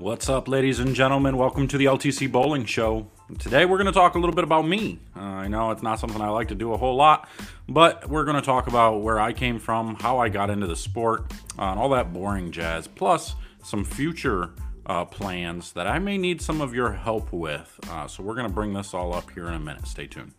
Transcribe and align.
What's 0.00 0.30
up, 0.30 0.48
ladies 0.48 0.78
and 0.78 0.94
gentlemen? 0.94 1.36
Welcome 1.36 1.68
to 1.68 1.76
the 1.76 1.84
LTC 1.84 2.32
Bowling 2.32 2.64
Show. 2.64 3.06
Today, 3.38 3.66
we're 3.66 3.76
going 3.76 3.84
to 3.86 3.92
talk 3.92 4.14
a 4.14 4.18
little 4.18 4.34
bit 4.34 4.44
about 4.44 4.66
me. 4.66 4.98
Uh, 5.14 5.20
I 5.20 5.46
know 5.46 5.72
it's 5.72 5.82
not 5.82 6.00
something 6.00 6.22
I 6.22 6.30
like 6.30 6.48
to 6.48 6.54
do 6.54 6.72
a 6.72 6.78
whole 6.78 6.96
lot, 6.96 7.28
but 7.68 8.08
we're 8.08 8.24
going 8.24 8.36
to 8.36 8.42
talk 8.42 8.66
about 8.66 9.02
where 9.02 9.20
I 9.20 9.34
came 9.34 9.58
from, 9.58 9.96
how 9.96 10.16
I 10.16 10.30
got 10.30 10.48
into 10.48 10.66
the 10.66 10.74
sport, 10.74 11.30
uh, 11.58 11.64
and 11.64 11.78
all 11.78 11.90
that 11.90 12.14
boring 12.14 12.50
jazz, 12.50 12.88
plus 12.88 13.34
some 13.62 13.84
future 13.84 14.54
uh, 14.86 15.04
plans 15.04 15.72
that 15.72 15.86
I 15.86 15.98
may 15.98 16.16
need 16.16 16.40
some 16.40 16.62
of 16.62 16.72
your 16.74 16.92
help 16.92 17.30
with. 17.30 17.78
Uh, 17.90 18.08
so, 18.08 18.22
we're 18.22 18.36
going 18.36 18.48
to 18.48 18.54
bring 18.54 18.72
this 18.72 18.94
all 18.94 19.12
up 19.12 19.30
here 19.32 19.48
in 19.48 19.52
a 19.52 19.60
minute. 19.60 19.86
Stay 19.86 20.06
tuned. 20.06 20.32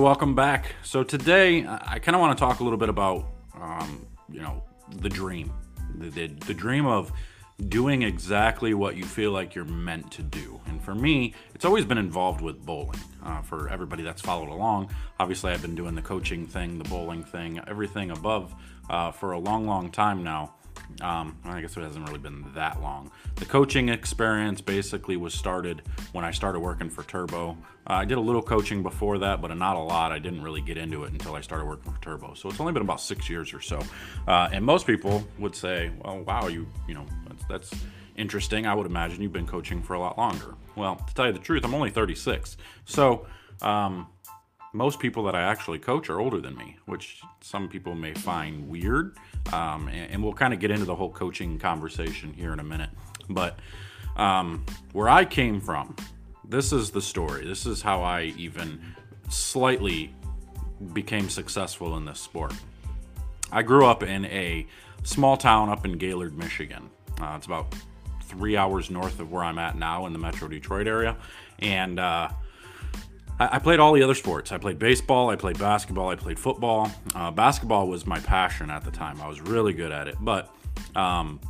Welcome 0.00 0.34
back. 0.34 0.74
So 0.82 1.02
today, 1.04 1.66
I 1.66 1.98
kind 1.98 2.14
of 2.14 2.20
want 2.20 2.36
to 2.36 2.42
talk 2.42 2.60
a 2.60 2.64
little 2.64 2.78
bit 2.78 2.88
about, 2.88 3.26
um, 3.60 4.06
you 4.30 4.40
know, 4.40 4.62
the 4.96 5.10
dream, 5.10 5.52
the, 5.98 6.08
the, 6.08 6.26
the 6.46 6.54
dream 6.54 6.86
of 6.86 7.12
doing 7.68 8.02
exactly 8.02 8.72
what 8.72 8.96
you 8.96 9.04
feel 9.04 9.32
like 9.32 9.54
you're 9.54 9.66
meant 9.66 10.10
to 10.12 10.22
do. 10.22 10.58
And 10.66 10.82
for 10.82 10.94
me, 10.94 11.34
it's 11.54 11.66
always 11.66 11.84
been 11.84 11.98
involved 11.98 12.40
with 12.40 12.64
bowling. 12.64 12.98
Uh, 13.22 13.42
for 13.42 13.68
everybody 13.68 14.02
that's 14.02 14.22
followed 14.22 14.48
along, 14.48 14.90
obviously, 15.18 15.52
I've 15.52 15.60
been 15.60 15.74
doing 15.74 15.94
the 15.94 16.02
coaching 16.02 16.46
thing, 16.46 16.78
the 16.78 16.88
bowling 16.88 17.22
thing, 17.22 17.60
everything 17.66 18.10
above 18.10 18.54
uh, 18.88 19.10
for 19.10 19.32
a 19.32 19.38
long, 19.38 19.66
long 19.66 19.90
time 19.90 20.24
now. 20.24 20.54
Um, 21.00 21.36
I 21.44 21.60
guess 21.60 21.76
it 21.76 21.80
hasn't 21.80 22.06
really 22.06 22.18
been 22.18 22.44
that 22.54 22.82
long. 22.82 23.10
The 23.36 23.44
coaching 23.44 23.88
experience 23.88 24.60
basically 24.60 25.16
was 25.16 25.34
started 25.34 25.82
when 26.12 26.24
I 26.24 26.30
started 26.30 26.60
working 26.60 26.90
for 26.90 27.02
Turbo. 27.04 27.56
Uh, 27.86 27.94
I 27.94 28.04
did 28.04 28.18
a 28.18 28.20
little 28.20 28.42
coaching 28.42 28.82
before 28.82 29.18
that, 29.18 29.40
but 29.40 29.54
not 29.56 29.76
a 29.76 29.80
lot. 29.80 30.12
I 30.12 30.18
didn't 30.18 30.42
really 30.42 30.60
get 30.60 30.76
into 30.76 31.04
it 31.04 31.12
until 31.12 31.34
I 31.34 31.40
started 31.40 31.66
working 31.66 31.92
for 31.92 32.00
Turbo. 32.00 32.34
So 32.34 32.48
it's 32.48 32.60
only 32.60 32.72
been 32.72 32.82
about 32.82 33.00
six 33.00 33.30
years 33.30 33.54
or 33.54 33.60
so. 33.60 33.80
Uh, 34.28 34.48
and 34.52 34.64
most 34.64 34.86
people 34.86 35.24
would 35.38 35.54
say, 35.54 35.90
"Well, 36.04 36.20
wow, 36.20 36.48
you 36.48 36.66
you 36.86 36.94
know 36.94 37.06
that's, 37.26 37.44
that's 37.44 37.84
interesting. 38.16 38.66
I 38.66 38.74
would 38.74 38.86
imagine 38.86 39.22
you've 39.22 39.32
been 39.32 39.46
coaching 39.46 39.82
for 39.82 39.94
a 39.94 40.00
lot 40.00 40.18
longer." 40.18 40.54
Well, 40.76 40.96
to 40.96 41.14
tell 41.14 41.26
you 41.26 41.32
the 41.32 41.38
truth, 41.38 41.64
I'm 41.64 41.74
only 41.74 41.90
36. 41.90 42.56
So 42.84 43.26
um, 43.62 44.06
most 44.72 44.98
people 45.00 45.24
that 45.24 45.34
I 45.34 45.42
actually 45.42 45.78
coach 45.78 46.08
are 46.10 46.20
older 46.20 46.40
than 46.40 46.56
me, 46.56 46.76
which 46.86 47.20
some 47.40 47.68
people 47.68 47.94
may 47.94 48.14
find 48.14 48.68
weird. 48.68 49.16
Um, 49.52 49.88
and, 49.88 50.12
and, 50.12 50.22
we'll 50.22 50.32
kind 50.32 50.54
of 50.54 50.60
get 50.60 50.70
into 50.70 50.84
the 50.84 50.94
whole 50.94 51.10
coaching 51.10 51.58
conversation 51.58 52.32
here 52.32 52.52
in 52.52 52.60
a 52.60 52.64
minute. 52.64 52.90
But 53.28 53.58
um, 54.16 54.64
where 54.92 55.08
I 55.08 55.24
came 55.24 55.60
from, 55.60 55.96
this 56.48 56.72
is 56.72 56.90
the 56.90 57.00
story. 57.00 57.46
This 57.46 57.66
is 57.66 57.82
how 57.82 58.02
I 58.02 58.34
even 58.36 58.80
slightly 59.28 60.14
became 60.92 61.28
successful 61.28 61.96
in 61.96 62.04
this 62.04 62.20
sport. 62.20 62.52
I 63.52 63.62
grew 63.62 63.86
up 63.86 64.02
in 64.02 64.24
a 64.26 64.66
small 65.02 65.36
town 65.36 65.68
up 65.68 65.84
in 65.84 65.98
Gaylord, 65.98 66.36
Michigan. 66.36 66.90
Uh, 67.20 67.34
it's 67.36 67.46
about 67.46 67.74
three 68.24 68.56
hours 68.56 68.90
north 68.90 69.18
of 69.20 69.32
where 69.32 69.42
I'm 69.42 69.58
at 69.58 69.76
now 69.76 70.06
in 70.06 70.12
the 70.12 70.18
Metro 70.18 70.48
Detroit 70.48 70.86
area. 70.86 71.16
And 71.58 71.98
uh, 71.98 72.30
I, 73.40 73.58
played 73.58 73.80
all 73.80 73.94
the 73.94 74.02
other 74.02 74.14
sports. 74.14 74.52
I 74.52 74.58
played 74.58 74.78
baseball, 74.78 75.30
I 75.30 75.36
played 75.36 75.58
basketball, 75.58 76.10
I 76.10 76.14
played 76.14 76.38
football. 76.38 76.90
Uh, 77.14 77.30
basketball 77.30 77.88
was 77.88 78.06
my 78.06 78.20
passion 78.20 78.70
at 78.70 78.84
the 78.84 78.90
time. 78.90 79.20
I 79.22 79.28
was 79.28 79.40
really 79.40 79.72
good 79.72 79.92
at 79.92 80.08
it, 80.08 80.16
but 80.20 80.54
um, 80.94 81.40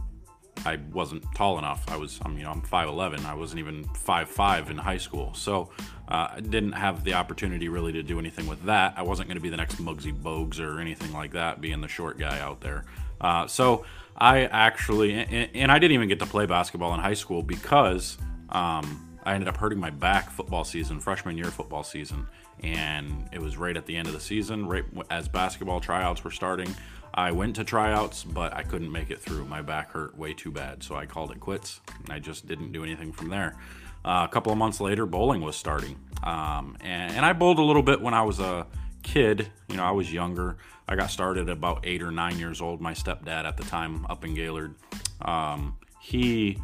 I 0.64 0.78
wasn't 0.92 1.24
tall 1.34 1.58
enough. 1.58 1.84
I 1.88 1.97
was, 1.97 2.20
I 2.24 2.28
mean, 2.28 2.47
I'm 2.47 2.62
5'11. 2.62 3.25
I 3.25 3.34
wasn't 3.34 3.59
even 3.59 3.84
5'5 3.84 4.70
in 4.70 4.78
high 4.78 4.98
school. 4.98 5.34
So 5.34 5.70
uh, 6.09 6.28
I 6.37 6.41
didn't 6.41 6.72
have 6.72 7.03
the 7.03 7.15
opportunity 7.15 7.69
really 7.69 7.92
to 7.92 8.03
do 8.03 8.19
anything 8.19 8.47
with 8.47 8.62
that. 8.65 8.94
I 8.97 9.03
wasn't 9.03 9.28
going 9.28 9.38
to 9.38 9.42
be 9.42 9.50
the 9.50 9.56
next 9.56 9.76
Muggsy 9.76 10.15
Bogues 10.15 10.60
or 10.60 10.81
anything 10.81 11.12
like 11.12 11.32
that, 11.32 11.60
being 11.60 11.81
the 11.81 11.88
short 11.88 12.19
guy 12.19 12.38
out 12.41 12.60
there. 12.60 12.84
Uh, 13.20 13.47
so 13.47 13.84
I 14.16 14.44
actually, 14.44 15.15
and, 15.15 15.50
and, 15.54 15.72
I 15.72 15.78
didn't 15.78 15.92
even 15.92 16.09
get 16.09 16.20
to 16.20 16.26
play 16.26 16.47
basketball 16.47 16.94
in 16.94 17.00
high 17.00 17.15
school 17.15 17.42
because 17.42 18.16
um, 18.48 19.09
I 19.25 19.34
ended 19.34 19.48
up 19.48 19.56
hurting 19.56 19.78
my 19.78 19.91
back 19.91 20.31
football 20.31 20.64
season, 20.64 21.00
freshman 21.00 21.36
year 21.36 21.47
football 21.47 21.82
season, 21.82 22.26
and 22.62 23.28
it 23.32 23.41
was 23.41 23.56
right 23.56 23.76
at 23.76 23.86
the 23.86 23.97
end 23.97 24.08
of 24.08 24.14
the 24.14 24.20
season, 24.20 24.66
right 24.66 24.84
as 25.10 25.28
basketball 25.28 25.81
tryouts 25.81 26.25
were 26.25 26.31
starting. 26.31 26.75
I 27.12 27.32
went 27.32 27.56
to 27.56 27.64
tryouts, 27.64 28.25
but 28.25 28.54
I 28.54 28.62
couldn't 28.62 28.91
make 28.91 29.10
it 29.10 29.20
through. 29.20 29.44
My 29.44 29.62
back 29.62 29.92
hurt 29.92 30.16
way 30.16 30.32
too 30.32 30.50
bad, 30.50 30.82
so 30.82 30.94
I 30.94 31.06
called 31.06 31.32
it 31.32 31.41
quits. 31.41 31.80
And 32.04 32.12
I 32.12 32.19
just 32.19 32.47
didn't 32.47 32.72
do 32.72 32.84
anything 32.84 33.12
from 33.12 33.28
there. 33.28 33.56
Uh, 34.04 34.26
a 34.28 34.32
couple 34.32 34.53
of 34.53 34.59
months 34.59 34.80
later, 34.80 35.06
bowling 35.06 35.42
was 35.42 35.56
starting, 35.56 35.97
um, 36.22 36.76
and, 36.80 37.16
and 37.16 37.26
I 37.26 37.34
bowled 37.34 37.59
a 37.59 37.62
little 37.62 37.82
bit 37.82 38.00
when 38.00 38.14
I 38.14 38.22
was 38.22 38.41
a 38.41 38.66
kid. 39.03 39.50
You 39.69 39.76
know, 39.76 39.84
I 39.84 39.91
was 39.91 40.10
younger. 40.10 40.56
I 40.88 40.97
got 40.97 41.10
started 41.10 41.48
about 41.48 41.80
eight 41.84 42.03
or 42.03 42.10
nine 42.10 42.38
years 42.38 42.60
old. 42.62 42.80
My 42.80 42.94
stepdad 42.94 43.44
at 43.44 43.56
the 43.59 43.64
time 43.64 44.06
up 44.09 44.25
in 44.25 44.34
Gaylord, 44.34 44.75
um, 45.20 45.76
he 46.00 46.59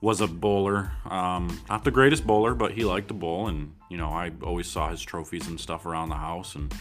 was 0.00 0.20
a 0.20 0.26
bowler. 0.26 0.92
Um, 1.08 1.60
not 1.68 1.84
the 1.84 1.90
greatest 1.90 2.26
bowler, 2.26 2.54
but 2.54 2.72
he 2.72 2.84
liked 2.84 3.08
to 3.08 3.14
bowl, 3.14 3.48
and 3.48 3.74
you 3.90 3.96
know 3.96 4.08
I 4.08 4.32
always 4.42 4.66
saw 4.66 4.90
his 4.90 5.02
trophies 5.02 5.48
and 5.48 5.58
stuff 5.58 5.86
around 5.86 6.08
the 6.08 6.16
house, 6.16 6.54
and 6.54 6.72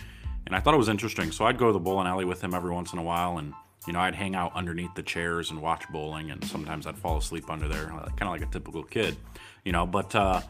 and 0.45 0.55
I 0.55 0.59
thought 0.59 0.73
it 0.73 0.77
was 0.77 0.89
interesting. 0.89 1.31
So 1.31 1.45
I'd 1.45 1.57
go 1.57 1.67
to 1.67 1.73
the 1.73 1.79
bowling 1.79 2.07
alley 2.07 2.25
with 2.25 2.43
him 2.43 2.53
every 2.53 2.71
once 2.71 2.93
in 2.93 2.99
a 2.99 3.03
while, 3.03 3.37
and 3.37 3.53
you 3.87 3.93
know 3.93 3.99
I'd 3.99 4.15
hang 4.15 4.35
out 4.35 4.51
underneath 4.55 4.93
the 4.95 5.03
chairs 5.03 5.51
and 5.51 5.61
watch 5.61 5.87
bowling, 5.89 6.31
and 6.31 6.43
sometimes 6.45 6.87
I'd 6.87 6.97
fall 6.97 7.17
asleep 7.17 7.49
under 7.49 7.67
there, 7.67 7.87
kind 7.87 8.23
of 8.23 8.29
like 8.29 8.41
a 8.41 8.47
typical 8.47 8.83
kid, 8.83 9.15
you 9.63 9.71
know. 9.71 9.85
But 9.85 10.13
uh, 10.13 10.41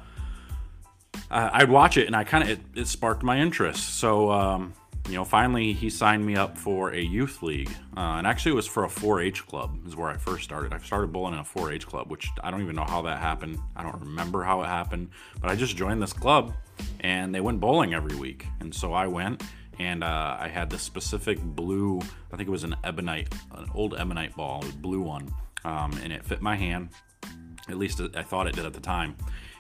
I'd 1.30 1.70
watch 1.70 1.98
it, 1.98 2.08
and 2.08 2.16
I 2.16 2.24
kind 2.24 2.44
of 2.44 2.50
it, 2.50 2.60
it, 2.76 2.88
sparked 2.88 3.24
my 3.24 3.40
interest. 3.40 4.00
So. 4.00 4.32
Um, 4.32 4.74
you 5.08 5.14
know, 5.14 5.26
finally 5.26 5.74
he 5.74 5.90
signed 5.90 6.26
me 6.26 6.36
up 6.36 6.58
for 6.58 6.92
a 6.92 7.00
youth 7.00 7.44
league, 7.44 7.70
uh, 7.96 8.16
and 8.18 8.26
actually 8.26 8.54
it 8.54 8.56
was 8.56 8.68
for 8.68 8.86
a 8.86 8.88
4-H 8.88 9.46
club. 9.46 9.78
Is 9.86 9.96
where 9.96 10.10
I 10.10 10.18
first 10.18 10.44
started. 10.44 10.74
I 10.74 10.80
started 10.80 11.12
bowling 11.12 11.34
in 11.34 11.40
a 11.40 11.44
4-H 11.44 11.86
club, 11.86 12.10
which 12.10 12.30
I 12.44 12.50
don't 12.50 12.62
even 12.62 12.76
know 12.76 12.86
how 12.86 13.04
that 13.04 13.20
happened. 13.20 13.60
I 13.76 13.84
don't 13.84 14.00
remember 14.00 14.44
how 14.44 14.62
it 14.64 14.66
happened, 14.66 15.10
but 15.40 15.52
I 15.52 15.56
just 15.56 15.76
joined 15.76 16.02
this 16.02 16.14
club, 16.14 16.54
and 17.02 17.36
they 17.36 17.42
went 17.42 17.60
bowling 17.60 17.94
every 17.94 18.16
week, 18.16 18.48
and 18.60 18.74
so 18.74 18.94
I 18.94 19.06
went, 19.06 19.44
and 19.78 20.04
uh, 20.04 20.38
I 20.40 20.48
had 20.48 20.70
this 20.70 20.82
specific 20.82 21.40
blue. 21.40 22.00
I 22.32 22.38
think 22.38 22.48
it 22.48 22.52
was 22.52 22.64
an 22.64 22.76
ebonite, 22.84 23.34
an 23.56 23.70
old 23.76 23.96
ebonite 23.96 24.36
ball, 24.36 24.64
a 24.68 24.72
blue 24.74 25.02
one, 25.02 25.32
um, 25.64 25.92
and 26.04 26.12
it 26.12 26.26
fit 26.26 26.42
my 26.42 26.56
hand. 26.56 26.90
At 27.70 27.78
least 27.78 28.02
I 28.16 28.24
thought 28.24 28.48
it 28.48 28.56
did 28.56 28.66
at 28.66 28.74
the 28.74 28.80
time. 28.80 29.16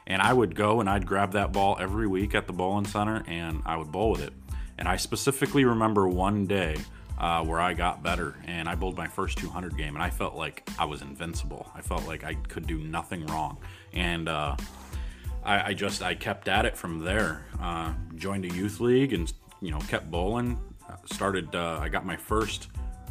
And 0.07 0.21
I 0.21 0.31
would 0.31 0.53
go 0.53 0.81
and 0.81 0.87
I'd 0.87 1.07
grab 1.07 1.31
that 1.31 1.51
ball 1.51 1.77
every 1.79 2.05
week 2.05 2.35
at 2.35 2.45
the 2.45 2.53
bowling 2.53 2.85
center, 2.85 3.23
and 3.27 3.61
I 3.65 3.75
would 3.77 3.91
bowl 3.91 4.11
with 4.11 4.21
it 4.21 4.33
and 4.77 4.87
I 4.87 4.97
specifically 4.97 5.65
remember 5.65 6.07
one 6.07 6.45
day 6.45 6.77
uh, 7.17 7.43
where 7.43 7.61
I 7.61 7.73
got 7.73 8.03
better 8.03 8.35
and 8.45 8.67
I 8.67 8.75
bowled 8.75 8.97
my 8.97 9.07
first 9.07 9.37
200 9.37 9.77
game 9.77 9.95
and 9.95 10.03
I 10.03 10.09
felt 10.09 10.35
like 10.35 10.67
I 10.77 10.85
was 10.85 11.01
invincible. 11.01 11.69
I 11.73 11.81
felt 11.81 12.07
like 12.07 12.23
I 12.23 12.33
could 12.33 12.67
do 12.67 12.77
nothing 12.77 13.25
wrong. 13.27 13.57
And 13.93 14.27
uh, 14.27 14.57
I, 15.43 15.67
I, 15.67 15.73
just, 15.73 16.03
I 16.03 16.15
kept 16.15 16.47
at 16.47 16.65
it 16.65 16.75
from 16.75 16.99
there. 16.99 17.45
Uh, 17.59 17.93
joined 18.15 18.45
a 18.45 18.49
youth 18.49 18.79
league 18.79 19.13
and, 19.13 19.31
you 19.61 19.71
know, 19.71 19.79
kept 19.79 20.11
bowling. 20.11 20.59
Started, 21.05 21.55
uh, 21.55 21.79
I 21.81 21.89
got 21.89 22.05
my 22.05 22.17
first 22.17 22.67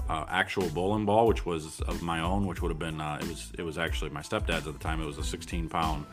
uh, 0.09 0.27
actual 0.29 0.69
bowling 0.69 1.07
ball, 1.07 1.27
which 1.27 1.47
was 1.47 1.81
of 1.83 2.03
my 2.03 2.21
own, 2.21 2.47
which 2.47 2.61
would 2.61 2.71
have 2.71 2.79
been, 2.79 3.01
uh, 3.01 3.19
it 3.21 3.27
was, 3.27 3.53
it 3.59 3.63
was 3.63 3.79
actually 3.79 4.11
my 4.11 4.21
stepdad's 4.21 4.67
at 4.67 4.75
the 4.75 4.79
time. 4.79 5.01
It 5.01 5.07
was 5.07 5.19
a 5.19 5.25
16 5.25 5.69
pound 5.69 6.05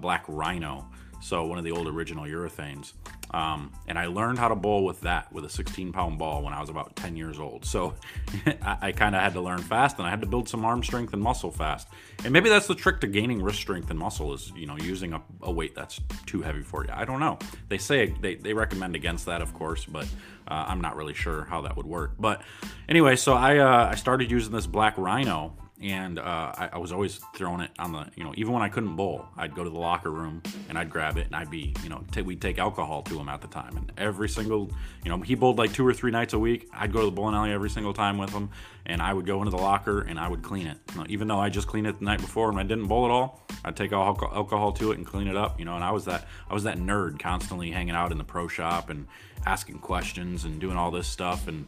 black 0.00 0.24
rhino. 0.26 0.86
So 1.20 1.44
one 1.44 1.58
of 1.58 1.64
the 1.64 1.70
old 1.70 1.86
original 1.86 2.24
urethanes. 2.24 2.92
Um, 3.30 3.72
and 3.88 3.98
I 3.98 4.06
learned 4.06 4.38
how 4.38 4.48
to 4.48 4.54
bowl 4.54 4.84
with 4.84 5.00
that, 5.02 5.32
with 5.32 5.44
a 5.44 5.48
16 5.48 5.92
pound 5.92 6.18
ball 6.18 6.42
when 6.42 6.52
I 6.52 6.60
was 6.60 6.68
about 6.68 6.96
10 6.96 7.16
years 7.16 7.38
old. 7.38 7.64
So 7.64 7.94
I, 8.62 8.78
I 8.82 8.92
kind 8.92 9.14
of 9.14 9.20
had 9.20 9.34
to 9.34 9.40
learn 9.40 9.58
fast 9.58 9.98
and 9.98 10.06
I 10.06 10.10
had 10.10 10.20
to 10.20 10.26
build 10.26 10.48
some 10.48 10.64
arm 10.64 10.82
strength 10.82 11.12
and 11.12 11.22
muscle 11.22 11.50
fast. 11.50 11.88
And 12.24 12.32
maybe 12.32 12.48
that's 12.48 12.66
the 12.66 12.74
trick 12.74 13.00
to 13.00 13.06
gaining 13.06 13.42
wrist 13.42 13.58
strength 13.58 13.90
and 13.90 13.98
muscle 13.98 14.32
is, 14.32 14.52
you 14.56 14.66
know, 14.66 14.76
using 14.76 15.12
a, 15.12 15.22
a 15.42 15.50
weight 15.50 15.74
that's 15.74 16.00
too 16.26 16.42
heavy 16.42 16.62
for 16.62 16.84
you. 16.84 16.90
I 16.92 17.04
don't 17.04 17.20
know. 17.20 17.38
They 17.68 17.78
say 17.78 18.14
they, 18.20 18.36
they 18.36 18.52
recommend 18.52 18.94
against 18.94 19.26
that, 19.26 19.42
of 19.42 19.52
course, 19.54 19.84
but 19.84 20.06
uh, 20.48 20.64
I'm 20.68 20.80
not 20.80 20.96
really 20.96 21.14
sure 21.14 21.44
how 21.44 21.62
that 21.62 21.76
would 21.76 21.86
work. 21.86 22.12
But 22.18 22.42
anyway, 22.88 23.16
so 23.16 23.34
I, 23.34 23.58
uh, 23.58 23.88
I 23.90 23.96
started 23.96 24.30
using 24.30 24.52
this 24.52 24.66
black 24.66 24.96
rhino 24.96 25.56
and 25.82 26.18
uh, 26.18 26.22
I, 26.56 26.70
I, 26.72 26.78
was 26.78 26.90
always 26.90 27.20
throwing 27.34 27.60
it 27.60 27.70
on 27.78 27.92
the, 27.92 28.06
you 28.16 28.24
know, 28.24 28.32
even 28.36 28.52
when 28.52 28.62
I 28.62 28.68
couldn't 28.68 28.96
bowl, 28.96 29.26
I'd 29.36 29.54
go 29.54 29.62
to 29.62 29.68
the 29.68 29.78
locker 29.78 30.10
room 30.10 30.42
and 30.68 30.78
I'd 30.78 30.88
grab 30.88 31.18
it 31.18 31.26
and 31.26 31.36
I'd 31.36 31.50
be, 31.50 31.74
you 31.82 31.90
know, 31.90 32.02
t- 32.12 32.22
we'd 32.22 32.40
take 32.40 32.58
alcohol 32.58 33.02
to 33.02 33.18
him 33.18 33.28
at 33.28 33.42
the 33.42 33.48
time. 33.48 33.76
And 33.76 33.92
every 33.98 34.28
single, 34.28 34.70
you 35.04 35.10
know, 35.10 35.20
he 35.20 35.34
bowled 35.34 35.58
like 35.58 35.74
two 35.74 35.86
or 35.86 35.92
three 35.92 36.10
nights 36.10 36.32
a 36.32 36.38
week. 36.38 36.68
I'd 36.72 36.92
go 36.92 37.00
to 37.00 37.06
the 37.06 37.12
bowling 37.12 37.34
alley 37.34 37.52
every 37.52 37.68
single 37.68 37.92
time 37.92 38.16
with 38.16 38.30
him 38.30 38.48
and 38.86 39.02
I 39.02 39.12
would 39.12 39.26
go 39.26 39.38
into 39.38 39.50
the 39.50 39.58
locker 39.58 40.00
and 40.00 40.18
I 40.18 40.28
would 40.28 40.42
clean 40.42 40.66
it. 40.66 40.78
You 40.92 41.00
know, 41.00 41.06
even 41.10 41.28
though 41.28 41.40
I 41.40 41.50
just 41.50 41.66
cleaned 41.66 41.86
it 41.86 41.98
the 41.98 42.04
night 42.04 42.20
before 42.20 42.48
and 42.48 42.58
I 42.58 42.62
didn't 42.62 42.86
bowl 42.86 43.04
at 43.04 43.10
all, 43.10 43.42
I'd 43.64 43.76
take 43.76 43.92
alcohol 43.92 44.72
to 44.72 44.92
it 44.92 44.96
and 44.96 45.06
clean 45.06 45.28
it 45.28 45.36
up, 45.36 45.58
you 45.58 45.66
know. 45.66 45.74
And 45.74 45.84
I 45.84 45.90
was 45.90 46.06
that, 46.06 46.26
I 46.48 46.54
was 46.54 46.64
that 46.64 46.78
nerd 46.78 47.18
constantly 47.18 47.70
hanging 47.70 47.94
out 47.94 48.12
in 48.12 48.18
the 48.18 48.24
pro 48.24 48.48
shop 48.48 48.88
and 48.88 49.06
asking 49.44 49.80
questions 49.80 50.44
and 50.44 50.58
doing 50.58 50.76
all 50.76 50.90
this 50.90 51.06
stuff 51.06 51.48
and 51.48 51.66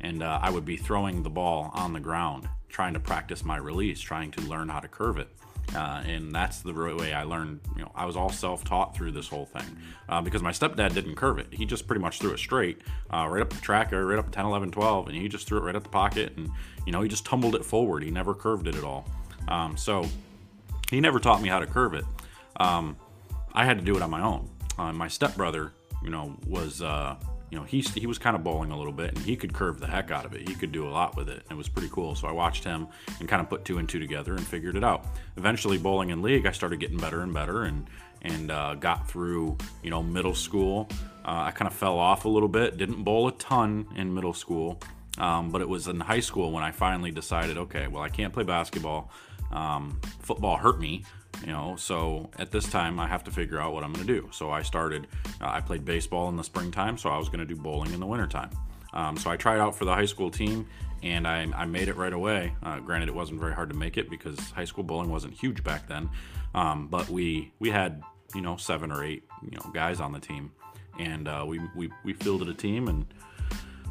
and 0.00 0.22
uh, 0.22 0.38
I 0.42 0.50
would 0.50 0.64
be 0.64 0.76
throwing 0.76 1.22
the 1.22 1.30
ball 1.30 1.70
on 1.74 1.92
the 1.92 2.00
ground, 2.00 2.48
trying 2.70 2.94
to 2.94 3.00
practice 3.00 3.44
my 3.44 3.56
release, 3.56 4.00
trying 4.00 4.30
to 4.32 4.40
learn 4.42 4.68
how 4.68 4.80
to 4.80 4.88
curve 4.88 5.18
it. 5.18 5.28
Uh, 5.74 6.02
and 6.04 6.34
that's 6.34 6.62
the 6.62 6.72
way 6.72 7.12
I 7.12 7.22
learned. 7.22 7.60
You 7.76 7.82
know, 7.82 7.92
I 7.94 8.04
was 8.04 8.16
all 8.16 8.30
self-taught 8.30 8.96
through 8.96 9.12
this 9.12 9.28
whole 9.28 9.46
thing 9.46 9.64
uh, 10.08 10.20
because 10.20 10.42
my 10.42 10.50
stepdad 10.50 10.94
didn't 10.94 11.14
curve 11.14 11.38
it. 11.38 11.46
He 11.52 11.64
just 11.64 11.86
pretty 11.86 12.00
much 12.00 12.18
threw 12.18 12.32
it 12.32 12.38
straight, 12.38 12.82
uh, 13.12 13.28
right 13.30 13.42
up 13.42 13.50
the 13.50 13.60
tracker, 13.60 14.04
right 14.06 14.18
up 14.18 14.30
10, 14.32 14.44
11, 14.44 14.72
12, 14.72 15.08
and 15.08 15.16
he 15.16 15.28
just 15.28 15.46
threw 15.46 15.58
it 15.58 15.62
right 15.62 15.76
at 15.76 15.84
the 15.84 15.88
pocket, 15.88 16.32
and 16.36 16.50
you 16.86 16.92
know, 16.92 17.02
he 17.02 17.08
just 17.08 17.24
tumbled 17.24 17.54
it 17.54 17.64
forward. 17.64 18.02
He 18.02 18.10
never 18.10 18.34
curved 18.34 18.66
it 18.66 18.74
at 18.74 18.84
all. 18.84 19.06
Um, 19.48 19.76
so 19.76 20.06
he 20.90 21.00
never 21.00 21.20
taught 21.20 21.40
me 21.40 21.48
how 21.48 21.60
to 21.60 21.66
curve 21.66 21.94
it. 21.94 22.04
Um, 22.56 22.96
I 23.52 23.64
had 23.64 23.78
to 23.78 23.84
do 23.84 23.96
it 23.96 24.02
on 24.02 24.10
my 24.10 24.22
own. 24.22 24.48
Uh, 24.78 24.92
my 24.92 25.08
stepbrother, 25.08 25.72
you 26.02 26.10
know, 26.10 26.36
was 26.46 26.82
uh, 26.82 27.16
you 27.50 27.58
know, 27.58 27.64
he, 27.64 27.80
he 27.80 28.06
was 28.06 28.18
kind 28.18 28.36
of 28.36 28.44
bowling 28.44 28.70
a 28.70 28.78
little 28.78 28.92
bit 28.92 29.10
and 29.10 29.18
he 29.18 29.36
could 29.36 29.52
curve 29.52 29.80
the 29.80 29.86
heck 29.86 30.10
out 30.10 30.24
of 30.24 30.34
it. 30.34 30.48
He 30.48 30.54
could 30.54 30.70
do 30.70 30.86
a 30.86 30.90
lot 30.90 31.16
with 31.16 31.28
it. 31.28 31.42
And 31.42 31.52
it 31.52 31.56
was 31.56 31.68
pretty 31.68 31.88
cool. 31.90 32.14
So 32.14 32.28
I 32.28 32.32
watched 32.32 32.62
him 32.62 32.86
and 33.18 33.28
kind 33.28 33.42
of 33.42 33.50
put 33.50 33.64
two 33.64 33.78
and 33.78 33.88
two 33.88 33.98
together 33.98 34.34
and 34.34 34.46
figured 34.46 34.76
it 34.76 34.84
out. 34.84 35.04
Eventually, 35.36 35.76
bowling 35.76 36.10
in 36.10 36.22
league, 36.22 36.46
I 36.46 36.52
started 36.52 36.78
getting 36.78 36.98
better 36.98 37.22
and 37.22 37.34
better 37.34 37.64
and 37.64 37.86
and 38.22 38.50
uh, 38.50 38.74
got 38.74 39.08
through, 39.08 39.56
you 39.82 39.90
know, 39.90 40.02
middle 40.02 40.34
school. 40.34 40.88
Uh, 41.24 41.44
I 41.46 41.50
kind 41.52 41.66
of 41.66 41.74
fell 41.74 41.98
off 41.98 42.24
a 42.24 42.28
little 42.28 42.48
bit. 42.48 42.76
Didn't 42.76 43.02
bowl 43.02 43.28
a 43.28 43.32
ton 43.32 43.86
in 43.96 44.12
middle 44.12 44.34
school, 44.34 44.78
um, 45.18 45.50
but 45.50 45.62
it 45.62 45.68
was 45.68 45.88
in 45.88 46.00
high 46.00 46.20
school 46.20 46.52
when 46.52 46.62
I 46.62 46.70
finally 46.70 47.10
decided, 47.10 47.56
okay, 47.56 47.86
well, 47.86 48.02
I 48.02 48.10
can't 48.10 48.32
play 48.32 48.44
basketball. 48.44 49.10
Um, 49.50 50.00
football 50.20 50.58
hurt 50.58 50.78
me, 50.78 51.04
you 51.40 51.52
know 51.52 51.76
so 51.76 52.28
at 52.38 52.50
this 52.50 52.68
time 52.68 53.00
i 53.00 53.06
have 53.06 53.24
to 53.24 53.30
figure 53.30 53.58
out 53.58 53.72
what 53.72 53.84
i'm 53.84 53.92
going 53.92 54.06
to 54.06 54.20
do. 54.20 54.28
So 54.32 54.50
i 54.50 54.62
started 54.62 55.06
uh, 55.40 55.48
i 55.48 55.60
played 55.60 55.84
baseball 55.84 56.28
in 56.28 56.36
the 56.36 56.44
springtime 56.44 56.98
so 56.98 57.10
i 57.10 57.18
was 57.18 57.28
going 57.28 57.40
to 57.40 57.46
do 57.46 57.56
bowling 57.60 57.92
in 57.92 58.00
the 58.00 58.06
wintertime. 58.06 58.50
Um, 58.92 59.16
so 59.16 59.30
i 59.30 59.36
tried 59.36 59.58
out 59.58 59.76
for 59.76 59.84
the 59.84 59.94
high 59.94 60.06
school 60.06 60.30
team 60.30 60.66
and 61.02 61.26
i, 61.26 61.46
I 61.54 61.64
made 61.64 61.88
it 61.88 61.96
right 61.96 62.12
away. 62.12 62.54
Uh, 62.62 62.80
granted 62.80 63.08
it 63.08 63.14
wasn't 63.14 63.40
very 63.40 63.54
hard 63.54 63.70
to 63.70 63.76
make 63.76 63.96
it 63.96 64.10
because 64.10 64.38
high 64.50 64.64
school 64.64 64.84
bowling 64.84 65.10
wasn't 65.10 65.34
huge 65.34 65.64
back 65.64 65.88
then. 65.88 66.10
Um, 66.54 66.88
but 66.88 67.08
we 67.08 67.52
we 67.58 67.70
had 67.70 68.02
you 68.34 68.40
know 68.40 68.56
seven 68.56 68.90
or 68.92 69.04
eight 69.04 69.24
you 69.42 69.52
know 69.52 69.70
guys 69.72 70.00
on 70.00 70.12
the 70.12 70.20
team. 70.20 70.52
And 70.98 71.28
uh, 71.28 71.44
we, 71.46 71.60
we 71.74 71.90
we 72.04 72.12
fielded 72.12 72.48
a 72.48 72.54
team 72.54 72.88
and 72.88 73.06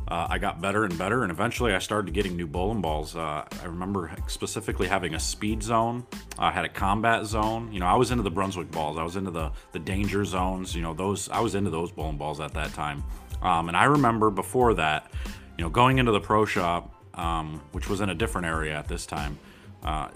uh, 0.10 0.28
I 0.30 0.40
got 0.40 0.60
better 0.60 0.86
and 0.86 0.98
better, 0.98 1.22
and 1.22 1.32
eventually 1.32 1.74
I 1.74 1.80
started 1.80 2.14
getting 2.14 2.36
new 2.36 2.48
bowling 2.48 2.82
balls. 2.82 3.16
Uh, 3.16 3.46
I 3.62 3.66
remember 3.66 4.12
specifically 4.28 4.88
having 4.88 5.14
a 5.14 5.20
speed 5.20 5.62
zone. 5.62 6.06
I 6.38 6.52
had 6.52 6.66
a 6.66 6.70
combat 6.70 7.26
zone. 7.26 7.72
You 7.72 7.80
know, 7.80 7.86
I 7.86 7.96
was 7.96 8.10
into 8.10 8.24
the 8.24 8.32
Brunswick 8.32 8.72
balls. 8.72 8.98
I 8.98 9.04
was 9.04 9.16
into 9.16 9.32
the 9.32 9.52
the 9.72 9.80
danger 9.80 10.26
zones. 10.26 10.76
You 10.76 10.82
know, 10.82 10.94
those 10.94 11.30
I 11.30 11.42
was 11.42 11.54
into 11.54 11.70
those 11.70 11.92
bowling 11.92 12.18
balls 12.18 12.40
at 12.40 12.54
that 12.56 12.74
time. 12.74 13.04
Um, 13.42 13.68
and 13.68 13.78
I 13.78 13.86
remember 13.86 14.32
before 14.32 14.74
that, 14.76 15.12
you 15.58 15.64
know, 15.64 15.70
going 15.70 16.00
into 16.00 16.12
the 16.12 16.20
pro 16.20 16.44
shop, 16.44 16.94
um, 17.14 17.62
which 17.72 17.88
was 17.88 18.02
in 18.02 18.10
a 18.10 18.16
different 18.16 18.48
area 18.48 18.76
at 18.76 18.88
this 18.88 19.06
time, 19.06 19.38
uh, 19.84 20.10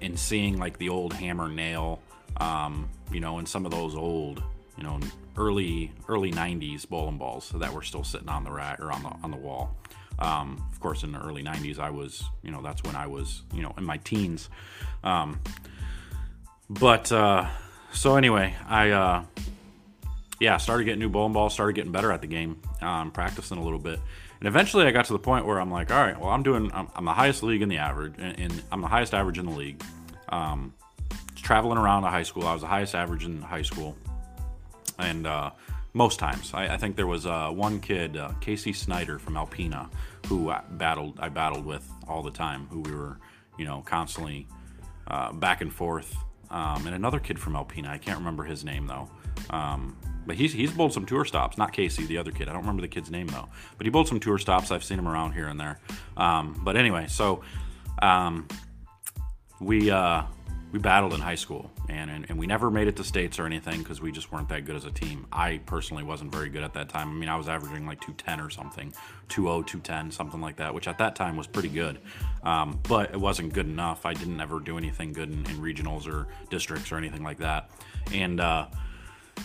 and 0.00 0.18
seeing 0.18 0.58
like 0.58 0.78
the 0.78 0.88
old 0.88 1.12
hammer 1.12 1.48
nail, 1.48 2.00
um, 2.36 2.88
you 3.12 3.20
know, 3.20 3.38
and 3.38 3.48
some 3.48 3.66
of 3.66 3.72
those 3.72 3.96
old 3.96 4.42
you 4.76 4.84
know, 4.84 5.00
early 5.36 5.92
early 6.08 6.30
90s 6.30 6.88
bowling 6.88 7.18
balls 7.18 7.50
that 7.56 7.72
were 7.72 7.82
still 7.82 8.04
sitting 8.04 8.28
on 8.28 8.44
the 8.44 8.50
rack 8.50 8.80
or 8.80 8.92
on 8.92 9.02
the 9.02 9.12
on 9.22 9.30
the 9.30 9.36
wall. 9.36 9.76
Um, 10.18 10.64
of 10.72 10.78
course, 10.78 11.02
in 11.02 11.12
the 11.12 11.20
early 11.20 11.42
90s, 11.42 11.78
I 11.78 11.90
was, 11.90 12.22
you 12.42 12.50
know, 12.50 12.62
that's 12.62 12.82
when 12.84 12.94
I 12.94 13.06
was, 13.06 13.42
you 13.52 13.62
know, 13.62 13.74
in 13.76 13.84
my 13.84 13.96
teens. 13.96 14.50
Um, 15.02 15.40
but 16.68 17.10
uh, 17.10 17.46
so 17.92 18.16
anyway, 18.16 18.54
I 18.68 18.90
uh, 18.90 19.24
yeah 20.38 20.58
started 20.58 20.84
getting 20.84 21.00
new 21.00 21.08
bowling 21.08 21.32
balls, 21.32 21.54
started 21.54 21.74
getting 21.74 21.92
better 21.92 22.12
at 22.12 22.20
the 22.20 22.26
game, 22.26 22.60
um, 22.80 23.10
practicing 23.10 23.58
a 23.58 23.62
little 23.62 23.78
bit, 23.78 24.00
and 24.40 24.48
eventually 24.48 24.86
I 24.86 24.90
got 24.90 25.06
to 25.06 25.12
the 25.12 25.18
point 25.18 25.46
where 25.46 25.60
I'm 25.60 25.70
like, 25.70 25.90
all 25.90 26.00
right, 26.00 26.18
well, 26.18 26.30
I'm 26.30 26.42
doing, 26.42 26.70
I'm, 26.72 26.88
I'm 26.94 27.04
the 27.04 27.12
highest 27.12 27.42
league 27.42 27.62
in 27.62 27.68
the 27.68 27.78
average, 27.78 28.14
and, 28.18 28.62
I'm 28.70 28.80
the 28.80 28.88
highest 28.88 29.14
average 29.14 29.38
in 29.38 29.46
the 29.46 29.52
league. 29.52 29.82
Um, 30.28 30.74
traveling 31.36 31.78
around 31.78 32.02
the 32.02 32.10
high 32.10 32.22
school, 32.22 32.46
I 32.46 32.52
was 32.52 32.62
the 32.62 32.68
highest 32.68 32.94
average 32.94 33.24
in 33.24 33.42
high 33.42 33.62
school 33.62 33.96
and 34.98 35.26
uh, 35.26 35.50
most 35.92 36.18
times. 36.18 36.52
I, 36.54 36.74
I, 36.74 36.76
think 36.76 36.96
there 36.96 37.06
was 37.06 37.26
uh, 37.26 37.50
one 37.50 37.80
kid, 37.80 38.16
uh, 38.16 38.32
Casey 38.40 38.72
Snyder 38.72 39.18
from 39.18 39.34
Alpena, 39.34 39.90
who 40.26 40.50
I 40.50 40.62
battled. 40.70 41.18
I 41.20 41.28
battled 41.28 41.64
with 41.64 41.88
all 42.08 42.22
the 42.22 42.30
time. 42.30 42.66
Who 42.70 42.80
we 42.80 42.92
were, 42.92 43.18
you 43.58 43.64
know, 43.64 43.82
constantly 43.84 44.46
uh, 45.06 45.32
back 45.32 45.60
and 45.60 45.72
forth. 45.72 46.16
Um, 46.50 46.86
and 46.86 46.94
another 46.94 47.18
kid 47.18 47.38
from 47.38 47.54
Alpena. 47.54 47.88
I 47.88 47.98
can't 47.98 48.18
remember 48.18 48.44
his 48.44 48.64
name 48.64 48.86
though. 48.86 49.08
Um, 49.50 49.96
but 50.26 50.36
he's 50.36 50.52
he's 50.52 50.70
bowled 50.70 50.92
some 50.92 51.06
tour 51.06 51.24
stops. 51.24 51.58
Not 51.58 51.72
Casey, 51.72 52.06
the 52.06 52.18
other 52.18 52.30
kid. 52.30 52.48
I 52.48 52.52
don't 52.52 52.62
remember 52.62 52.82
the 52.82 52.88
kid's 52.88 53.10
name 53.10 53.26
though. 53.26 53.48
But 53.76 53.86
he 53.86 53.90
bowled 53.90 54.08
some 54.08 54.20
tour 54.20 54.38
stops. 54.38 54.70
I've 54.70 54.84
seen 54.84 54.98
him 54.98 55.08
around 55.08 55.32
here 55.32 55.48
and 55.48 55.58
there. 55.58 55.80
Um, 56.16 56.60
but 56.62 56.76
anyway, 56.76 57.06
so 57.08 57.42
um, 58.00 58.46
we 59.60 59.90
uh, 59.90 60.22
we 60.72 60.78
battled 60.78 61.12
in 61.12 61.20
high 61.20 61.34
school 61.34 61.70
and, 61.88 62.10
and, 62.10 62.26
and 62.30 62.38
we 62.38 62.46
never 62.46 62.70
made 62.70 62.88
it 62.88 62.96
to 62.96 63.04
states 63.04 63.38
or 63.38 63.44
anything 63.44 63.78
because 63.82 64.00
we 64.00 64.10
just 64.10 64.32
weren't 64.32 64.48
that 64.48 64.64
good 64.64 64.74
as 64.74 64.86
a 64.86 64.90
team. 64.90 65.26
I 65.30 65.58
personally 65.66 66.02
wasn't 66.02 66.32
very 66.32 66.48
good 66.48 66.62
at 66.62 66.72
that 66.74 66.88
time. 66.88 67.10
I 67.10 67.12
mean 67.12 67.28
i 67.28 67.36
was 67.36 67.48
averaging 67.48 67.86
like 67.86 68.00
210 68.00 68.40
or 68.40 68.50
something 68.50 68.92
20 69.28 69.64
210 69.64 70.10
something 70.10 70.40
like 70.40 70.56
that 70.56 70.74
which 70.74 70.88
at 70.88 70.98
that 70.98 71.14
time 71.14 71.36
was 71.36 71.46
pretty 71.46 71.68
good. 71.68 71.98
Um, 72.42 72.80
but 72.88 73.10
it 73.10 73.20
wasn't 73.20 73.52
good 73.52 73.66
enough. 73.66 74.06
I 74.06 74.14
didn't 74.14 74.40
ever 74.40 74.58
do 74.58 74.78
anything 74.78 75.12
good 75.12 75.30
in, 75.30 75.38
in 75.46 75.58
regionals 75.58 76.10
or 76.10 76.26
districts 76.50 76.90
or 76.90 76.96
anything 76.96 77.22
like 77.22 77.38
that. 77.38 77.70
And 78.12 78.40
uh, 78.40 78.66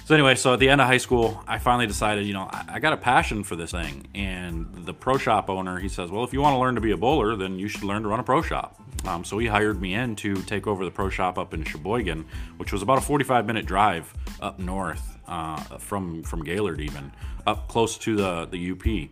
so 0.05 0.13
anyway, 0.13 0.35
so 0.35 0.53
at 0.53 0.59
the 0.59 0.69
end 0.69 0.81
of 0.81 0.87
high 0.87 0.97
school, 0.97 1.43
I 1.47 1.57
finally 1.57 1.87
decided, 1.87 2.25
you 2.25 2.33
know, 2.33 2.49
I, 2.51 2.65
I, 2.73 2.79
got 2.79 2.93
a 2.93 2.97
passion 2.97 3.43
for 3.43 3.55
this 3.55 3.71
thing. 3.71 4.07
And 4.15 4.85
the 4.85 4.93
pro 4.93 5.17
shop 5.17 5.49
owner, 5.49 5.79
he 5.79 5.89
says, 5.89 6.09
well, 6.09 6.23
if 6.23 6.33
you 6.33 6.41
want 6.41 6.53
to 6.53 6.59
learn 6.59 6.75
to 6.75 6.81
be 6.81 6.91
a 6.91 6.97
bowler, 6.97 7.35
then 7.35 7.59
you 7.59 7.67
should 7.67 7.83
learn 7.83 8.03
to 8.03 8.09
run 8.09 8.19
a 8.19 8.23
pro 8.23 8.41
shop. 8.41 8.79
Um, 9.05 9.23
so 9.23 9.37
he 9.37 9.47
hired 9.47 9.81
me 9.81 9.93
in 9.93 10.15
to 10.17 10.35
take 10.43 10.67
over 10.67 10.83
the 10.83 10.91
pro 10.91 11.09
shop 11.09 11.37
up 11.37 11.53
in 11.53 11.63
Cheboygan, 11.63 12.25
which 12.57 12.71
was 12.73 12.81
about 12.81 12.97
a 12.97 13.01
45 13.01 13.45
minute 13.45 13.65
drive 13.65 14.13
up 14.41 14.59
north 14.59 15.17
uh, 15.27 15.57
from 15.77 16.23
from 16.23 16.43
Gaylord, 16.43 16.81
even 16.81 17.11
up 17.45 17.67
close 17.67 17.97
to 17.99 18.15
the 18.15 18.45
the 18.45 18.71
UP. 18.71 19.09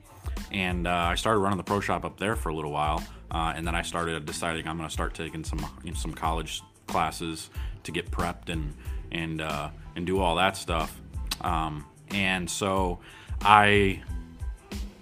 And 0.52 0.88
uh, 0.88 0.92
I 0.92 1.16
started 1.16 1.40
running 1.40 1.58
the 1.58 1.64
pro 1.64 1.80
shop 1.80 2.04
up 2.04 2.18
there 2.20 2.36
for 2.36 2.50
a 2.50 2.56
little 2.56 2.72
while, 2.72 3.04
uh, 3.32 3.54
and 3.56 3.66
then 3.66 3.76
I 3.76 3.84
started 3.84 4.26
deciding 4.26 4.68
I'm 4.68 4.78
going 4.78 4.90
to 4.90 4.94
start 4.94 5.14
taking 5.14 5.44
some 5.44 5.66
you 5.84 5.92
know, 5.92 5.98
some 5.98 6.14
college 6.14 6.62
classes 6.88 7.50
to 7.84 7.92
get 7.92 8.12
prepped 8.12 8.50
and 8.50 8.74
and 9.12 9.42
uh, 9.42 9.69
and 9.96 10.06
do 10.06 10.19
all 10.19 10.36
that 10.36 10.57
stuff. 10.57 11.00
Um, 11.42 11.86
and 12.10 12.50
so 12.50 13.00
I 13.42 14.02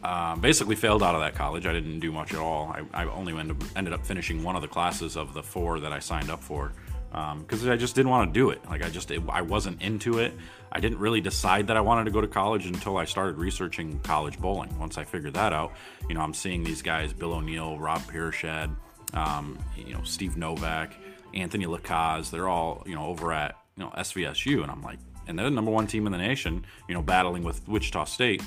uh, 0.04 0.36
basically 0.36 0.76
failed 0.76 1.02
out 1.02 1.16
of 1.16 1.22
that 1.22 1.36
college. 1.36 1.66
I 1.66 1.74
didn't 1.74 2.00
do 2.00 2.12
much 2.12 2.34
at 2.34 2.39
all. 2.39 2.75
I, 2.94 3.04
I 3.04 3.06
only 3.06 3.38
ended, 3.38 3.63
ended 3.75 3.94
up 3.94 4.06
finishing 4.06 4.44
one 4.44 4.56
of 4.56 4.62
the 4.62 4.68
classes 4.68 5.16
of 5.16 5.34
the 5.34 5.44
four 5.44 5.80
that 5.80 5.94
I 5.94 6.00
signed 6.00 6.30
up 6.30 6.44
for 6.44 6.74
Um 7.13 7.42
because 7.42 7.63
um, 7.63 7.72
I 7.72 7.77
just 7.77 7.96
didn't 7.96 8.10
want 8.10 8.34
to 8.34 8.39
do 8.39 8.50
it. 8.50 8.60
Like 8.70 8.84
I 8.84 8.89
just 8.89 9.12
it, 9.12 9.22
I 9.30 9.42
wasn't 9.42 9.82
into 9.82 10.20
it. 10.20 10.34
I 10.75 10.80
didn't 10.80 10.98
really 10.98 11.22
decide 11.22 11.68
that 11.68 11.77
I 11.77 11.82
wanted 11.82 12.06
to 12.06 12.12
go 12.12 12.20
to 12.20 12.27
college 12.27 12.66
until 12.66 12.98
I 12.98 13.06
started 13.06 13.38
researching 13.38 14.00
college 14.00 14.39
bowling. 14.39 14.77
Once 14.80 14.98
I 14.98 15.04
figured 15.04 15.36
that 15.36 15.54
out, 15.54 15.74
you 16.10 16.16
know, 16.16 16.22
I'm 16.22 16.34
seeing 16.34 16.63
these 16.63 16.82
guys: 16.82 17.13
Bill 17.13 17.34
O'Neill, 17.34 17.77
Rob 17.77 18.01
Piershed, 18.01 18.75
um, 19.13 19.60
you 19.77 19.94
know, 19.94 20.01
Steve 20.04 20.36
Novak, 20.36 20.96
Anthony 21.36 21.66
LaCaze. 21.66 22.32
They're 22.32 22.50
all 22.50 22.84
you 22.88 22.96
know 22.96 23.06
over 23.06 23.32
at 23.32 23.56
you 23.77 23.84
know 23.84 23.92
SVSU, 23.92 24.62
and 24.62 24.72
I'm 24.72 24.82
like, 24.82 25.00
and 25.27 25.38
they're 25.38 25.50
the 25.50 25.56
number 25.56 25.72
one 25.72 25.88
team 25.88 26.06
in 26.06 26.12
the 26.12 26.18
nation, 26.18 26.65
you 26.88 26.94
know, 26.94 27.01
battling 27.01 27.44
with 27.44 27.68
Wichita 27.68 28.06
State 28.06 28.42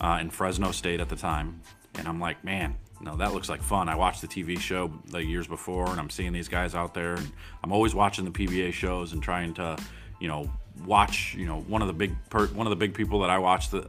uh, 0.00 0.18
and 0.20 0.32
Fresno 0.32 0.72
State 0.72 1.00
at 1.00 1.08
the 1.08 1.16
time, 1.16 1.60
and 1.96 2.06
I'm 2.06 2.20
like, 2.20 2.44
man, 2.44 2.76
no, 3.00 3.16
that 3.16 3.32
looks 3.32 3.48
like 3.48 3.62
fun. 3.62 3.88
I 3.88 3.94
watched 3.94 4.20
the 4.22 4.28
TV 4.28 4.58
show 4.58 4.92
the 5.06 5.22
years 5.22 5.46
before, 5.46 5.88
and 5.88 6.00
I'm 6.00 6.10
seeing 6.10 6.32
these 6.32 6.48
guys 6.48 6.74
out 6.74 6.94
there, 6.94 7.14
and 7.14 7.30
I'm 7.62 7.72
always 7.72 7.94
watching 7.94 8.24
the 8.24 8.30
PBA 8.30 8.72
shows 8.72 9.12
and 9.12 9.22
trying 9.22 9.54
to, 9.54 9.76
you 10.20 10.28
know, 10.28 10.50
watch. 10.84 11.34
You 11.34 11.46
know, 11.46 11.60
one 11.60 11.80
of 11.80 11.88
the 11.88 11.94
big 11.94 12.14
per, 12.28 12.46
one 12.48 12.66
of 12.66 12.70
the 12.70 12.76
big 12.76 12.94
people 12.94 13.20
that 13.20 13.30
I 13.30 13.38
watched 13.38 13.70
the, 13.70 13.88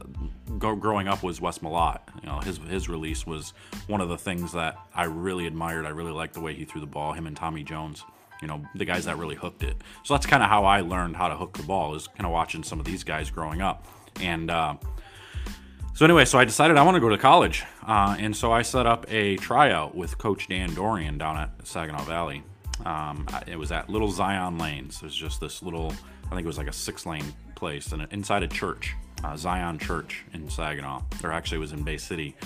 go, 0.58 0.76
growing 0.76 1.08
up 1.08 1.22
was 1.22 1.40
Wes 1.40 1.58
Malott. 1.58 2.00
You 2.22 2.28
know, 2.28 2.38
his 2.38 2.58
his 2.58 2.88
release 2.88 3.26
was 3.26 3.52
one 3.88 4.00
of 4.00 4.08
the 4.08 4.18
things 4.18 4.52
that 4.52 4.78
I 4.94 5.04
really 5.04 5.46
admired. 5.46 5.86
I 5.86 5.90
really 5.90 6.12
liked 6.12 6.34
the 6.34 6.40
way 6.40 6.54
he 6.54 6.64
threw 6.64 6.80
the 6.80 6.86
ball. 6.86 7.12
Him 7.12 7.26
and 7.26 7.36
Tommy 7.36 7.64
Jones 7.64 8.04
you 8.40 8.48
know 8.48 8.62
the 8.74 8.84
guys 8.84 9.04
that 9.04 9.18
really 9.18 9.34
hooked 9.34 9.62
it. 9.62 9.76
So 10.04 10.14
that's 10.14 10.26
kind 10.26 10.42
of 10.42 10.48
how 10.48 10.64
i 10.64 10.80
learned 10.80 11.16
how 11.16 11.28
to 11.28 11.36
hook 11.36 11.56
the 11.56 11.62
ball 11.62 11.94
is 11.94 12.06
kind 12.08 12.24
of 12.24 12.32
watching 12.32 12.62
some 12.62 12.80
of 12.80 12.86
these 12.86 13.04
guys 13.04 13.30
growing 13.30 13.60
up. 13.62 13.86
And 14.20 14.50
uh, 14.50 14.76
so 15.94 16.04
anyway 16.04 16.24
so 16.24 16.38
i 16.38 16.44
decided 16.44 16.76
i 16.76 16.82
want 16.82 16.96
to 16.96 17.00
go 17.00 17.08
to 17.08 17.18
college. 17.18 17.64
Uh, 17.86 18.16
and 18.18 18.34
so 18.34 18.52
i 18.52 18.62
set 18.62 18.86
up 18.86 19.06
a 19.10 19.36
tryout 19.36 19.94
with 19.94 20.16
coach 20.18 20.48
dan 20.48 20.74
dorian 20.74 21.18
down 21.18 21.36
at 21.36 21.66
saginaw 21.66 22.02
valley. 22.04 22.42
Um, 22.84 23.26
it 23.46 23.58
was 23.58 23.72
at 23.72 23.90
little 23.90 24.10
zion 24.10 24.56
lanes. 24.56 25.00
There's 25.00 25.14
just 25.14 25.40
this 25.40 25.62
little 25.62 25.92
i 26.26 26.30
think 26.30 26.44
it 26.44 26.46
was 26.46 26.58
like 26.58 26.68
a 26.68 26.72
six 26.72 27.06
lane 27.06 27.34
place 27.54 27.92
and 27.92 28.06
inside 28.10 28.42
a 28.42 28.48
church 28.48 28.94
uh, 29.22 29.36
zion 29.36 29.78
church 29.78 30.24
in 30.32 30.48
saginaw. 30.48 31.02
Or 31.22 31.32
actually 31.32 31.58
was 31.58 31.72
in 31.72 31.82
bay 31.82 31.98
city. 31.98 32.36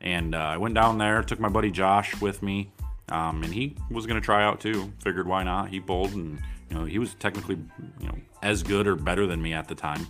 And 0.00 0.34
uh, 0.34 0.38
i 0.38 0.56
went 0.56 0.74
down 0.74 0.98
there 0.98 1.22
took 1.22 1.40
my 1.40 1.48
buddy 1.48 1.70
josh 1.70 2.18
with 2.20 2.42
me 2.42 2.70
um, 3.10 3.42
and 3.42 3.52
he 3.52 3.76
was 3.90 4.06
going 4.06 4.20
to 4.20 4.24
try 4.24 4.44
out 4.44 4.60
too. 4.60 4.92
Figured 5.00 5.26
why 5.26 5.42
not? 5.42 5.68
He 5.68 5.78
bowled, 5.78 6.12
and 6.12 6.40
you 6.68 6.76
know 6.76 6.84
he 6.84 6.98
was 6.98 7.14
technically 7.14 7.58
you 8.00 8.06
know 8.06 8.16
as 8.42 8.62
good 8.62 8.86
or 8.86 8.96
better 8.96 9.26
than 9.26 9.40
me 9.42 9.52
at 9.52 9.68
the 9.68 9.74
time. 9.74 10.06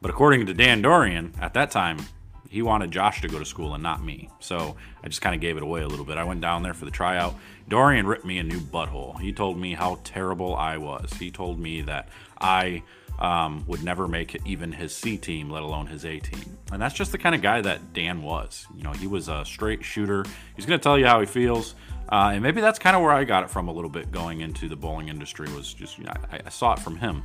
But 0.00 0.10
according 0.10 0.46
to 0.46 0.54
Dan 0.54 0.82
Dorian, 0.82 1.32
at 1.40 1.54
that 1.54 1.70
time, 1.70 1.98
he 2.48 2.60
wanted 2.60 2.90
Josh 2.90 3.22
to 3.22 3.28
go 3.28 3.38
to 3.38 3.44
school 3.44 3.72
and 3.74 3.82
not 3.82 4.04
me. 4.04 4.28
So 4.40 4.76
I 5.02 5.08
just 5.08 5.22
kind 5.22 5.34
of 5.34 5.40
gave 5.40 5.56
it 5.56 5.62
away 5.62 5.82
a 5.82 5.88
little 5.88 6.04
bit. 6.04 6.18
I 6.18 6.24
went 6.24 6.40
down 6.40 6.62
there 6.62 6.74
for 6.74 6.84
the 6.84 6.90
tryout. 6.90 7.34
Dorian 7.68 8.06
ripped 8.06 8.26
me 8.26 8.38
a 8.38 8.42
new 8.42 8.60
butthole. 8.60 9.18
He 9.20 9.32
told 9.32 9.58
me 9.58 9.74
how 9.74 10.00
terrible 10.04 10.54
I 10.54 10.76
was. 10.76 11.12
He 11.14 11.30
told 11.30 11.58
me 11.58 11.82
that 11.82 12.08
I 12.38 12.82
um, 13.18 13.64
would 13.68 13.82
never 13.82 14.08
make 14.08 14.36
even 14.44 14.72
his 14.72 14.94
C 14.94 15.16
team, 15.16 15.48
let 15.48 15.62
alone 15.62 15.86
his 15.86 16.04
A 16.04 16.18
team. 16.18 16.58
And 16.72 16.82
that's 16.82 16.94
just 16.94 17.12
the 17.12 17.18
kind 17.18 17.34
of 17.34 17.40
guy 17.40 17.60
that 17.60 17.94
Dan 17.94 18.22
was. 18.22 18.66
You 18.76 18.82
know, 18.82 18.92
he 18.92 19.06
was 19.06 19.28
a 19.28 19.44
straight 19.44 19.84
shooter. 19.84 20.24
He's 20.56 20.66
going 20.66 20.78
to 20.78 20.82
tell 20.82 20.98
you 20.98 21.06
how 21.06 21.20
he 21.20 21.26
feels. 21.26 21.74
Uh, 22.12 22.32
and 22.34 22.42
maybe 22.42 22.60
that's 22.60 22.78
kind 22.78 22.94
of 22.94 23.00
where 23.00 23.10
I 23.10 23.24
got 23.24 23.42
it 23.42 23.48
from 23.48 23.68
a 23.68 23.72
little 23.72 23.88
bit 23.88 24.12
going 24.12 24.42
into 24.42 24.68
the 24.68 24.76
bowling 24.76 25.08
industry 25.08 25.48
was 25.56 25.72
just, 25.72 25.96
you 25.96 26.04
know, 26.04 26.12
I, 26.30 26.40
I 26.44 26.50
saw 26.50 26.74
it 26.74 26.78
from 26.78 26.98
him. 26.98 27.22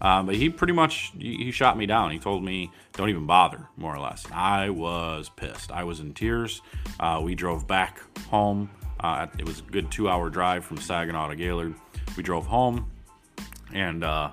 Um, 0.00 0.26
but 0.26 0.36
he 0.36 0.48
pretty 0.48 0.72
much 0.72 1.10
he, 1.18 1.36
he, 1.38 1.50
shot 1.50 1.76
me 1.76 1.86
down. 1.86 2.12
He 2.12 2.20
told 2.20 2.44
me, 2.44 2.70
"Don't 2.92 3.08
even 3.08 3.26
bother," 3.26 3.66
more 3.76 3.92
or 3.92 3.98
less. 3.98 4.24
I 4.32 4.70
was 4.70 5.28
pissed. 5.28 5.72
I 5.72 5.82
was 5.82 5.98
in 5.98 6.14
tears. 6.14 6.62
Uh, 7.00 7.20
we 7.20 7.34
drove 7.34 7.66
back 7.66 8.00
home. 8.26 8.70
Uh, 9.00 9.26
it 9.38 9.44
was 9.44 9.58
a 9.58 9.62
good 9.62 9.90
two-hour 9.90 10.30
drive 10.30 10.64
from 10.64 10.76
Saginaw 10.76 11.30
to 11.30 11.36
Gaylord. 11.36 11.74
We 12.16 12.22
drove 12.22 12.46
home, 12.46 12.88
and 13.72 14.04
uh, 14.04 14.30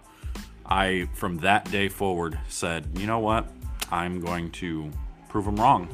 I, 0.67 1.09
from 1.13 1.38
that 1.38 1.71
day 1.71 1.88
forward, 1.88 2.38
said, 2.47 2.85
"You 2.95 3.07
know 3.07 3.19
what? 3.19 3.51
I'm 3.91 4.21
going 4.21 4.51
to 4.51 4.91
prove 5.29 5.47
him 5.47 5.55
wrong." 5.55 5.88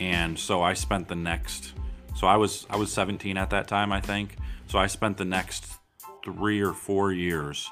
And 0.00 0.36
so 0.36 0.62
I 0.62 0.74
spent 0.74 1.06
the 1.06 1.14
next. 1.14 1.74
So 2.16 2.26
I 2.26 2.36
was 2.36 2.66
I 2.70 2.76
was 2.76 2.92
17 2.92 3.36
at 3.36 3.50
that 3.50 3.68
time, 3.68 3.92
I 3.92 4.00
think. 4.00 4.36
So 4.66 4.78
I 4.78 4.86
spent 4.86 5.16
the 5.16 5.24
next 5.24 5.66
three 6.24 6.60
or 6.60 6.72
four 6.72 7.12
years 7.12 7.68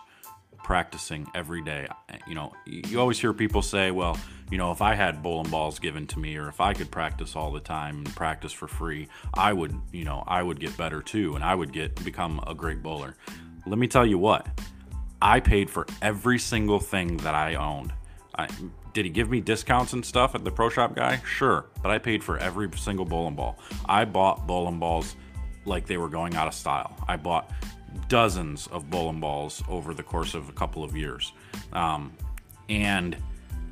practicing 0.64 1.26
every 1.34 1.62
day. 1.62 1.86
You 2.26 2.34
know, 2.34 2.52
you 2.66 3.00
always 3.00 3.18
hear 3.18 3.32
people 3.32 3.62
say, 3.62 3.90
well, 3.90 4.18
you 4.50 4.58
know, 4.58 4.70
if 4.70 4.82
I 4.82 4.94
had 4.94 5.22
bowling 5.22 5.50
balls 5.50 5.78
given 5.78 6.06
to 6.08 6.18
me 6.18 6.36
or 6.36 6.48
if 6.48 6.60
I 6.60 6.74
could 6.74 6.90
practice 6.90 7.36
all 7.36 7.52
the 7.52 7.60
time 7.60 7.98
and 7.98 8.16
practice 8.16 8.52
for 8.52 8.68
free, 8.68 9.08
I 9.34 9.52
would, 9.52 9.74
you 9.92 10.04
know, 10.04 10.24
I 10.26 10.42
would 10.42 10.60
get 10.60 10.76
better 10.76 11.02
too 11.02 11.34
and 11.34 11.44
I 11.44 11.54
would 11.54 11.72
get 11.72 12.02
become 12.04 12.42
a 12.46 12.54
great 12.54 12.82
bowler. 12.82 13.16
Let 13.66 13.78
me 13.78 13.88
tell 13.88 14.06
you 14.06 14.18
what. 14.18 14.46
I 15.20 15.40
paid 15.40 15.68
for 15.68 15.86
every 16.00 16.38
single 16.38 16.78
thing 16.78 17.16
that 17.18 17.34
I 17.34 17.56
owned. 17.56 17.92
I, 18.36 18.48
did 18.92 19.04
he 19.04 19.10
give 19.10 19.30
me 19.30 19.40
discounts 19.40 19.92
and 19.92 20.04
stuff 20.04 20.34
at 20.34 20.44
the 20.44 20.50
pro 20.50 20.68
shop 20.68 20.94
guy? 20.94 21.20
Sure, 21.24 21.66
but 21.82 21.90
I 21.90 21.98
paid 21.98 22.22
for 22.22 22.38
every 22.38 22.68
single 22.76 23.04
bowling 23.04 23.34
ball. 23.34 23.58
I 23.86 24.04
bought 24.04 24.46
bowling 24.46 24.78
balls 24.78 25.16
like 25.64 25.86
they 25.86 25.96
were 25.96 26.08
going 26.08 26.34
out 26.34 26.48
of 26.48 26.54
style. 26.54 26.96
I 27.06 27.16
bought 27.16 27.50
dozens 28.08 28.66
of 28.68 28.90
bowling 28.90 29.20
balls 29.20 29.62
over 29.68 29.94
the 29.94 30.02
course 30.02 30.34
of 30.34 30.48
a 30.48 30.52
couple 30.52 30.84
of 30.84 30.96
years. 30.96 31.32
Um, 31.72 32.12
and 32.68 33.16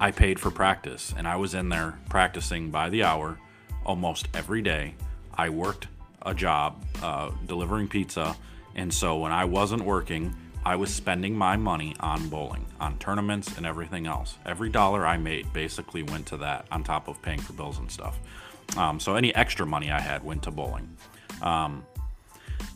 I 0.01 0.11
paid 0.11 0.39
for 0.39 0.51
practice, 0.51 1.15
and 1.17 1.27
I 1.27 1.37
was 1.37 1.55
in 1.55 1.69
there 1.69 1.99
practicing 2.09 2.71
by 2.71 2.91
the 2.91 3.05
hour 3.05 3.39
almost 3.85 4.29
every 4.35 4.63
day. 4.63 4.95
I 5.35 5.49
worked 5.49 5.89
a 6.23 6.35
job 6.35 6.83
uh, 7.03 7.31
delivering 7.47 7.89
pizza, 7.89 8.37
and 8.75 8.93
so 8.93 9.19
when 9.19 9.33
I 9.33 9.45
wasn't 9.45 9.83
working, 9.83 10.35
I 10.67 10.75
was 10.75 10.93
spending 10.93 11.37
my 11.37 11.57
money 11.57 11.95
on 12.01 12.29
bowling, 12.29 12.67
on 12.81 12.99
tournaments, 12.99 13.57
and 13.57 13.65
everything 13.65 14.09
else. 14.09 14.37
Every 14.45 14.69
dollar 14.69 15.07
I 15.07 15.17
made 15.17 15.53
basically 15.53 16.03
went 16.03 16.27
to 16.27 16.39
that, 16.39 16.67
on 16.73 16.83
top 16.83 17.07
of 17.07 17.23
paying 17.23 17.41
for 17.41 17.53
bills 17.53 17.79
and 17.79 17.89
stuff. 17.89 18.19
Um, 18.77 18.99
so 18.99 19.15
any 19.15 19.33
extra 19.37 19.65
money 19.65 19.93
I 19.93 20.01
had 20.01 20.25
went 20.25 20.43
to 20.43 20.51
bowling. 20.51 20.89
Um, 21.41 21.87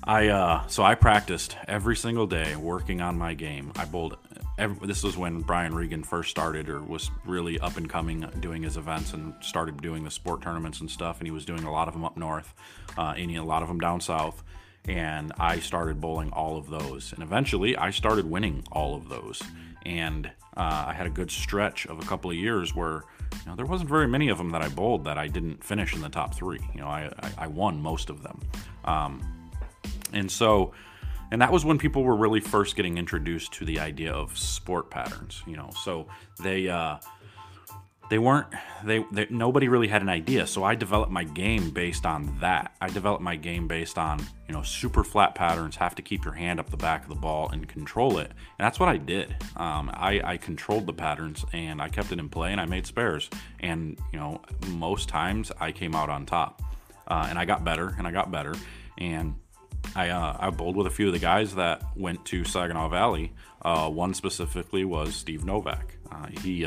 I 0.04 0.28
uh, 0.28 0.68
so 0.68 0.84
I 0.84 0.94
practiced 0.94 1.56
every 1.66 1.96
single 1.96 2.28
day 2.28 2.54
working 2.54 3.00
on 3.00 3.18
my 3.18 3.34
game. 3.34 3.72
I 3.74 3.86
bowled. 3.86 4.16
Every, 4.56 4.86
this 4.86 5.02
was 5.02 5.16
when 5.16 5.40
Brian 5.40 5.74
Regan 5.74 6.04
first 6.04 6.30
started, 6.30 6.68
or 6.68 6.80
was 6.80 7.10
really 7.26 7.58
up 7.58 7.76
and 7.76 7.90
coming, 7.90 8.24
doing 8.38 8.62
his 8.62 8.76
events 8.76 9.14
and 9.14 9.34
started 9.40 9.82
doing 9.82 10.04
the 10.04 10.12
sport 10.12 10.42
tournaments 10.42 10.78
and 10.78 10.88
stuff. 10.88 11.18
And 11.18 11.26
he 11.26 11.32
was 11.32 11.44
doing 11.44 11.64
a 11.64 11.72
lot 11.72 11.88
of 11.88 11.94
them 11.94 12.04
up 12.04 12.16
north, 12.16 12.54
uh, 12.96 13.14
and 13.16 13.36
a 13.36 13.42
lot 13.42 13.62
of 13.62 13.68
them 13.68 13.80
down 13.80 14.00
south. 14.00 14.44
And 14.88 15.32
I 15.38 15.60
started 15.60 16.00
bowling 16.00 16.30
all 16.32 16.56
of 16.56 16.68
those, 16.68 17.12
and 17.12 17.22
eventually 17.22 17.76
I 17.76 17.90
started 17.90 18.28
winning 18.28 18.64
all 18.72 18.94
of 18.94 19.08
those. 19.08 19.42
And 19.84 20.26
uh, 20.56 20.84
I 20.88 20.92
had 20.92 21.06
a 21.06 21.10
good 21.10 21.30
stretch 21.30 21.86
of 21.86 21.98
a 21.98 22.02
couple 22.02 22.30
of 22.30 22.36
years 22.36 22.74
where 22.74 23.02
you 23.32 23.38
know, 23.46 23.56
there 23.56 23.66
wasn't 23.66 23.88
very 23.88 24.08
many 24.08 24.28
of 24.28 24.38
them 24.38 24.50
that 24.50 24.62
I 24.62 24.68
bowled 24.68 25.04
that 25.04 25.18
I 25.18 25.28
didn't 25.28 25.62
finish 25.62 25.94
in 25.94 26.00
the 26.00 26.08
top 26.08 26.34
three. 26.34 26.58
You 26.74 26.80
know, 26.80 26.88
I, 26.88 27.10
I, 27.20 27.32
I 27.38 27.46
won 27.46 27.80
most 27.80 28.10
of 28.10 28.22
them. 28.22 28.40
Um, 28.84 29.22
and 30.12 30.30
so, 30.30 30.72
and 31.30 31.40
that 31.40 31.52
was 31.52 31.64
when 31.64 31.78
people 31.78 32.02
were 32.02 32.16
really 32.16 32.40
first 32.40 32.74
getting 32.74 32.98
introduced 32.98 33.52
to 33.54 33.64
the 33.64 33.78
idea 33.78 34.12
of 34.12 34.36
sport 34.36 34.90
patterns, 34.90 35.42
you 35.46 35.56
know. 35.56 35.70
So 35.82 36.08
they 36.42 36.68
uh, 36.68 36.98
they 38.10 38.18
weren't 38.18 38.48
they, 38.84 39.04
they, 39.12 39.26
nobody 39.30 39.68
really 39.68 39.86
had 39.86 40.02
an 40.02 40.08
idea. 40.08 40.46
So 40.46 40.64
I 40.64 40.74
developed 40.74 41.12
my 41.12 41.22
game 41.24 41.70
based 41.70 42.04
on 42.04 42.36
that. 42.40 42.74
I 42.80 42.88
developed 42.88 43.22
my 43.22 43.36
game 43.36 43.68
based 43.68 43.96
on 43.96 44.18
you 44.48 44.54
know 44.54 44.62
super 44.62 45.04
flat 45.04 45.34
patterns. 45.34 45.76
Have 45.76 45.94
to 45.94 46.02
keep 46.02 46.24
your 46.24 46.34
hand 46.34 46.60
up 46.60 46.68
the 46.70 46.76
back 46.76 47.04
of 47.04 47.08
the 47.08 47.14
ball 47.14 47.48
and 47.50 47.66
control 47.68 48.18
it. 48.18 48.26
And 48.26 48.66
that's 48.66 48.80
what 48.80 48.88
I 48.88 48.96
did. 48.96 49.34
Um, 49.56 49.90
I, 49.94 50.20
I 50.24 50.36
controlled 50.36 50.86
the 50.86 50.92
patterns 50.92 51.44
and 51.52 51.80
I 51.80 51.88
kept 51.88 52.10
it 52.10 52.18
in 52.18 52.28
play 52.28 52.50
and 52.52 52.60
I 52.60 52.66
made 52.66 52.84
spares. 52.84 53.30
And 53.60 53.96
you 54.12 54.18
know 54.18 54.42
most 54.70 55.08
times 55.08 55.52
I 55.60 55.72
came 55.72 55.94
out 55.94 56.10
on 56.10 56.26
top. 56.26 56.62
Uh, 57.06 57.26
and 57.28 57.38
I 57.38 57.44
got 57.44 57.64
better 57.64 57.94
and 57.96 58.06
I 58.06 58.12
got 58.12 58.30
better 58.30 58.54
and 58.98 59.34
I 59.94 60.08
uh, 60.08 60.36
I 60.38 60.50
bowled 60.50 60.76
with 60.76 60.88
a 60.88 60.90
few 60.90 61.06
of 61.06 61.12
the 61.12 61.20
guys 61.20 61.54
that 61.54 61.82
went 61.96 62.24
to 62.26 62.44
Saginaw 62.44 62.88
Valley. 62.88 63.32
Uh, 63.62 63.88
one 63.88 64.14
specifically 64.14 64.84
was 64.84 65.14
Steve 65.14 65.44
Novak. 65.44 65.96
Uh, 66.10 66.26
he 66.42 66.66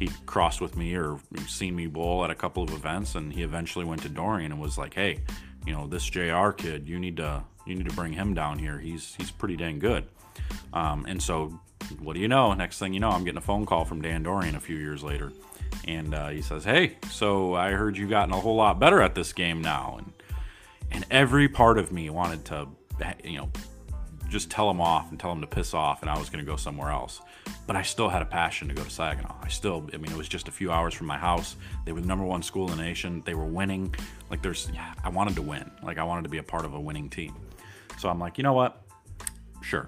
he 0.00 0.08
crossed 0.24 0.62
with 0.62 0.76
me 0.76 0.96
or 0.96 1.18
seen 1.46 1.76
me 1.76 1.86
bowl 1.86 2.24
at 2.24 2.30
a 2.30 2.34
couple 2.34 2.62
of 2.62 2.70
events, 2.70 3.14
and 3.14 3.32
he 3.32 3.42
eventually 3.42 3.84
went 3.84 4.02
to 4.02 4.08
Dorian 4.08 4.50
and 4.50 4.60
was 4.60 4.78
like, 4.78 4.94
"Hey, 4.94 5.20
you 5.66 5.74
know 5.74 5.86
this 5.86 6.04
Jr. 6.04 6.50
kid, 6.50 6.88
you 6.88 6.98
need 6.98 7.18
to 7.18 7.44
you 7.66 7.74
need 7.74 7.88
to 7.88 7.94
bring 7.94 8.14
him 8.14 8.32
down 8.32 8.58
here. 8.58 8.78
He's 8.78 9.14
he's 9.16 9.30
pretty 9.30 9.56
dang 9.56 9.78
good." 9.78 10.08
Um, 10.72 11.04
and 11.06 11.22
so, 11.22 11.60
what 12.00 12.14
do 12.14 12.20
you 12.20 12.28
know? 12.28 12.54
Next 12.54 12.78
thing 12.78 12.94
you 12.94 13.00
know, 13.00 13.10
I'm 13.10 13.24
getting 13.24 13.38
a 13.38 13.42
phone 13.42 13.66
call 13.66 13.84
from 13.84 14.00
Dan 14.00 14.22
Dorian 14.22 14.56
a 14.56 14.60
few 14.60 14.76
years 14.76 15.04
later, 15.04 15.32
and 15.86 16.14
uh, 16.14 16.28
he 16.28 16.40
says, 16.40 16.64
"Hey, 16.64 16.96
so 17.10 17.54
I 17.54 17.72
heard 17.72 17.98
you've 17.98 18.10
gotten 18.10 18.32
a 18.32 18.40
whole 18.40 18.56
lot 18.56 18.80
better 18.80 19.02
at 19.02 19.14
this 19.14 19.34
game 19.34 19.60
now." 19.60 19.96
And 19.98 20.12
and 20.90 21.06
every 21.10 21.46
part 21.46 21.76
of 21.76 21.92
me 21.92 22.08
wanted 22.08 22.46
to, 22.46 22.68
you 23.22 23.36
know, 23.36 23.50
just 24.30 24.50
tell 24.50 24.70
him 24.70 24.80
off 24.80 25.10
and 25.10 25.20
tell 25.20 25.32
him 25.32 25.42
to 25.42 25.46
piss 25.46 25.74
off, 25.74 26.00
and 26.00 26.10
I 26.10 26.18
was 26.18 26.30
going 26.30 26.42
to 26.42 26.50
go 26.50 26.56
somewhere 26.56 26.90
else. 26.90 27.20
But 27.66 27.76
I 27.76 27.82
still 27.82 28.08
had 28.08 28.22
a 28.22 28.26
passion 28.26 28.68
to 28.68 28.74
go 28.74 28.82
to 28.82 28.90
Saginaw. 28.90 29.36
I 29.42 29.48
still, 29.48 29.88
I 29.94 29.96
mean, 29.96 30.10
it 30.10 30.16
was 30.16 30.28
just 30.28 30.48
a 30.48 30.50
few 30.50 30.72
hours 30.72 30.92
from 30.92 31.06
my 31.06 31.16
house. 31.16 31.56
They 31.84 31.92
were 31.92 32.00
the 32.00 32.06
number 32.06 32.24
one 32.24 32.42
school 32.42 32.70
in 32.70 32.76
the 32.76 32.82
nation. 32.82 33.22
They 33.24 33.34
were 33.34 33.44
winning. 33.44 33.94
Like, 34.30 34.42
there's, 34.42 34.70
yeah, 34.74 34.94
I 35.04 35.08
wanted 35.08 35.36
to 35.36 35.42
win. 35.42 35.70
Like, 35.82 35.98
I 35.98 36.04
wanted 36.04 36.22
to 36.22 36.28
be 36.28 36.38
a 36.38 36.42
part 36.42 36.64
of 36.64 36.74
a 36.74 36.80
winning 36.80 37.08
team. 37.08 37.34
So 37.98 38.08
I'm 38.08 38.18
like, 38.18 38.38
you 38.38 38.44
know 38.44 38.54
what? 38.54 38.82
Sure, 39.62 39.86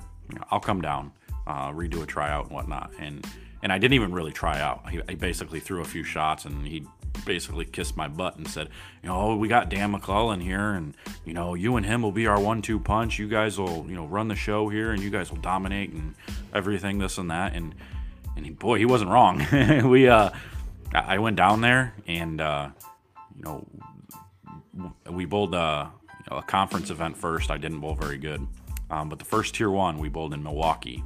I'll 0.50 0.61
come 0.61 0.81
down, 0.81 1.12
uh, 1.47 1.71
redo 1.73 2.02
a 2.02 2.07
tryout 2.07 2.47
and 2.47 2.54
whatnot. 2.54 2.92
And 2.99 3.26
and 3.62 3.73
I 3.73 3.78
didn't 3.78 3.95
even 3.95 4.12
really 4.12 4.33
try 4.33 4.61
out. 4.61 4.88
He, 4.90 5.14
basically 5.14 5.61
threw 5.61 5.81
a 5.81 5.85
few 5.85 6.02
shots 6.02 6.45
and 6.45 6.66
he 6.66 6.85
basically 7.25 7.64
kissed 7.64 7.97
my 7.97 8.09
butt 8.09 8.37
and 8.37 8.49
said, 8.49 8.69
you 9.02 9.09
know, 9.09 9.37
we 9.37 9.49
got 9.49 9.69
Dan 9.69 9.92
MacLelland 9.92 10.42
here, 10.42 10.73
and 10.73 10.95
you 11.25 11.33
know, 11.33 11.54
you 11.54 11.76
and 11.76 11.87
him 11.87 12.02
will 12.02 12.12
be 12.12 12.26
our 12.26 12.40
one-two 12.40 12.81
punch. 12.81 13.19
You 13.19 13.28
guys 13.28 13.59
will, 13.59 13.87
you 13.88 13.95
know, 13.95 14.07
run 14.07 14.28
the 14.28 14.35
show 14.35 14.69
here, 14.69 14.92
and 14.92 15.02
you 15.02 15.11
guys 15.11 15.31
will 15.31 15.38
dominate 15.38 15.90
and 15.90 16.14
everything, 16.52 16.99
this 16.99 17.19
and 17.19 17.31
that. 17.31 17.54
And 17.54 17.75
and 18.37 18.47
he, 18.47 18.50
boy, 18.50 18.78
he 18.78 18.87
wasn't 18.87 19.11
wrong. 19.11 19.47
we, 19.88 20.09
uh, 20.09 20.31
I 20.95 21.19
went 21.19 21.37
down 21.37 21.61
there, 21.61 21.95
and 22.07 22.40
uh, 22.40 22.71
you 23.37 23.45
know, 23.45 23.66
we 25.11 25.25
bowled 25.25 25.54
uh, 25.54 25.87
a 26.31 26.42
conference 26.42 26.90
event 26.90 27.16
first. 27.16 27.50
I 27.50 27.59
didn't 27.59 27.81
bowl 27.81 27.95
very 27.95 28.19
good, 28.19 28.47
um, 28.90 29.09
but 29.09 29.19
the 29.19 29.25
first 29.25 29.54
tier 29.54 29.71
one 29.71 29.99
we 29.99 30.09
bowled 30.09 30.35
in 30.35 30.42
Milwaukee. 30.42 31.04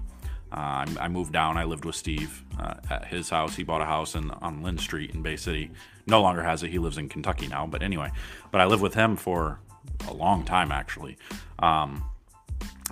Uh, 0.56 0.86
I 0.98 1.08
moved 1.08 1.32
down. 1.32 1.58
I 1.58 1.64
lived 1.64 1.84
with 1.84 1.94
Steve 1.94 2.42
uh, 2.58 2.74
at 2.90 3.06
his 3.06 3.28
house. 3.28 3.54
He 3.54 3.62
bought 3.62 3.82
a 3.82 3.86
house 3.86 4.14
in, 4.14 4.30
on 4.30 4.62
Lynn 4.62 4.78
Street 4.78 5.10
in 5.14 5.22
Bay 5.22 5.36
City. 5.36 5.70
No 6.06 6.22
longer 6.22 6.42
has 6.42 6.62
it. 6.62 6.70
He 6.70 6.78
lives 6.78 6.96
in 6.96 7.08
Kentucky 7.08 7.46
now. 7.46 7.66
But 7.66 7.82
anyway, 7.82 8.10
but 8.50 8.60
I 8.60 8.64
lived 8.64 8.82
with 8.82 8.94
him 8.94 9.16
for 9.16 9.60
a 10.08 10.14
long 10.14 10.44
time 10.44 10.72
actually. 10.72 11.18
Um, 11.58 12.04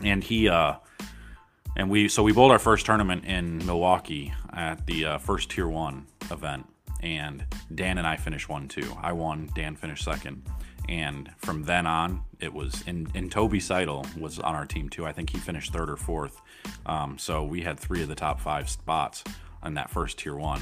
and 0.03 0.23
he 0.23 0.49
uh, 0.49 0.75
and 1.77 1.91
we 1.91 2.09
so 2.09 2.23
we 2.23 2.33
bowled 2.33 2.53
our 2.53 2.59
first 2.59 2.87
tournament 2.87 3.25
in 3.25 3.65
Milwaukee 3.65 4.33
at 4.53 4.87
the 4.87 5.05
uh, 5.07 5.19
first 5.19 5.51
Tier 5.51 5.69
One 5.69 6.07
event, 6.31 6.67
and 7.01 7.45
Dan 7.75 7.99
and 7.99 8.07
I 8.07 8.17
finished 8.17 8.49
one 8.49 8.69
two. 8.69 8.97
I 9.01 9.13
won. 9.13 9.51
Dan 9.55 9.77
finished 9.77 10.05
second. 10.05 10.43
And 10.89 11.31
from 11.39 11.65
then 11.65 11.87
on, 11.87 12.23
it 12.41 12.53
was 12.53 12.85
and, 12.87 13.11
and 13.15 13.31
Toby 13.31 13.61
Seidel 13.61 14.07
was 14.19 14.39
on 14.39 14.55
our 14.55 14.67
team 14.67 14.89
too. 14.89 15.07
I 15.07 15.13
think 15.13 15.31
he 15.31 15.39
finished 15.39 15.73
third 15.73 15.89
or 15.89 15.97
fourth. 15.97 16.41
Um, 16.87 17.19
so 17.19 17.45
we 17.45 17.63
had 17.63 17.81
three 17.81 18.03
of 18.03 18.09
the 18.09 18.15
top 18.15 18.41
five 18.41 18.69
spots 18.69 19.25
on 19.63 19.75
that 19.75 19.91
first 19.91 20.19
tier 20.19 20.37
one, 20.37 20.61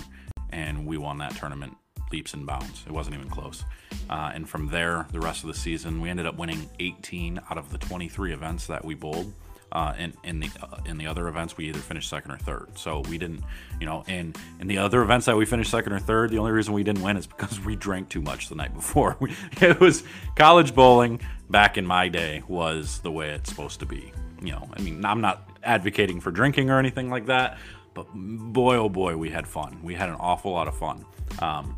and 0.51 0.87
we 0.87 0.97
won 0.97 1.19
that 1.19 1.35
tournament 1.35 1.77
leaps 2.13 2.35
and 2.35 2.47
bounds. 2.47 2.85
It 2.87 2.93
wasn't 2.93 3.17
even 3.17 3.29
close. 3.29 3.65
Uh, 4.09 4.31
and 4.35 4.49
from 4.49 4.69
there, 4.69 5.07
the 5.13 5.21
rest 5.21 5.43
of 5.43 5.49
the 5.49 5.55
season, 5.55 6.01
we 6.01 6.11
ended 6.11 6.27
up 6.27 6.37
winning 6.37 6.69
18 6.79 7.41
out 7.51 7.59
of 7.59 7.71
the 7.71 7.79
23 7.79 8.33
events 8.33 8.67
that 8.67 8.85
we 8.85 8.95
bowled. 8.95 9.33
Uh, 9.73 9.95
in 9.99 10.13
in 10.23 10.41
the 10.41 10.51
uh, 10.61 10.77
in 10.85 10.99
the 10.99 11.07
other 11.07 11.29
events, 11.29 11.57
we 11.57 11.69
either 11.69 11.79
finished 11.79 12.11
second 12.11 12.31
or 12.31 12.37
third. 12.37 12.69
So 12.77 13.01
we 13.09 13.17
didn't, 13.17 13.43
you 13.81 13.87
know, 13.87 14.05
and 14.07 14.37
in 14.61 14.67
the 14.67 14.77
other 14.77 15.01
events 15.01 15.25
that 15.27 15.37
we 15.37 15.47
finished 15.47 15.71
second 15.71 15.95
or 15.95 15.99
third, 15.99 16.31
the 16.31 16.37
only 16.37 16.53
reason 16.53 16.75
we 16.75 16.85
didn't 16.85 17.03
win 17.03 17.17
is 17.17 17.27
because 17.27 17.59
we 17.65 17.75
drank 17.75 18.11
too 18.11 18.21
much 18.21 18.51
the 18.51 18.55
night 18.55 18.75
before. 18.75 19.17
it 19.63 19.81
was 19.81 20.05
college 20.37 20.75
bowling 20.75 21.21
back 21.49 21.79
in 21.79 21.87
my 21.87 22.09
day 22.09 22.43
was 22.49 22.99
the 23.01 23.11
way 23.11 23.31
it's 23.31 23.49
supposed 23.49 23.81
to 23.81 23.87
be. 23.87 24.13
You 24.43 24.53
know, 24.53 24.69
I 24.77 24.83
mean, 24.83 25.05
I'm 25.05 25.23
not 25.23 25.49
advocating 25.63 26.21
for 26.21 26.31
drinking 26.31 26.69
or 26.69 26.79
anything 26.79 27.09
like 27.09 27.27
that, 27.27 27.57
but 27.95 28.07
boy, 28.13 28.77
oh 28.77 28.91
boy, 28.91 29.17
we 29.17 29.31
had 29.31 29.47
fun. 29.47 29.79
We 29.83 29.95
had 29.95 30.11
an 30.11 30.17
awful 30.17 30.53
lot 30.53 30.69
of 30.69 30.77
fun. 30.77 31.05
Um, 31.39 31.77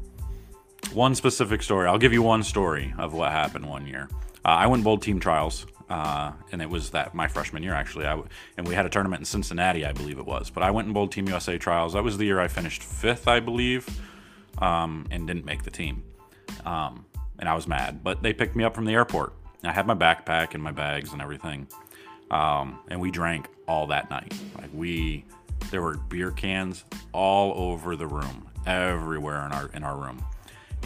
one 0.92 1.14
specific 1.14 1.62
story. 1.62 1.86
I'll 1.86 1.98
give 1.98 2.12
you 2.12 2.22
one 2.22 2.42
story 2.42 2.92
of 2.98 3.14
what 3.14 3.30
happened 3.30 3.66
one 3.66 3.86
year. 3.86 4.08
Uh, 4.44 4.48
I 4.48 4.66
went 4.66 4.84
bowled 4.84 5.02
team 5.02 5.20
trials, 5.20 5.66
uh, 5.88 6.32
and 6.50 6.62
it 6.62 6.70
was 6.70 6.90
that 6.90 7.14
my 7.14 7.28
freshman 7.28 7.62
year 7.62 7.74
actually. 7.74 8.06
I, 8.06 8.20
and 8.56 8.66
we 8.66 8.74
had 8.74 8.86
a 8.86 8.88
tournament 8.88 9.20
in 9.20 9.24
Cincinnati, 9.24 9.84
I 9.84 9.92
believe 9.92 10.18
it 10.18 10.26
was. 10.26 10.50
But 10.50 10.62
I 10.62 10.70
went 10.70 10.86
and 10.86 10.94
bowled 10.94 11.12
Team 11.12 11.28
USA 11.28 11.58
trials. 11.58 11.92
That 11.92 12.02
was 12.02 12.18
the 12.18 12.24
year 12.24 12.40
I 12.40 12.48
finished 12.48 12.82
fifth, 12.82 13.28
I 13.28 13.40
believe, 13.40 13.86
um, 14.58 15.06
and 15.10 15.26
didn't 15.26 15.44
make 15.44 15.62
the 15.62 15.70
team. 15.70 16.02
Um, 16.64 17.04
and 17.38 17.48
I 17.48 17.54
was 17.54 17.66
mad, 17.66 18.02
but 18.02 18.22
they 18.22 18.32
picked 18.32 18.56
me 18.56 18.64
up 18.64 18.74
from 18.74 18.84
the 18.84 18.92
airport. 18.92 19.34
I 19.62 19.72
had 19.72 19.86
my 19.86 19.94
backpack 19.94 20.54
and 20.54 20.62
my 20.62 20.72
bags 20.72 21.12
and 21.12 21.22
everything, 21.22 21.66
um, 22.30 22.78
and 22.88 23.00
we 23.00 23.10
drank 23.10 23.48
all 23.66 23.86
that 23.88 24.10
night. 24.10 24.34
Like 24.56 24.70
we, 24.74 25.24
there 25.70 25.82
were 25.82 25.96
beer 25.96 26.30
cans 26.30 26.84
all 27.12 27.72
over 27.72 27.96
the 27.96 28.06
room, 28.06 28.48
everywhere 28.66 29.44
in 29.46 29.52
our 29.52 29.70
in 29.74 29.82
our 29.82 29.96
room. 29.96 30.22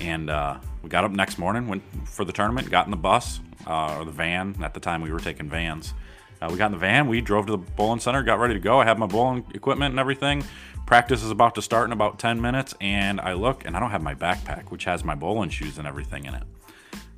And 0.00 0.30
uh, 0.30 0.58
we 0.82 0.88
got 0.88 1.04
up 1.04 1.10
next 1.10 1.38
morning, 1.38 1.66
went 1.66 1.82
for 2.06 2.24
the 2.24 2.32
tournament, 2.32 2.70
got 2.70 2.86
in 2.86 2.90
the 2.90 2.96
bus 2.96 3.40
uh, 3.66 3.96
or 3.98 4.04
the 4.04 4.12
van. 4.12 4.56
At 4.62 4.74
the 4.74 4.80
time, 4.80 5.02
we 5.02 5.12
were 5.12 5.20
taking 5.20 5.48
vans. 5.48 5.94
Uh, 6.40 6.48
we 6.50 6.56
got 6.56 6.66
in 6.66 6.72
the 6.72 6.78
van, 6.78 7.08
we 7.08 7.20
drove 7.20 7.46
to 7.46 7.52
the 7.52 7.58
bowling 7.58 7.98
center, 7.98 8.22
got 8.22 8.38
ready 8.38 8.54
to 8.54 8.60
go. 8.60 8.80
I 8.80 8.84
had 8.84 8.98
my 8.98 9.06
bowling 9.06 9.44
equipment 9.54 9.90
and 9.92 9.98
everything. 9.98 10.44
Practice 10.86 11.22
is 11.22 11.30
about 11.30 11.56
to 11.56 11.62
start 11.62 11.86
in 11.86 11.92
about 11.92 12.18
10 12.18 12.40
minutes, 12.40 12.74
and 12.80 13.20
I 13.20 13.32
look 13.32 13.66
and 13.66 13.76
I 13.76 13.80
don't 13.80 13.90
have 13.90 14.02
my 14.02 14.14
backpack, 14.14 14.70
which 14.70 14.84
has 14.84 15.04
my 15.04 15.14
bowling 15.14 15.50
shoes 15.50 15.78
and 15.78 15.86
everything 15.86 16.26
in 16.26 16.34
it. 16.34 16.44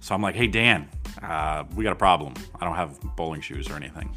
So 0.01 0.15
I'm 0.15 0.23
like, 0.23 0.35
hey, 0.35 0.47
Dan, 0.47 0.89
uh, 1.23 1.65
we 1.77 1.85
got 1.85 1.93
a 1.93 1.97
problem. 1.97 2.33
I 2.59 2.65
don't 2.65 2.77
have 2.77 2.99
bowling 3.15 3.43
shoes 3.43 3.69
or 3.71 3.77
anything. 3.77 4.11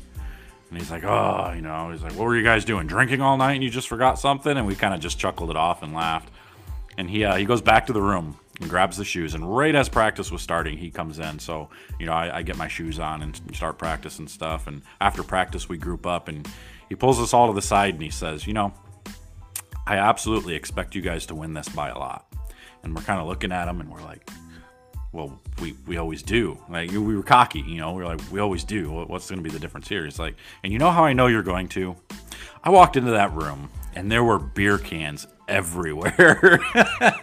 And 0.69 0.79
he's 0.79 0.89
like, 0.89 1.03
oh, 1.03 1.51
you 1.53 1.61
know, 1.61 1.91
he's 1.91 2.01
like, 2.01 2.13
what 2.13 2.23
were 2.23 2.35
you 2.35 2.43
guys 2.43 2.65
doing? 2.65 2.87
Drinking 2.87 3.21
all 3.21 3.37
night 3.37 3.53
and 3.53 3.63
you 3.63 3.69
just 3.69 3.87
forgot 3.87 4.17
something? 4.17 4.57
And 4.57 4.65
we 4.65 4.75
kind 4.75 4.93
of 4.93 5.01
just 5.01 5.19
chuckled 5.19 5.49
it 5.51 5.57
off 5.57 5.83
and 5.83 5.93
laughed. 5.93 6.31
And 6.97 7.09
he, 7.09 7.25
uh, 7.25 7.35
he 7.35 7.45
goes 7.45 7.61
back 7.61 7.85
to 7.87 7.93
the 7.93 8.01
room 8.01 8.39
and 8.63 8.69
grabs 8.69 8.97
the 8.97 9.05
shoes. 9.05 9.35
And 9.35 9.55
right 9.55 9.75
as 9.75 9.89
practice 9.89 10.31
was 10.31 10.41
starting, 10.41 10.77
he 10.77 10.89
comes 10.89 11.19
in. 11.19 11.37
So, 11.37 11.69
you 11.99 12.07
know, 12.07 12.13
I, 12.13 12.37
I 12.37 12.41
get 12.41 12.57
my 12.57 12.67
shoes 12.67 12.97
on 12.97 13.21
and 13.21 13.39
start 13.53 13.77
practice 13.77 14.17
and 14.19 14.29
stuff. 14.29 14.65
And 14.67 14.81
after 14.99 15.21
practice, 15.21 15.69
we 15.69 15.77
group 15.77 16.07
up 16.07 16.27
and 16.27 16.47
he 16.89 16.95
pulls 16.95 17.19
us 17.19 17.33
all 17.33 17.47
to 17.47 17.53
the 17.53 17.61
side 17.61 17.93
and 17.93 18.01
he 18.01 18.09
says, 18.09 18.47
you 18.47 18.53
know, 18.53 18.73
I 19.85 19.97
absolutely 19.97 20.55
expect 20.55 20.95
you 20.95 21.01
guys 21.01 21.25
to 21.27 21.35
win 21.35 21.53
this 21.53 21.69
by 21.69 21.89
a 21.89 21.97
lot. 21.97 22.33
And 22.83 22.95
we're 22.95 23.03
kind 23.03 23.19
of 23.19 23.27
looking 23.27 23.51
at 23.51 23.67
him 23.67 23.81
and 23.81 23.91
we're 23.91 24.01
like, 24.01 24.29
well, 25.11 25.39
we, 25.61 25.75
we 25.85 25.97
always 25.97 26.23
do. 26.23 26.57
Like 26.69 26.89
we 26.89 26.97
were 26.97 27.21
cocky, 27.21 27.59
you 27.59 27.77
know. 27.77 27.93
We 27.93 28.01
are 28.01 28.15
like, 28.15 28.21
we 28.31 28.39
always 28.39 28.63
do. 28.63 28.89
What's 28.91 29.29
going 29.29 29.43
to 29.43 29.47
be 29.47 29.53
the 29.53 29.59
difference 29.59 29.87
here? 29.87 30.05
It's 30.05 30.17
like, 30.19 30.35
and 30.63 30.73
you 30.73 30.79
know 30.79 30.89
how 30.89 31.05
I 31.05 31.13
know 31.13 31.27
you're 31.27 31.43
going 31.43 31.67
to? 31.69 31.95
I 32.63 32.69
walked 32.69 32.95
into 32.97 33.11
that 33.11 33.33
room 33.33 33.69
and 33.93 34.11
there 34.11 34.23
were 34.23 34.39
beer 34.39 34.77
cans 34.77 35.27
everywhere. 35.47 36.59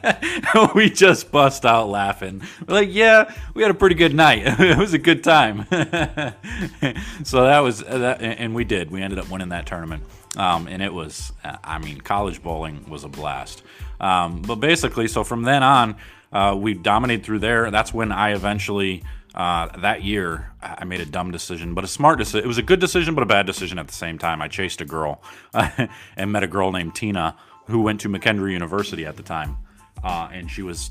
we 0.74 0.90
just 0.90 1.30
bust 1.30 1.64
out 1.64 1.88
laughing. 1.88 2.42
We're 2.66 2.74
like, 2.74 2.88
yeah, 2.90 3.34
we 3.54 3.62
had 3.62 3.70
a 3.70 3.74
pretty 3.74 3.94
good 3.94 4.14
night. 4.14 4.42
it 4.60 4.78
was 4.78 4.94
a 4.94 4.98
good 4.98 5.24
time. 5.24 5.66
so 7.24 7.44
that 7.44 7.60
was 7.60 7.82
uh, 7.82 7.98
that, 7.98 8.22
and 8.22 8.54
we 8.54 8.64
did. 8.64 8.90
We 8.90 9.02
ended 9.02 9.18
up 9.18 9.30
winning 9.30 9.50
that 9.50 9.66
tournament. 9.66 10.04
Um, 10.36 10.68
and 10.68 10.80
it 10.80 10.92
was, 10.92 11.32
I 11.42 11.78
mean, 11.78 12.00
college 12.00 12.40
bowling 12.42 12.88
was 12.88 13.02
a 13.02 13.08
blast. 13.08 13.62
Um, 13.98 14.42
but 14.42 14.56
basically, 14.56 15.08
so 15.08 15.24
from 15.24 15.42
then 15.42 15.64
on, 15.64 15.96
uh, 16.32 16.56
we 16.56 16.74
dominated 16.74 17.24
through 17.24 17.40
there. 17.40 17.70
That's 17.70 17.92
when 17.92 18.12
I 18.12 18.34
eventually. 18.34 19.02
Uh, 19.32 19.68
that 19.78 20.02
year, 20.02 20.50
I 20.60 20.84
made 20.84 21.00
a 21.00 21.06
dumb 21.06 21.30
decision, 21.30 21.72
but 21.72 21.84
a 21.84 21.86
smart 21.86 22.18
decision. 22.18 22.44
It 22.44 22.48
was 22.48 22.58
a 22.58 22.64
good 22.64 22.80
decision, 22.80 23.14
but 23.14 23.22
a 23.22 23.26
bad 23.26 23.46
decision 23.46 23.78
at 23.78 23.86
the 23.86 23.94
same 23.94 24.18
time. 24.18 24.42
I 24.42 24.48
chased 24.48 24.80
a 24.80 24.84
girl 24.84 25.22
and 26.16 26.32
met 26.32 26.42
a 26.42 26.48
girl 26.48 26.72
named 26.72 26.96
Tina 26.96 27.36
who 27.70 27.82
went 27.82 28.00
to 28.00 28.08
McKendree 28.08 28.52
University 28.52 29.06
at 29.06 29.16
the 29.16 29.22
time, 29.22 29.56
uh, 30.04 30.28
and 30.32 30.50
she 30.50 30.62
was. 30.62 30.90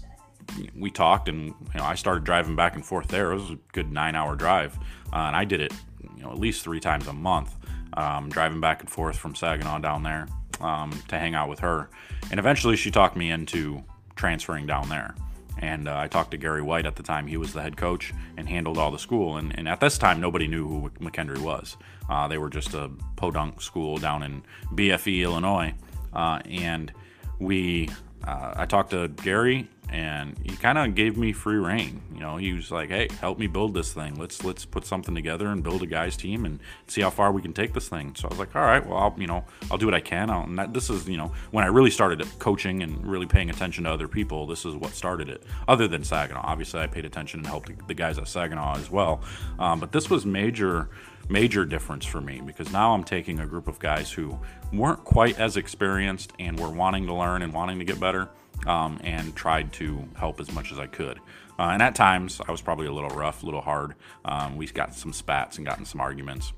We 0.76 0.90
talked, 0.90 1.30
and 1.30 1.48
you 1.48 1.56
know, 1.76 1.84
I 1.84 1.94
started 1.94 2.24
driving 2.24 2.56
back 2.56 2.74
and 2.74 2.84
forth 2.84 3.08
there. 3.08 3.32
It 3.32 3.36
was 3.36 3.52
a 3.52 3.60
good 3.72 3.92
nine-hour 3.92 4.36
drive, 4.36 4.76
uh, 5.14 5.18
and 5.18 5.36
I 5.36 5.46
did 5.46 5.62
it, 5.62 5.72
you 6.18 6.24
know, 6.24 6.32
at 6.32 6.40
least 6.40 6.64
three 6.64 6.80
times 6.80 7.08
a 7.08 7.14
month, 7.14 7.56
um, 7.94 8.30
driving 8.30 8.60
back 8.60 8.80
and 8.80 8.90
forth 8.90 9.16
from 9.16 9.36
Saginaw 9.36 9.78
down 9.78 10.02
there 10.02 10.28
um, 10.60 10.92
to 11.10 11.20
hang 11.20 11.36
out 11.36 11.50
with 11.50 11.60
her. 11.60 11.90
And 12.32 12.40
eventually, 12.40 12.76
she 12.76 12.90
talked 12.92 13.16
me 13.16 13.30
into 13.30 13.84
transferring 14.16 14.66
down 14.66 14.90
there. 14.90 15.16
And 15.62 15.90
uh, 15.90 15.98
I 15.98 16.08
talked 16.08 16.32
to 16.32 16.38
Gary 16.38 16.62
White 16.62 16.86
at 16.86 16.96
the 16.96 17.04
time. 17.04 17.28
He 17.28 17.38
was 17.38 17.54
the 17.54 17.62
head 17.62 17.76
coach 17.76 18.14
and 18.38 18.48
handled 18.48 18.78
all 18.78 18.92
the 18.92 19.00
school. 19.00 19.38
And, 19.38 19.58
and 19.58 19.68
at 19.68 19.82
this 19.82 19.98
time, 19.98 20.22
nobody 20.22 20.48
knew 20.48 20.68
who 20.68 20.90
McKendree 21.02 21.40
was. 21.40 21.76
Uh, 22.10 22.28
they 22.28 22.38
were 22.38 22.50
just 22.50 22.74
a 22.74 22.90
podunk 23.18 23.62
school 23.62 23.98
down 23.98 24.24
in 24.24 24.44
BFE, 24.74 25.22
Illinois. 25.22 25.74
Uh, 26.14 26.40
and 26.46 26.92
we, 27.40 27.90
uh, 28.26 28.54
I 28.56 28.66
talked 28.66 28.92
to 28.92 29.08
Gary, 29.08 29.70
and 29.92 30.38
he 30.44 30.56
kind 30.56 30.78
of 30.78 30.94
gave 30.94 31.18
me 31.18 31.34
free 31.34 31.56
reign. 31.56 32.02
You 32.14 32.20
know, 32.20 32.38
he 32.38 32.54
was 32.54 32.70
like, 32.70 32.90
"Hey, 32.90 33.08
help 33.22 33.40
me 33.40 33.48
build 33.48 33.74
this 33.74 33.92
thing. 33.94 34.16
Let's 34.20 34.44
let's 34.44 34.66
put 34.66 34.86
something 34.86 35.16
together 35.16 35.48
and 35.48 35.64
build 35.64 35.82
a 35.82 35.88
guys 35.88 36.16
team 36.16 36.46
and 36.46 36.60
see 36.88 37.02
how 37.02 37.10
far 37.10 37.32
we 37.32 37.42
can 37.42 37.54
take 37.54 37.74
this 37.74 37.90
thing." 37.90 38.14
So 38.16 38.28
I 38.28 38.30
was 38.30 38.40
like, 38.40 38.56
"All 38.56 38.62
right, 38.62 38.86
well, 38.86 38.98
I'll, 38.98 39.16
you 39.18 39.26
know, 39.26 39.46
I'll 39.72 39.78
do 39.78 39.86
what 39.88 39.96
I 39.96 40.00
can." 40.00 40.30
I'll, 40.30 40.44
and 40.44 40.60
that, 40.60 40.74
this 40.74 40.90
is, 40.90 41.08
you 41.08 41.18
know, 41.18 41.32
when 41.52 41.64
I 41.64 41.68
really 41.68 41.90
started 41.90 42.24
coaching 42.38 42.84
and 42.84 43.04
really 43.06 43.26
paying 43.26 43.50
attention 43.50 43.86
to 43.86 43.92
other 43.92 44.08
people. 44.08 44.46
This 44.46 44.66
is 44.66 44.76
what 44.76 44.92
started 44.92 45.30
it. 45.30 45.44
Other 45.68 45.88
than 45.88 46.04
Saginaw, 46.04 46.42
obviously, 46.44 46.82
I 46.82 46.88
paid 46.88 47.06
attention 47.06 47.40
and 47.40 47.48
helped 47.48 47.88
the 47.88 47.94
guys 47.94 48.20
at 48.20 48.28
Saginaw 48.28 48.78
as 48.78 48.92
well. 48.92 49.22
Um, 49.58 49.80
but 49.80 49.92
this 49.92 50.10
was 50.10 50.26
major 50.26 50.90
major 51.30 51.64
difference 51.64 52.06
for 52.06 52.20
me 52.20 52.42
because 52.46 52.72
now 52.72 52.94
I'm 52.94 53.04
taking 53.04 53.40
a 53.40 53.46
group 53.46 53.68
of 53.68 53.80
guys 53.80 54.12
who 54.12 54.38
weren't 54.74 55.04
quite 55.04 55.40
as 55.40 55.58
experienced 55.58 56.34
and 56.40 56.60
were 56.60 56.70
wanting 56.70 57.06
to 57.06 57.14
learn 57.14 57.42
and 57.44 57.54
wanting 57.54 57.80
to 57.80 57.86
get 57.86 58.00
better 58.00 58.30
um, 58.66 59.00
and 59.04 59.36
tried 59.36 59.72
to 59.74 60.04
help 60.16 60.40
as 60.40 60.52
much 60.52 60.72
as 60.72 60.80
I 60.80 60.88
could. 60.88 61.20
Uh, 61.58 61.70
and 61.72 61.82
at 61.82 61.94
times, 61.94 62.42
I 62.48 62.52
was 62.52 62.62
probably 62.62 62.88
a 62.88 62.92
little 62.92 63.10
rough, 63.10 63.44
a 63.44 63.46
little 63.46 63.62
hard. 63.62 63.96
Um, 64.26 64.58
we 64.58 64.66
got 64.68 64.96
some 64.96 65.14
spats 65.14 65.58
and 65.58 65.66
gotten 65.66 65.86
some 65.86 66.02
arguments 66.02 66.54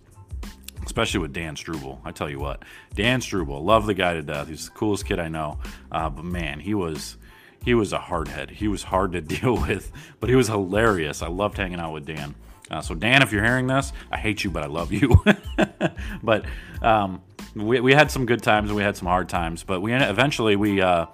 especially 0.86 1.20
with 1.20 1.34
Dan 1.34 1.56
Struble. 1.56 2.02
I 2.04 2.12
tell 2.12 2.30
you 2.30 2.40
what, 2.40 2.64
Dan 2.96 3.22
Struble, 3.22 3.64
love 3.64 3.86
the 3.86 3.94
guy 3.94 4.14
to 4.14 4.22
death. 4.22 4.48
He's 4.48 4.66
the 4.66 4.72
coolest 4.72 5.06
kid 5.06 5.20
I 5.20 5.28
know. 5.28 5.60
Uh, 5.92 6.10
but 6.10 6.26
man, 6.26 6.60
he 6.60 6.74
was 6.74 7.18
he 7.64 7.74
was 7.74 7.94
a 7.94 8.00
hardhead. 8.00 8.50
He 8.50 8.68
was 8.68 8.84
hard 8.84 9.12
to 9.12 9.22
deal 9.22 9.56
with, 9.56 9.92
but 10.20 10.30
he 10.30 10.36
was 10.36 10.48
hilarious. 10.48 11.22
I 11.22 11.28
loved 11.28 11.58
hanging 11.58 11.80
out 11.80 11.94
with 11.94 12.06
Dan. 12.06 12.36
Uh, 12.72 12.82
so 12.82 12.96
Dan, 12.96 13.22
if 13.22 13.32
you're 13.32 13.44
hearing 13.44 13.68
this, 13.68 13.92
I 14.12 14.18
hate 14.18 14.44
you, 14.44 14.50
but 14.50 14.64
I 14.64 14.68
love 14.68 14.94
you. 14.94 15.22
but 16.24 16.46
um, 16.82 17.22
we, 17.54 17.82
we 17.82 17.94
had 17.94 18.10
some 18.10 18.26
good 18.26 18.42
times 18.42 18.70
and 18.70 18.78
we 18.78 18.82
had 18.82 18.96
some 18.96 19.08
hard 19.08 19.28
times. 19.28 19.64
But 19.64 19.82
we 19.82 19.94
eventually 19.94 20.56
we 20.56 20.82
uh, 20.82 21.08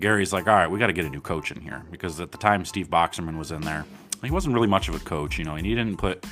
Gary's 0.00 0.32
like, 0.32 0.48
all 0.48 0.54
right, 0.54 0.70
we 0.70 0.78
got 0.78 0.86
to 0.86 0.92
get 0.92 1.04
a 1.04 1.10
new 1.10 1.20
coach 1.20 1.50
in 1.50 1.60
here 1.60 1.84
because 1.90 2.18
at 2.18 2.32
the 2.32 2.38
time 2.38 2.64
Steve 2.64 2.88
Boxerman 2.88 3.38
was 3.38 3.52
in 3.52 3.60
there. 3.60 3.84
He 4.24 4.30
wasn't 4.30 4.54
really 4.54 4.68
much 4.68 4.88
of 4.88 4.94
a 4.94 5.00
coach, 5.00 5.38
you 5.38 5.44
know, 5.44 5.56
and 5.56 5.66
he 5.66 5.74
didn't 5.74 5.98
put. 5.98 6.24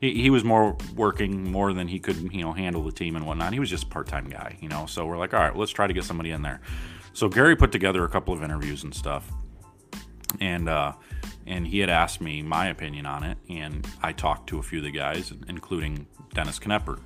He, 0.00 0.22
he 0.22 0.30
was 0.30 0.44
more 0.44 0.76
working 0.94 1.50
more 1.50 1.72
than 1.72 1.88
he 1.88 1.98
could, 1.98 2.16
you 2.32 2.42
know, 2.42 2.52
handle 2.52 2.84
the 2.84 2.92
team 2.92 3.16
and 3.16 3.26
whatnot. 3.26 3.52
He 3.52 3.58
was 3.58 3.70
just 3.70 3.84
a 3.84 3.86
part-time 3.88 4.28
guy, 4.28 4.56
you 4.60 4.68
know. 4.68 4.86
So 4.86 5.06
we're 5.06 5.18
like, 5.18 5.34
all 5.34 5.40
right, 5.40 5.56
let's 5.56 5.72
try 5.72 5.86
to 5.86 5.92
get 5.92 6.04
somebody 6.04 6.30
in 6.30 6.42
there. 6.42 6.60
So 7.14 7.28
Gary 7.28 7.56
put 7.56 7.72
together 7.72 8.04
a 8.04 8.08
couple 8.08 8.32
of 8.34 8.42
interviews 8.42 8.84
and 8.84 8.94
stuff, 8.94 9.28
and 10.40 10.68
uh, 10.68 10.92
and 11.48 11.66
he 11.66 11.78
had 11.78 11.88
asked 11.88 12.20
me 12.20 12.42
my 12.42 12.66
opinion 12.68 13.06
on 13.06 13.24
it, 13.24 13.38
and 13.48 13.86
I 14.02 14.12
talked 14.12 14.48
to 14.50 14.58
a 14.58 14.62
few 14.62 14.78
of 14.78 14.84
the 14.84 14.90
guys, 14.90 15.32
including 15.48 16.06
Dennis 16.34 16.58
Knepper. 16.58 17.00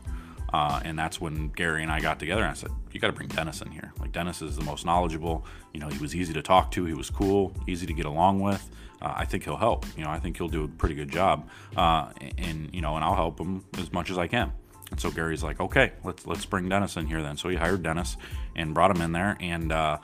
Uh, 0.53 0.81
and 0.85 0.99
that's 0.99 1.19
when 1.21 1.49
Gary 1.49 1.83
and 1.83 1.91
I 1.91 2.01
got 2.01 2.19
together 2.19 2.43
and 2.43 2.51
I 2.51 2.55
said, 2.55 2.71
You 2.91 3.01
got 3.01 3.07
to 3.07 3.13
bring 3.15 3.29
Dennis 3.29 3.63
in 3.63 3.71
here. 3.71 3.95
Like, 3.99 4.13
Dennis 4.13 4.43
is 4.43 4.57
the 4.57 4.65
most 4.65 4.85
knowledgeable. 4.85 5.47
You 5.73 5.81
know, 5.81 5.89
he 5.89 5.99
was 5.99 6.15
easy 6.15 6.35
to 6.35 6.43
talk 6.43 6.71
to, 6.73 6.85
he 6.85 6.93
was 6.93 7.09
cool, 7.09 7.55
easy 7.67 7.87
to 7.87 7.95
get 7.95 8.05
along 8.05 8.41
with. 8.41 8.69
Uh, 9.01 9.15
I 9.17 9.25
think 9.25 9.45
he'll 9.45 9.57
help. 9.57 9.87
You 9.97 10.05
know, 10.05 10.11
I 10.11 10.19
think 10.19 10.37
he'll 10.37 10.49
do 10.49 10.65
a 10.65 10.69
pretty 10.69 10.95
good 10.95 11.11
job. 11.11 11.49
Uh, 11.77 12.11
and, 12.37 12.69
you 12.75 12.83
know, 12.83 12.97
and 12.97 13.05
I'll 13.05 13.15
help 13.15 13.39
him 13.39 13.65
as 13.79 13.93
much 13.93 14.11
as 14.11 14.19
I 14.19 14.27
can. 14.27 14.53
And 14.91 15.01
so 15.01 15.11
Gary's 15.11 15.43
like, 15.43 15.61
Okay, 15.61 15.93
let's, 16.05 16.27
let's 16.27 16.45
bring 16.45 16.69
Dennis 16.69 16.97
in 16.97 17.07
here 17.07 17.23
then. 17.23 17.37
So 17.39 17.49
he 17.49 17.57
hired 17.57 17.83
Dennis 17.83 18.19
and 18.55 18.75
brought 18.75 18.95
him 18.95 19.01
in 19.01 19.13
there. 19.13 19.39
And, 19.41 19.73
uh, 19.73 19.99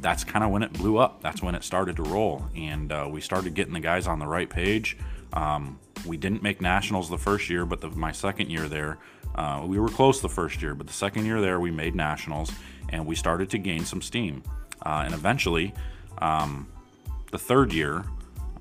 that's 0.00 0.24
kind 0.24 0.44
of 0.44 0.50
when 0.50 0.62
it 0.62 0.72
blew 0.72 0.98
up. 0.98 1.22
That's 1.22 1.42
when 1.42 1.54
it 1.54 1.64
started 1.64 1.96
to 1.96 2.02
roll, 2.02 2.44
and 2.56 2.90
uh, 2.90 3.08
we 3.10 3.20
started 3.20 3.54
getting 3.54 3.74
the 3.74 3.80
guys 3.80 4.06
on 4.06 4.18
the 4.18 4.26
right 4.26 4.48
page. 4.48 4.96
Um, 5.32 5.78
we 6.06 6.16
didn't 6.16 6.42
make 6.42 6.60
nationals 6.60 7.08
the 7.10 7.18
first 7.18 7.50
year, 7.50 7.64
but 7.66 7.80
the, 7.80 7.90
my 7.90 8.12
second 8.12 8.50
year 8.50 8.68
there, 8.68 8.98
uh, 9.34 9.62
we 9.66 9.78
were 9.78 9.88
close 9.88 10.20
the 10.20 10.28
first 10.28 10.62
year, 10.62 10.74
but 10.74 10.86
the 10.86 10.92
second 10.92 11.26
year 11.26 11.40
there, 11.40 11.60
we 11.60 11.70
made 11.70 11.94
nationals, 11.94 12.50
and 12.88 13.06
we 13.06 13.14
started 13.14 13.50
to 13.50 13.58
gain 13.58 13.84
some 13.84 14.02
steam. 14.02 14.42
Uh, 14.84 15.02
and 15.04 15.14
eventually, 15.14 15.74
um, 16.18 16.66
the 17.30 17.38
third 17.38 17.72
year, 17.72 18.04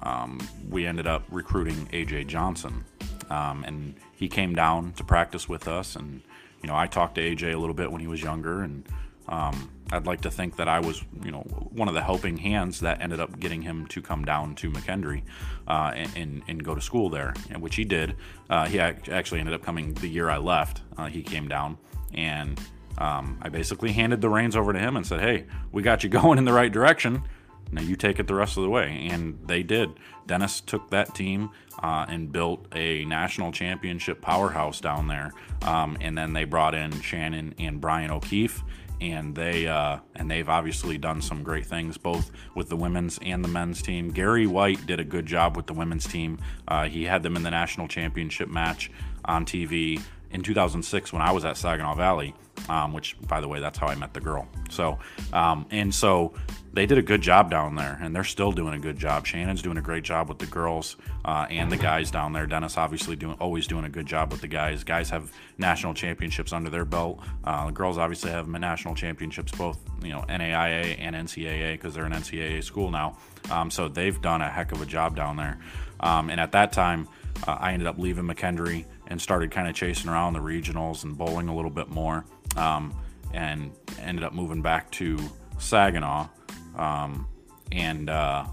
um, 0.04 0.40
we 0.70 0.86
ended 0.86 1.08
up 1.08 1.24
recruiting 1.32 1.88
AJ 1.88 2.28
Johnson. 2.28 2.84
um, 3.30 3.64
and 3.64 3.96
he 4.16 4.28
came 4.28 4.54
down 4.54 4.94
to 4.94 5.04
practice 5.04 5.48
with 5.48 5.68
us. 5.68 5.96
And 5.96 6.22
you 6.62 6.68
know, 6.68 6.76
I 6.76 6.88
talked 6.88 7.16
to 7.16 7.22
AJ 7.22 7.54
a 7.54 7.58
little 7.58 7.74
bit 7.76 7.92
when 7.92 8.02
he 8.02 8.08
was 8.08 8.22
younger, 8.22 8.62
and 8.62 8.86
um, 9.30 9.72
I'd 9.92 10.06
like 10.06 10.22
to 10.22 10.32
think 10.32 10.58
that 10.58 10.68
I 10.68 10.80
was, 10.80 11.04
you 11.24 11.32
know, 11.32 11.42
one 11.72 11.88
of 11.88 11.94
the 11.94 12.02
helping 12.02 12.38
hands 12.38 12.80
that 12.82 13.02
ended 13.02 13.20
up 13.20 13.40
getting 13.40 13.62
him 13.62 13.88
to 13.88 14.02
come 14.02 14.26
down 14.26 14.56
to 14.56 14.70
McKendree 14.70 15.24
uh, 15.68 15.94
and, 16.16 16.44
and, 16.48 16.64
go 16.64 16.76
to 16.76 16.82
school 16.82 17.10
there, 17.10 17.34
which 17.58 17.76
he 17.76 17.86
did. 17.86 18.16
Uh, 18.50 18.66
he 18.68 18.80
actually 18.80 19.40
ended 19.40 19.56
up 19.56 19.64
coming 19.64 19.94
the 19.96 20.08
year 20.08 20.30
I 20.30 20.38
left. 20.38 20.82
Uh, 20.98 21.08
he 21.08 21.24
came 21.24 21.48
down, 21.48 21.78
and 22.14 22.60
um, 22.98 23.40
I 23.42 23.50
basically 23.50 23.92
handed 23.92 24.22
the 24.22 24.30
reins 24.30 24.56
over 24.56 24.74
to 24.74 24.80
him 24.80 24.98
and 24.98 25.06
said, 25.06 25.22
"Hey, 25.22 25.46
we 25.72 25.82
got 25.82 26.04
you 26.04 26.10
going 26.20 26.38
in 26.38 26.46
the 26.46 26.54
right 26.54 26.72
direction." 26.72 27.24
Now 27.72 27.82
you 27.82 27.96
take 27.96 28.20
it 28.20 28.28
the 28.28 28.34
rest 28.34 28.58
of 28.58 28.64
the 28.64 28.70
way. 28.70 29.08
And 29.12 29.40
they 29.46 29.64
did. 29.64 29.92
Dennis 30.26 30.62
took 30.62 30.90
that 30.90 31.14
team 31.14 31.52
uh, 31.82 32.06
and 32.10 32.32
built 32.32 32.66
a 32.74 33.06
national 33.06 33.52
championship 33.52 34.22
powerhouse 34.22 34.82
down 34.82 35.08
there. 35.08 35.34
Um, 35.62 35.98
and 36.02 36.18
then 36.18 36.34
they 36.34 36.46
brought 36.46 36.74
in 36.74 37.00
Shannon 37.02 37.54
and 37.60 37.80
Bryan 37.80 38.12
O'Keefe. 38.12 38.64
And 39.02 39.36
they 39.36 39.68
uh, 39.68 40.00
and 40.16 40.30
they've 40.30 40.50
obviously 40.50 40.98
done 40.98 41.22
some 41.22 41.42
great 41.42 41.66
things 41.66 41.98
both 41.98 42.32
with 42.56 42.70
the 42.70 42.76
women's 42.76 43.18
and 43.22 43.44
the 43.44 43.48
men's 43.48 43.82
team. 43.82 44.12
Gary 44.12 44.46
White 44.46 44.86
did 44.86 45.00
a 45.00 45.06
good 45.06 45.26
job 45.26 45.56
with 45.56 45.68
the 45.68 45.74
women's 45.74 46.06
team. 46.06 46.38
Uh, 46.68 46.86
he 46.86 47.06
had 47.06 47.24
them 47.24 47.36
in 47.36 47.44
the 47.44 47.52
national 47.52 47.88
championship 47.88 48.50
match 48.50 48.92
on 49.26 49.46
TV 49.46 50.02
in 50.32 50.44
2006 50.44 51.12
when 51.12 51.22
I 51.22 51.32
was 51.32 51.46
at 51.46 51.58
Saginaw 51.58 51.96
Valley, 51.96 52.36
um, 52.68 52.94
which, 52.94 53.16
by 53.28 53.42
the 53.42 53.48
way, 53.48 53.60
that's 53.60 53.78
how 53.78 53.88
I 53.88 53.96
met 53.96 54.14
the 54.14 54.20
girl. 54.20 54.48
So, 54.70 55.00
um, 55.34 55.66
and 55.72 55.94
so 55.94 56.34
they 56.74 56.86
did 56.86 56.98
a 56.98 57.02
good 57.02 57.22
job 57.22 57.50
down 57.50 57.76
there, 57.76 57.98
and 58.02 58.16
they're 58.16 58.24
still 58.24 58.52
doing 58.52 58.74
a 58.74 58.80
good 58.80 58.98
job. 58.98 59.26
Shannon's 59.26 59.62
doing 59.62 59.78
a 59.78 59.82
great 59.82 60.04
job 60.04 60.30
with 60.30 60.38
the 60.38 60.46
girls 60.46 60.98
uh, 61.26 61.48
and 61.50 61.72
the 61.72 61.78
guys 61.78 62.12
down 62.12 62.34
there. 62.34 62.46
Dennis 62.46 62.78
obviously 62.78 63.16
doing 63.16 63.36
always 63.40 63.66
doing 63.66 63.86
a 63.86 63.90
good 63.90 64.06
job 64.06 64.32
with 64.32 64.42
the 64.42 64.48
guys. 64.48 64.84
Guys 64.84 65.10
have 65.10 65.32
national 65.58 65.94
championships 65.94 66.54
under 66.54 66.70
their 66.70 66.86
belt. 66.86 67.20
Uh, 67.44 67.68
the 67.68 67.72
girls 67.72 67.98
obviously 67.98 68.30
have 68.32 68.48
national 68.48 68.94
championships, 68.94 69.52
both 69.52 69.80
you 70.04 70.10
know 70.10 70.24
NAIA 70.30 70.98
and 71.00 71.16
NCAA 71.16 71.74
because 71.74 71.96
they're 71.96 72.06
an 72.06 72.14
NCAA 72.14 72.64
school 72.64 72.92
now. 72.92 73.18
Um, 73.50 73.72
so 73.72 73.88
they've 73.88 74.22
done 74.22 74.42
a 74.42 74.50
heck 74.50 74.72
of 74.72 74.82
a 74.82 74.86
job 74.86 75.16
down 75.16 75.38
there. 75.38 75.60
Um, 76.02 76.30
and 76.30 76.40
at 76.40 76.52
that 76.52 76.72
time, 76.72 77.08
uh, 77.48 77.58
I 77.60 77.74
ended 77.74 77.88
up 77.88 77.98
leaving 77.98 78.26
McKendree 78.26 78.86
and 79.10 79.22
started 79.22 79.52
kind 79.52 79.68
of 79.68 79.76
chasing 79.76 80.10
around 80.10 80.34
the 80.34 80.40
regionals 80.40 81.04
and 81.04 81.18
bowling 81.18 81.48
a 81.48 81.56
little 81.56 81.72
bit 81.72 81.90
more. 81.90 82.26
Um, 82.56 82.96
and 83.34 83.72
ended 84.02 84.24
up 84.24 84.34
moving 84.34 84.62
back 84.62 84.90
to 84.92 85.20
Saginaw. 85.60 86.28
Um, 86.76 87.28
and 87.72 88.10
uh, 88.10 88.46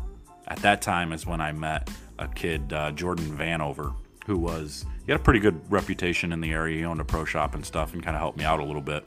at 0.48 0.58
that 0.58 0.82
time 0.82 1.12
is 1.12 1.26
when 1.26 1.40
I 1.40 1.52
met 1.52 1.90
a 2.18 2.28
kid, 2.28 2.72
uh, 2.72 2.92
Jordan 2.92 3.36
Vanover, 3.36 3.94
who 4.26 4.36
was 4.36 4.84
he 5.04 5.12
had 5.12 5.20
a 5.20 5.24
pretty 5.24 5.40
good 5.40 5.60
reputation 5.70 6.32
in 6.32 6.40
the 6.40 6.50
area. 6.50 6.78
He 6.78 6.84
owned 6.84 7.00
a 7.00 7.04
pro 7.04 7.24
shop 7.24 7.54
and 7.54 7.64
stuff, 7.64 7.94
and 7.94 8.02
kind 8.02 8.16
of 8.16 8.20
helped 8.20 8.38
me 8.38 8.44
out 8.44 8.60
a 8.60 8.64
little 8.64 8.82
bit 8.82 9.06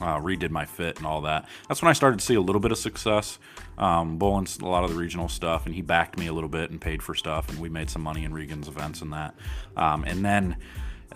uh, 0.00 0.18
redid 0.18 0.50
my 0.50 0.64
fit 0.64 0.98
and 0.98 1.06
all 1.06 1.22
that. 1.22 1.48
That's 1.68 1.82
when 1.82 1.90
I 1.90 1.92
started 1.92 2.20
to 2.20 2.24
see 2.24 2.34
a 2.34 2.40
little 2.40 2.60
bit 2.60 2.72
of 2.72 2.78
success, 2.78 3.38
um, 3.78 4.18
bowling 4.18 4.46
a 4.60 4.66
lot 4.66 4.84
of 4.84 4.90
the 4.90 4.96
regional 4.96 5.28
stuff, 5.28 5.66
and 5.66 5.74
he 5.74 5.82
backed 5.82 6.18
me 6.18 6.26
a 6.26 6.32
little 6.32 6.48
bit 6.48 6.70
and 6.70 6.80
paid 6.80 7.02
for 7.02 7.14
stuff, 7.14 7.48
and 7.48 7.58
we 7.58 7.68
made 7.68 7.90
some 7.90 8.02
money 8.02 8.24
in 8.24 8.32
Regan's 8.32 8.68
events 8.68 9.02
and 9.02 9.12
that. 9.12 9.34
Um, 9.76 10.04
and 10.04 10.24
then 10.24 10.56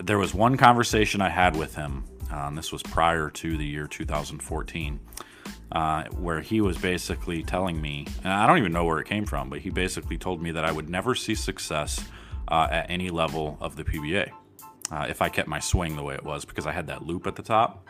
there 0.00 0.18
was 0.18 0.34
one 0.34 0.56
conversation 0.56 1.20
I 1.20 1.30
had 1.30 1.56
with 1.56 1.74
him, 1.74 2.04
and 2.30 2.56
this 2.56 2.72
was 2.72 2.82
prior 2.82 3.30
to 3.30 3.56
the 3.56 3.66
year 3.66 3.86
2014. 3.86 5.00
Uh, 5.72 6.04
where 6.10 6.40
he 6.40 6.60
was 6.60 6.78
basically 6.78 7.42
telling 7.42 7.80
me, 7.82 8.06
and 8.22 8.32
I 8.32 8.46
don't 8.46 8.58
even 8.58 8.72
know 8.72 8.84
where 8.84 9.00
it 9.00 9.06
came 9.06 9.26
from, 9.26 9.50
but 9.50 9.58
he 9.58 9.70
basically 9.70 10.16
told 10.16 10.40
me 10.40 10.52
that 10.52 10.64
I 10.64 10.70
would 10.70 10.88
never 10.88 11.16
see 11.16 11.34
success 11.34 12.04
uh, 12.46 12.68
at 12.70 12.88
any 12.88 13.10
level 13.10 13.58
of 13.60 13.74
the 13.74 13.82
PBA 13.82 14.30
uh, 14.92 15.06
if 15.08 15.20
I 15.20 15.28
kept 15.28 15.48
my 15.48 15.58
swing 15.58 15.96
the 15.96 16.04
way 16.04 16.14
it 16.14 16.24
was 16.24 16.44
because 16.44 16.66
I 16.66 16.72
had 16.72 16.86
that 16.86 17.04
loop 17.04 17.26
at 17.26 17.34
the 17.34 17.42
top 17.42 17.85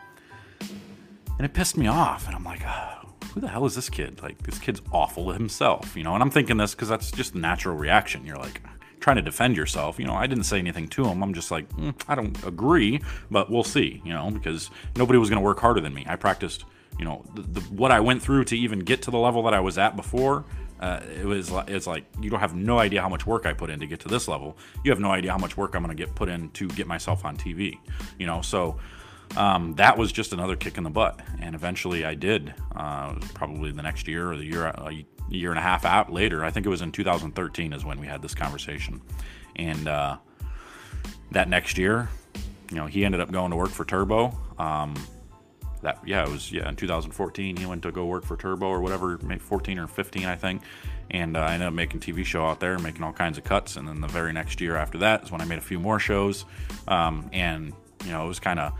and 0.59 1.45
it 1.45 1.53
pissed 1.53 1.77
me 1.77 1.87
off. 1.87 2.27
And 2.27 2.35
I'm 2.35 2.43
like, 2.43 2.61
oh, 2.65 3.09
who 3.33 3.41
the 3.41 3.47
hell 3.47 3.65
is 3.65 3.75
this 3.75 3.89
kid? 3.89 4.21
Like, 4.21 4.41
this 4.43 4.59
kid's 4.59 4.81
awful 4.91 5.31
himself, 5.31 5.95
you 5.95 6.03
know? 6.03 6.13
And 6.13 6.23
I'm 6.23 6.31
thinking 6.31 6.57
this 6.57 6.73
because 6.73 6.89
that's 6.89 7.11
just 7.11 7.33
the 7.33 7.39
natural 7.39 7.75
reaction. 7.75 8.25
You're 8.25 8.37
like, 8.37 8.61
trying 8.99 9.15
to 9.15 9.21
defend 9.21 9.55
yourself. 9.55 9.99
You 9.99 10.05
know, 10.05 10.13
I 10.13 10.27
didn't 10.27 10.45
say 10.45 10.59
anything 10.59 10.87
to 10.89 11.05
him. 11.05 11.23
I'm 11.23 11.33
just 11.33 11.51
like, 11.51 11.69
mm, 11.77 11.93
I 12.07 12.15
don't 12.15 12.37
agree, 12.45 13.01
but 13.31 13.49
we'll 13.49 13.63
see, 13.63 14.01
you 14.03 14.13
know, 14.13 14.29
because 14.31 14.69
nobody 14.95 15.19
was 15.19 15.29
going 15.29 15.41
to 15.41 15.45
work 15.45 15.59
harder 15.59 15.81
than 15.81 15.93
me. 15.93 16.05
I 16.07 16.15
practiced, 16.15 16.65
you 16.99 17.05
know, 17.05 17.23
the, 17.33 17.41
the, 17.41 17.61
what 17.61 17.91
I 17.91 17.99
went 17.99 18.21
through 18.21 18.45
to 18.45 18.57
even 18.57 18.79
get 18.79 19.01
to 19.03 19.11
the 19.11 19.17
level 19.17 19.43
that 19.43 19.53
I 19.53 19.59
was 19.59 19.77
at 19.77 19.95
before. 19.95 20.45
Uh, 20.79 21.01
it 21.19 21.25
was 21.25 21.51
it's 21.67 21.87
like 21.87 22.05
you 22.21 22.29
don't 22.29 22.39
have 22.39 22.53
no 22.53 22.77
idea 22.77 23.01
how 23.01 23.09
much 23.09 23.25
work 23.25 23.47
I 23.47 23.53
put 23.53 23.71
in 23.71 23.79
to 23.79 23.87
get 23.87 23.99
to 24.01 24.07
this 24.07 24.27
level. 24.27 24.57
You 24.83 24.91
have 24.91 24.99
no 24.99 25.09
idea 25.09 25.31
how 25.31 25.37
much 25.39 25.57
work 25.57 25.73
I'm 25.73 25.83
going 25.83 25.95
to 25.95 26.03
get 26.03 26.13
put 26.13 26.29
in 26.29 26.49
to 26.49 26.67
get 26.67 26.85
myself 26.85 27.25
on 27.25 27.35
TV. 27.35 27.79
You 28.19 28.27
know, 28.27 28.41
so 28.43 28.77
um, 29.35 29.73
that 29.75 29.97
was 29.97 30.11
just 30.11 30.33
another 30.33 30.55
kick 30.55 30.77
in 30.77 30.83
the 30.83 30.89
butt. 30.89 31.19
And 31.41 31.55
eventually 31.55 32.05
I 32.05 32.15
did. 32.15 32.53
Uh, 32.75 33.15
probably 33.33 33.71
the 33.71 33.83
next 33.83 34.07
year 34.07 34.31
or 34.31 34.37
the 34.37 34.45
year, 34.45 34.65
a 34.65 35.05
year 35.29 35.49
and 35.49 35.59
a 35.59 35.61
half 35.61 35.85
out 35.85 36.11
later. 36.11 36.43
I 36.43 36.51
think 36.51 36.65
it 36.65 36.69
was 36.69 36.81
in 36.81 36.91
2013 36.91 37.73
is 37.73 37.83
when 37.83 37.99
we 37.99 38.07
had 38.07 38.21
this 38.21 38.33
conversation. 38.33 39.01
And 39.55 39.87
uh, 39.87 40.17
that 41.31 41.49
next 41.49 41.77
year, 41.77 42.09
you 42.69 42.77
know, 42.77 42.85
he 42.85 43.05
ended 43.05 43.21
up 43.21 43.31
going 43.31 43.51
to 43.51 43.57
work 43.57 43.71
for 43.71 43.85
Turbo. 43.85 44.37
Um, 44.57 44.95
that 45.81 45.99
yeah, 46.05 46.23
it 46.23 46.29
was 46.29 46.51
yeah 46.51 46.67
in 46.67 46.75
2014 46.75 47.55
he 47.55 47.65
went 47.65 47.83
to 47.83 47.91
go 47.91 48.05
work 48.05 48.25
for 48.25 48.35
Turbo 48.35 48.65
or 48.67 48.81
whatever, 48.81 49.19
maybe 49.21 49.39
14 49.39 49.79
or 49.79 49.87
15 49.87 50.25
I 50.25 50.35
think, 50.35 50.61
and 51.11 51.37
uh, 51.37 51.41
I 51.41 51.53
ended 51.53 51.67
up 51.67 51.73
making 51.73 51.99
TV 51.99 52.25
show 52.25 52.45
out 52.45 52.59
there, 52.59 52.79
making 52.79 53.03
all 53.03 53.13
kinds 53.13 53.37
of 53.37 53.43
cuts. 53.43 53.75
And 53.75 53.87
then 53.87 54.01
the 54.01 54.07
very 54.07 54.33
next 54.33 54.59
year 54.59 54.75
after 54.75 54.97
that 54.99 55.23
is 55.23 55.31
when 55.31 55.41
I 55.41 55.45
made 55.45 55.59
a 55.59 55.61
few 55.61 55.79
more 55.79 55.99
shows, 55.99 56.45
um, 56.87 57.29
and 57.31 57.73
you 58.05 58.11
know 58.11 58.25
it 58.25 58.27
was 58.27 58.39
kind 58.39 58.59
of 58.59 58.73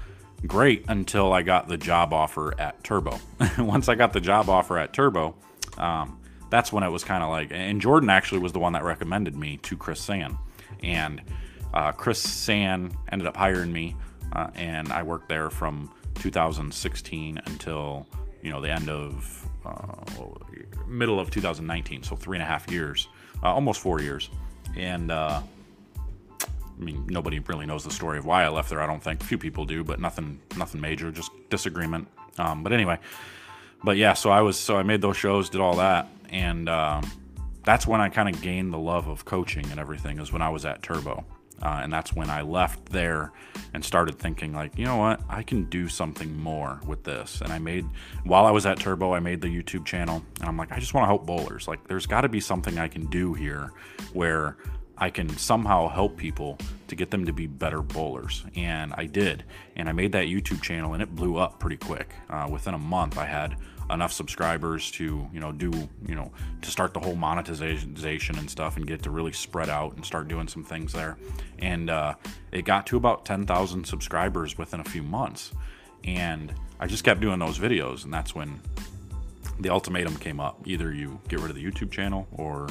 great 0.46 0.86
until 0.88 1.34
I 1.34 1.42
got 1.42 1.68
the 1.68 1.78
job 1.78 2.14
offer 2.14 2.60
at 2.60 2.84
Turbo. 2.84 3.20
Once 3.58 3.90
I 3.90 3.96
got 3.96 4.14
the 4.14 4.22
job 4.22 4.50
offer 4.50 4.78
at 4.78 4.94
Turbo, 4.94 5.36
um, 5.78 6.20
that's 6.50 6.72
when 6.72 6.84
it 6.84 6.90
was 6.90 7.04
kind 7.04 7.24
of 7.24 7.30
like, 7.30 7.50
and 7.52 7.82
Jordan 7.82 8.10
actually 8.10 8.40
was 8.40 8.54
the 8.54 8.60
one 8.60 8.74
that 8.74 8.84
recommended 8.84 9.36
me 9.36 9.58
to 9.58 9.76
Chris 9.76 10.00
Sand. 10.00 10.38
And 10.84 11.22
uh, 11.74 11.92
Chris 11.92 12.22
Sand 12.22 12.96
ended 13.12 13.28
up 13.28 13.36
hiring 13.36 13.72
me, 13.72 13.96
uh, 14.34 14.50
and 14.56 14.92
I 14.92 15.04
worked 15.04 15.28
there 15.28 15.50
from 15.50 15.92
2016 16.16 17.42
until, 17.46 18.08
you 18.42 18.52
know, 18.52 18.62
the 18.62 18.72
end 18.72 18.90
of, 18.90 19.50
uh, 19.66 19.96
middle 20.88 21.20
of 21.20 21.30
2019. 21.32 22.04
So 22.04 22.16
three 22.16 22.38
and 22.38 22.44
a 22.44 22.46
half 22.46 22.72
years, 22.72 23.08
uh, 23.44 23.54
almost 23.54 23.82
four 23.82 24.02
years. 24.02 24.30
And, 24.76 25.12
uh, 25.12 25.42
I 26.80 26.84
mean, 26.84 27.06
nobody 27.08 27.40
really 27.40 27.66
knows 27.66 27.84
the 27.84 27.92
story 27.92 28.18
of 28.18 28.26
why 28.26 28.44
I 28.44 28.50
left 28.50 28.70
there. 28.70 28.82
I 28.82 28.88
don't 28.88 29.02
think. 29.02 29.24
Few 29.24 29.38
people 29.38 29.66
do, 29.66 29.84
but 29.84 30.00
nothing, 30.00 30.40
nothing 30.58 30.80
major. 30.80 31.12
Just 31.12 31.32
disagreement. 31.50 32.08
Um, 32.38 32.64
but 32.64 32.72
anyway, 32.72 33.00
but 33.84 33.98
yeah. 33.98 34.14
So 34.14 34.30
I 34.30 34.42
was, 34.42 34.58
so 34.58 34.78
I 34.78 34.84
made 34.84 35.02
those 35.02 35.18
shows, 35.18 35.50
did 35.50 35.62
all 35.62 35.78
that, 35.78 36.08
and 36.30 36.70
um, 36.70 37.10
that's 37.64 37.88
when 37.88 38.00
I 38.00 38.10
kind 38.10 38.34
of 38.34 38.42
gained 38.42 38.72
the 38.74 38.78
love 38.78 39.08
of 39.08 39.26
coaching 39.26 39.66
and 39.72 39.80
everything. 39.80 40.20
Is 40.20 40.32
when 40.32 40.42
I 40.42 40.50
was 40.50 40.66
at 40.66 40.84
Turbo, 40.84 41.26
uh, 41.62 41.80
and 41.82 41.92
that's 41.92 42.14
when 42.14 42.30
I 42.30 42.42
left 42.42 42.86
there 42.88 43.32
and 43.74 43.84
started 43.84 44.20
thinking 44.20 44.54
like, 44.54 44.78
you 44.78 44.86
know 44.86 44.98
what, 44.98 45.22
I 45.30 45.42
can 45.44 45.66
do 45.66 45.88
something 45.88 46.36
more 46.38 46.80
with 46.86 47.04
this. 47.04 47.42
And 47.42 47.52
I 47.52 47.60
made, 47.60 47.86
while 48.24 48.46
I 48.46 48.52
was 48.52 48.66
at 48.66 48.80
Turbo, 48.80 49.14
I 49.14 49.20
made 49.20 49.42
the 49.42 49.48
YouTube 49.48 49.86
channel, 49.86 50.24
and 50.40 50.48
I'm 50.48 50.58
like, 50.58 50.72
I 50.72 50.80
just 50.80 50.94
want 50.94 51.04
to 51.04 51.08
help 51.08 51.26
bowlers. 51.26 51.68
Like, 51.68 51.88
there's 51.88 52.06
got 52.06 52.22
to 52.22 52.30
be 52.30 52.40
something 52.40 52.78
I 52.78 52.88
can 52.88 53.08
do 53.08 53.34
here 53.34 53.72
where 54.14 54.58
I 54.98 55.10
can 55.10 55.30
somehow 55.38 55.88
help 55.88 56.18
people 56.18 56.58
to 56.88 56.96
get 56.96 57.12
them 57.12 57.26
to 57.26 57.34
be 57.34 57.48
better 57.48 57.82
bowlers. 57.82 58.44
And 58.56 58.94
I 58.96 59.06
did. 59.06 59.44
And 59.76 59.88
I 59.88 59.92
made 59.92 60.12
that 60.14 60.26
YouTube 60.26 60.62
channel 60.62 60.94
and 60.94 61.04
it 61.04 61.16
blew 61.16 61.38
up 61.38 61.60
pretty 61.60 61.78
quick. 61.78 62.14
Uh, 62.30 62.48
within 62.50 62.74
a 62.74 62.80
month, 62.80 63.18
I 63.18 63.26
had 63.26 63.56
enough 63.90 64.12
subscribers 64.12 64.92
to, 64.92 65.28
you 65.32 65.40
know, 65.40 65.52
do, 65.52 65.72
you 66.08 66.16
know, 66.16 66.32
to 66.62 66.72
start 66.72 66.94
the 66.94 67.00
whole 67.00 67.16
monetization 67.16 68.38
and 68.38 68.50
stuff 68.50 68.76
and 68.78 68.86
get 68.86 69.04
to 69.04 69.10
really 69.10 69.32
spread 69.32 69.70
out 69.70 69.96
and 69.96 70.06
start 70.06 70.28
doing 70.28 70.48
some 70.48 70.64
things 70.64 70.92
there. 70.94 71.18
And 71.60 71.90
uh, 71.90 72.16
it 72.52 72.64
got 72.64 72.88
to 72.88 72.98
about 72.98 73.26
10,000 73.26 73.86
subscribers 73.86 74.58
within 74.58 74.80
a 74.80 74.86
few 74.86 75.04
months. 75.04 75.52
And 76.04 76.54
I 76.80 76.88
just 76.88 77.04
kept 77.04 77.22
doing 77.22 77.40
those 77.40 77.60
videos. 77.60 78.04
And 78.04 78.14
that's 78.14 78.36
when 78.36 78.60
the 79.60 79.70
ultimatum 79.70 80.16
came 80.18 80.40
up 80.40 80.62
either 80.66 80.94
you 80.94 81.20
get 81.30 81.40
rid 81.40 81.50
of 81.50 81.56
the 81.56 81.64
YouTube 81.64 81.92
channel 81.92 82.28
or 82.32 82.68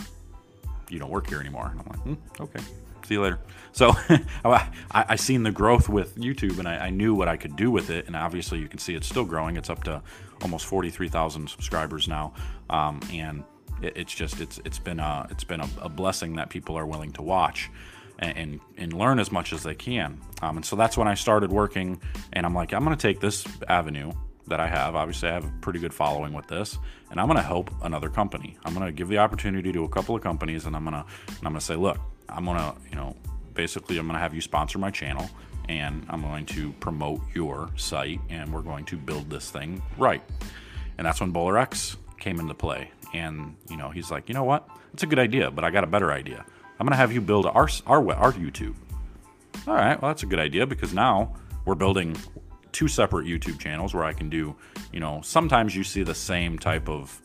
you 0.88 0.98
don't 0.98 1.10
work 1.10 1.28
here 1.28 1.40
anymore. 1.40 1.70
And 1.70 1.80
I'm 1.80 1.86
like, 1.86 2.00
hmm, 2.00 2.42
okay, 2.42 2.60
see 3.04 3.14
you 3.14 3.22
later. 3.22 3.38
So 3.72 3.92
I, 4.44 4.68
I 4.92 5.16
seen 5.16 5.42
the 5.42 5.50
growth 5.50 5.88
with 5.88 6.16
YouTube, 6.16 6.58
and 6.58 6.68
I, 6.68 6.86
I, 6.86 6.90
knew 6.90 7.14
what 7.14 7.28
I 7.28 7.36
could 7.36 7.56
do 7.56 7.70
with 7.70 7.90
it. 7.90 8.06
And 8.06 8.16
obviously, 8.16 8.58
you 8.58 8.68
can 8.68 8.78
see 8.78 8.94
it's 8.94 9.08
still 9.08 9.24
growing. 9.24 9.56
It's 9.56 9.70
up 9.70 9.84
to 9.84 10.02
almost 10.42 10.66
43,000 10.66 11.48
subscribers 11.48 12.08
now, 12.08 12.32
um, 12.70 13.00
and 13.12 13.44
it, 13.82 13.96
it's 13.96 14.14
just 14.14 14.40
it's 14.40 14.60
it's 14.64 14.78
been 14.78 15.00
a 15.00 15.26
it's 15.30 15.44
been 15.44 15.60
a, 15.60 15.68
a 15.82 15.88
blessing 15.88 16.36
that 16.36 16.50
people 16.50 16.76
are 16.76 16.86
willing 16.86 17.12
to 17.12 17.22
watch. 17.22 17.70
And, 18.18 18.38
and, 18.38 18.60
and 18.78 18.92
learn 18.94 19.18
as 19.18 19.30
much 19.30 19.52
as 19.52 19.62
they 19.62 19.74
can. 19.74 20.18
Um, 20.40 20.56
and 20.56 20.64
so 20.64 20.74
that's 20.74 20.96
when 20.96 21.06
I 21.06 21.12
started 21.12 21.52
working, 21.52 22.00
and 22.32 22.46
I'm 22.46 22.54
like, 22.54 22.72
I'm 22.72 22.82
going 22.82 22.96
to 22.96 23.02
take 23.08 23.20
this 23.20 23.46
avenue 23.68 24.10
that 24.48 24.60
I 24.60 24.66
have. 24.66 24.94
Obviously, 24.94 25.28
I 25.28 25.32
have 25.32 25.44
a 25.44 25.52
pretty 25.60 25.78
good 25.78 25.94
following 25.94 26.32
with 26.32 26.46
this, 26.46 26.78
and 27.10 27.20
I'm 27.20 27.26
going 27.26 27.36
to 27.36 27.42
help 27.42 27.70
another 27.82 28.08
company. 28.08 28.56
I'm 28.64 28.74
going 28.74 28.86
to 28.86 28.92
give 28.92 29.08
the 29.08 29.18
opportunity 29.18 29.72
to 29.72 29.84
a 29.84 29.88
couple 29.88 30.14
of 30.14 30.22
companies, 30.22 30.66
and 30.66 30.76
I'm 30.76 30.84
going 30.84 30.94
to 30.94 31.04
and 31.28 31.38
I'm 31.38 31.52
going 31.52 31.60
to 31.60 31.60
say, 31.60 31.76
look, 31.76 31.98
I'm 32.28 32.44
going 32.44 32.58
to 32.58 32.74
you 32.90 32.96
know 32.96 33.16
basically, 33.56 33.98
I'm 33.98 34.06
going 34.06 34.14
to 34.14 34.20
have 34.20 34.34
you 34.34 34.40
sponsor 34.40 34.78
my 34.78 34.90
channel 34.90 35.28
and 35.68 36.06
I'm 36.08 36.22
going 36.22 36.46
to 36.46 36.70
promote 36.74 37.20
your 37.34 37.70
site 37.74 38.20
and 38.28 38.52
we're 38.52 38.62
going 38.62 38.84
to 38.84 38.96
build 38.96 39.28
this 39.28 39.50
thing 39.50 39.82
right. 39.98 40.22
And 40.98 41.06
that's 41.06 41.20
when 41.20 41.32
Bowler 41.32 41.58
X 41.58 41.96
came 42.20 42.38
into 42.38 42.54
play. 42.54 42.92
And, 43.12 43.56
you 43.68 43.76
know, 43.76 43.90
he's 43.90 44.10
like, 44.10 44.28
you 44.28 44.34
know 44.34 44.44
what? 44.44 44.68
It's 44.92 45.02
a 45.02 45.06
good 45.06 45.18
idea, 45.18 45.50
but 45.50 45.64
I 45.64 45.70
got 45.70 45.82
a 45.82 45.86
better 45.88 46.12
idea. 46.12 46.44
I'm 46.78 46.86
going 46.86 46.92
to 46.92 46.96
have 46.96 47.12
you 47.12 47.20
build 47.20 47.46
our, 47.46 47.68
our, 47.86 48.14
our 48.14 48.32
YouTube. 48.32 48.74
All 49.66 49.74
right, 49.74 50.00
well, 50.00 50.10
that's 50.10 50.22
a 50.22 50.26
good 50.26 50.38
idea 50.38 50.66
because 50.66 50.92
now 50.92 51.34
we're 51.64 51.74
building 51.74 52.16
two 52.76 52.88
separate 52.88 53.26
YouTube 53.26 53.58
channels 53.58 53.94
where 53.94 54.04
I 54.04 54.12
can 54.12 54.28
do, 54.28 54.54
you 54.92 55.00
know, 55.00 55.22
sometimes 55.24 55.74
you 55.74 55.82
see 55.82 56.02
the 56.02 56.14
same 56.14 56.58
type 56.58 56.90
of 56.90 57.22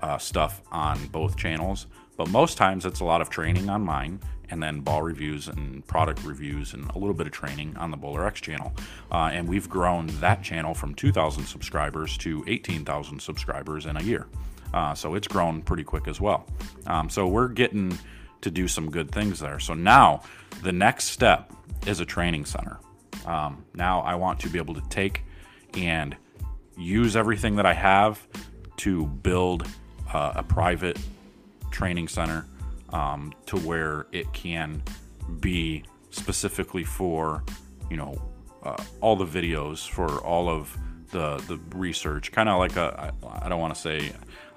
uh, 0.00 0.16
stuff 0.16 0.62
on 0.72 1.08
both 1.08 1.36
channels, 1.36 1.88
but 2.16 2.30
most 2.30 2.56
times 2.56 2.86
it's 2.86 3.00
a 3.00 3.04
lot 3.04 3.20
of 3.20 3.28
training 3.28 3.68
on 3.68 3.82
mine 3.82 4.18
and 4.48 4.62
then 4.62 4.80
ball 4.80 5.02
reviews 5.02 5.46
and 5.46 5.86
product 5.86 6.24
reviews 6.24 6.72
and 6.72 6.90
a 6.92 6.98
little 6.98 7.12
bit 7.12 7.26
of 7.26 7.34
training 7.34 7.76
on 7.76 7.90
the 7.90 7.98
Bowler 7.98 8.26
X 8.26 8.40
channel. 8.40 8.72
Uh, 9.12 9.28
and 9.30 9.46
we've 9.46 9.68
grown 9.68 10.06
that 10.20 10.42
channel 10.42 10.72
from 10.72 10.94
2,000 10.94 11.44
subscribers 11.44 12.16
to 12.16 12.42
18,000 12.46 13.20
subscribers 13.20 13.84
in 13.84 13.98
a 13.98 14.02
year. 14.02 14.26
Uh, 14.72 14.94
so 14.94 15.14
it's 15.16 15.28
grown 15.28 15.60
pretty 15.60 15.84
quick 15.84 16.08
as 16.08 16.18
well. 16.18 16.46
Um, 16.86 17.10
so 17.10 17.26
we're 17.26 17.48
getting 17.48 17.98
to 18.40 18.50
do 18.50 18.66
some 18.68 18.90
good 18.90 19.10
things 19.10 19.38
there. 19.38 19.60
So 19.60 19.74
now 19.74 20.22
the 20.62 20.72
next 20.72 21.08
step 21.08 21.52
is 21.86 22.00
a 22.00 22.06
training 22.06 22.46
center. 22.46 22.78
Um, 23.24 23.64
now 23.74 24.00
I 24.00 24.14
want 24.14 24.40
to 24.40 24.48
be 24.48 24.58
able 24.58 24.74
to 24.74 24.82
take 24.88 25.22
and 25.74 26.16
use 26.76 27.16
everything 27.16 27.56
that 27.56 27.66
I 27.66 27.74
have 27.74 28.26
to 28.78 29.06
build 29.06 29.66
uh, 30.12 30.32
a 30.36 30.42
private 30.42 30.98
training 31.70 32.08
center 32.08 32.46
um, 32.90 33.32
to 33.46 33.56
where 33.58 34.06
it 34.12 34.32
can 34.32 34.82
be 35.40 35.84
specifically 36.10 36.84
for, 36.84 37.42
you 37.90 37.96
know, 37.96 38.20
uh, 38.62 38.76
all 39.00 39.16
the 39.16 39.26
videos 39.26 39.88
for 39.88 40.18
all 40.20 40.48
of 40.48 40.76
the 41.10 41.36
the 41.48 41.58
research. 41.76 42.32
Kind 42.32 42.48
of 42.48 42.58
like 42.58 42.76
a, 42.76 43.12
I, 43.22 43.46
I 43.46 43.48
don't 43.48 43.60
want 43.60 43.74
to 43.74 43.80
say, 43.80 44.12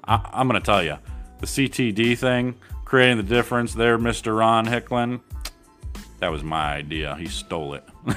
I, 0.05 0.29
I'm 0.33 0.47
going 0.47 0.59
to 0.59 0.65
tell 0.65 0.83
you, 0.83 0.97
the 1.39 1.47
CTD 1.47 2.17
thing, 2.17 2.55
creating 2.85 3.17
the 3.17 3.23
difference 3.23 3.73
there, 3.73 3.97
Mr. 3.97 4.37
Ron 4.37 4.65
Hickland. 4.65 5.19
That 6.19 6.29
was 6.29 6.43
my 6.43 6.73
idea. 6.73 7.15
He 7.15 7.27
stole 7.27 7.75
it. 7.75 7.83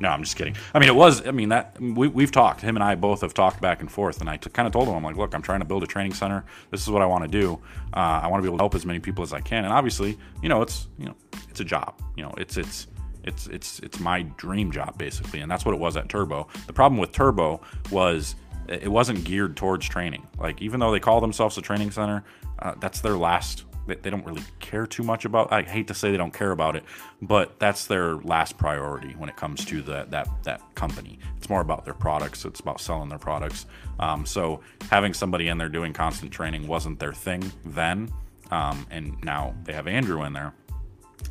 no, 0.00 0.08
I'm 0.08 0.22
just 0.22 0.36
kidding. 0.36 0.56
I 0.74 0.78
mean, 0.78 0.88
it 0.88 0.94
was. 0.94 1.26
I 1.26 1.30
mean, 1.30 1.50
that 1.50 1.80
we 1.80 2.08
we've 2.08 2.32
talked. 2.32 2.60
Him 2.60 2.76
and 2.76 2.84
I 2.84 2.94
both 2.94 3.20
have 3.22 3.34
talked 3.34 3.60
back 3.60 3.80
and 3.80 3.90
forth, 3.90 4.20
and 4.20 4.28
I 4.28 4.36
t- 4.36 4.50
kind 4.50 4.66
of 4.66 4.72
told 4.72 4.88
him, 4.88 4.94
I'm 4.94 5.02
like, 5.02 5.16
look, 5.16 5.34
I'm 5.34 5.42
trying 5.42 5.60
to 5.60 5.66
build 5.66 5.82
a 5.82 5.86
training 5.86 6.14
center. 6.14 6.44
This 6.70 6.82
is 6.82 6.90
what 6.90 7.02
I 7.02 7.06
want 7.06 7.24
to 7.24 7.28
do. 7.28 7.60
Uh, 7.94 8.20
I 8.22 8.26
want 8.28 8.40
to 8.40 8.42
be 8.42 8.48
able 8.48 8.58
to 8.58 8.62
help 8.62 8.74
as 8.74 8.86
many 8.86 8.98
people 8.98 9.22
as 9.22 9.32
I 9.32 9.40
can, 9.40 9.64
and 9.64 9.72
obviously, 9.72 10.18
you 10.42 10.48
know, 10.48 10.62
it's 10.62 10.88
you 10.98 11.06
know, 11.06 11.16
it's 11.48 11.60
a 11.60 11.64
job. 11.64 12.00
You 12.16 12.24
know, 12.24 12.34
it's 12.36 12.56
it's 12.56 12.86
it's 13.24 13.46
it's 13.48 13.80
it's 13.80 14.00
my 14.00 14.22
dream 14.22 14.70
job 14.72 14.98
basically, 14.98 15.40
and 15.40 15.50
that's 15.50 15.64
what 15.64 15.74
it 15.74 15.80
was 15.80 15.96
at 15.96 16.08
Turbo. 16.08 16.48
The 16.66 16.72
problem 16.72 17.00
with 17.00 17.12
Turbo 17.12 17.60
was 17.90 18.34
it 18.68 18.90
wasn't 18.90 19.24
geared 19.24 19.56
towards 19.56 19.88
training. 19.88 20.26
Like 20.38 20.62
even 20.62 20.80
though 20.80 20.92
they 20.92 21.00
call 21.00 21.20
themselves 21.20 21.58
a 21.58 21.62
training 21.62 21.90
center, 21.90 22.24
uh, 22.60 22.74
that's 22.78 23.00
their 23.00 23.16
last 23.16 23.64
they 23.94 24.10
don't 24.10 24.24
really 24.24 24.42
care 24.60 24.86
too 24.86 25.02
much 25.02 25.24
about. 25.24 25.52
I 25.52 25.62
hate 25.62 25.88
to 25.88 25.94
say 25.94 26.10
they 26.10 26.16
don't 26.16 26.32
care 26.32 26.52
about 26.52 26.76
it, 26.76 26.84
but 27.20 27.58
that's 27.58 27.86
their 27.86 28.16
last 28.16 28.56
priority 28.56 29.14
when 29.18 29.28
it 29.28 29.36
comes 29.36 29.64
to 29.66 29.82
the, 29.82 30.06
that 30.10 30.28
that 30.44 30.74
company. 30.74 31.18
It's 31.36 31.48
more 31.48 31.60
about 31.60 31.84
their 31.84 31.94
products. 31.94 32.44
It's 32.44 32.60
about 32.60 32.80
selling 32.80 33.08
their 33.08 33.18
products. 33.18 33.66
Um, 33.98 34.24
so 34.26 34.60
having 34.90 35.14
somebody 35.14 35.48
in 35.48 35.58
there 35.58 35.68
doing 35.68 35.92
constant 35.92 36.32
training 36.32 36.66
wasn't 36.66 36.98
their 36.98 37.12
thing 37.12 37.52
then, 37.64 38.10
um, 38.50 38.86
and 38.90 39.22
now 39.22 39.54
they 39.64 39.72
have 39.72 39.86
Andrew 39.86 40.22
in 40.24 40.32
there. 40.32 40.54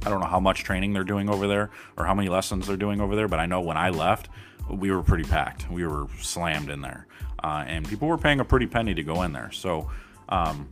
I 0.06 0.10
don't 0.10 0.20
know 0.20 0.28
how 0.28 0.40
much 0.40 0.64
training 0.64 0.94
they're 0.94 1.04
doing 1.04 1.30
over 1.30 1.48
there 1.48 1.72
or 1.98 2.06
how 2.06 2.14
many 2.14 2.30
lessons 2.30 2.68
they're 2.68 2.78
doing 2.78 3.02
over 3.02 3.16
there, 3.16 3.28
but 3.28 3.40
I 3.40 3.46
know 3.46 3.62
when 3.62 3.78
I 3.78 3.90
left, 3.90 4.30
we 4.70 4.92
were 4.92 5.02
pretty 5.02 5.24
packed. 5.24 5.70
We 5.70 5.86
were 5.86 6.08
slammed 6.20 6.70
in 6.70 6.82
there, 6.82 7.08
uh, 7.44 7.64
and 7.68 7.88
people 7.88 8.08
were 8.08 8.18
paying 8.18 8.40
a 8.40 8.46
pretty 8.46 8.68
penny 8.68 8.94
to 8.94 9.04
go 9.04 9.24
in 9.24 9.34
there. 9.34 9.52
So. 9.52 9.90
Um, 10.32 10.70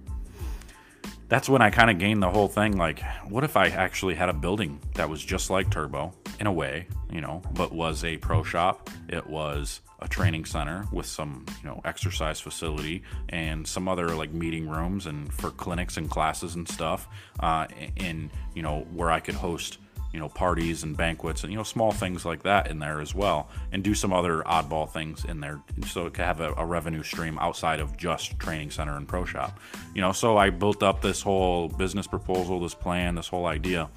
that's 1.29 1.49
when 1.49 1.61
I 1.61 1.69
kind 1.69 1.89
of 1.89 1.99
gained 1.99 2.23
the 2.23 2.29
whole 2.29 2.47
thing. 2.47 2.77
Like, 2.77 3.01
what 3.27 3.43
if 3.43 3.57
I 3.57 3.67
actually 3.67 4.15
had 4.15 4.29
a 4.29 4.33
building 4.33 4.79
that 4.95 5.09
was 5.09 5.23
just 5.23 5.49
like 5.49 5.69
Turbo 5.69 6.13
in 6.39 6.47
a 6.47 6.51
way, 6.51 6.87
you 7.11 7.21
know, 7.21 7.41
but 7.53 7.71
was 7.71 8.03
a 8.03 8.17
pro 8.17 8.43
shop? 8.43 8.89
It 9.09 9.27
was 9.27 9.81
a 9.99 10.07
training 10.07 10.45
center 10.45 10.85
with 10.91 11.05
some, 11.05 11.45
you 11.61 11.69
know, 11.69 11.81
exercise 11.83 12.39
facility 12.39 13.03
and 13.29 13.67
some 13.67 13.87
other 13.87 14.09
like 14.09 14.31
meeting 14.31 14.69
rooms 14.69 15.05
and 15.05 15.33
for 15.33 15.49
clinics 15.51 15.97
and 15.97 16.09
classes 16.09 16.55
and 16.55 16.67
stuff. 16.67 17.07
Uh, 17.39 17.67
and, 17.97 18.29
you 18.53 18.61
know, 18.61 18.87
where 18.93 19.11
I 19.11 19.19
could 19.19 19.35
host 19.35 19.79
you 20.13 20.19
know 20.19 20.29
parties 20.29 20.83
and 20.83 20.95
banquets 20.95 21.43
and 21.43 21.51
you 21.51 21.57
know 21.57 21.63
small 21.63 21.91
things 21.91 22.25
like 22.25 22.43
that 22.43 22.69
in 22.69 22.79
there 22.79 23.01
as 23.01 23.13
well 23.13 23.49
and 23.71 23.83
do 23.83 23.93
some 23.93 24.13
other 24.13 24.41
oddball 24.43 24.89
things 24.89 25.25
in 25.25 25.39
there 25.39 25.61
so 25.87 26.05
it 26.05 26.13
could 26.13 26.25
have 26.25 26.39
a, 26.39 26.53
a, 26.53 26.65
revenue 26.65 27.03
stream 27.03 27.37
outside 27.39 27.79
of 27.79 27.95
just 27.97 28.37
training 28.39 28.71
center 28.71 28.95
and 28.95 29.07
pro 29.07 29.25
shop. 29.25 29.59
You 29.93 30.01
know 30.01 30.11
so 30.11 30.37
i 30.37 30.49
built 30.49 30.83
up 30.83 31.01
this 31.01 31.21
whole 31.21 31.67
business 31.69 32.07
proposal 32.07 32.59
this 32.59 32.73
plan 32.73 33.15
this 33.15 33.27
whole 33.27 33.45
idea. 33.45 33.89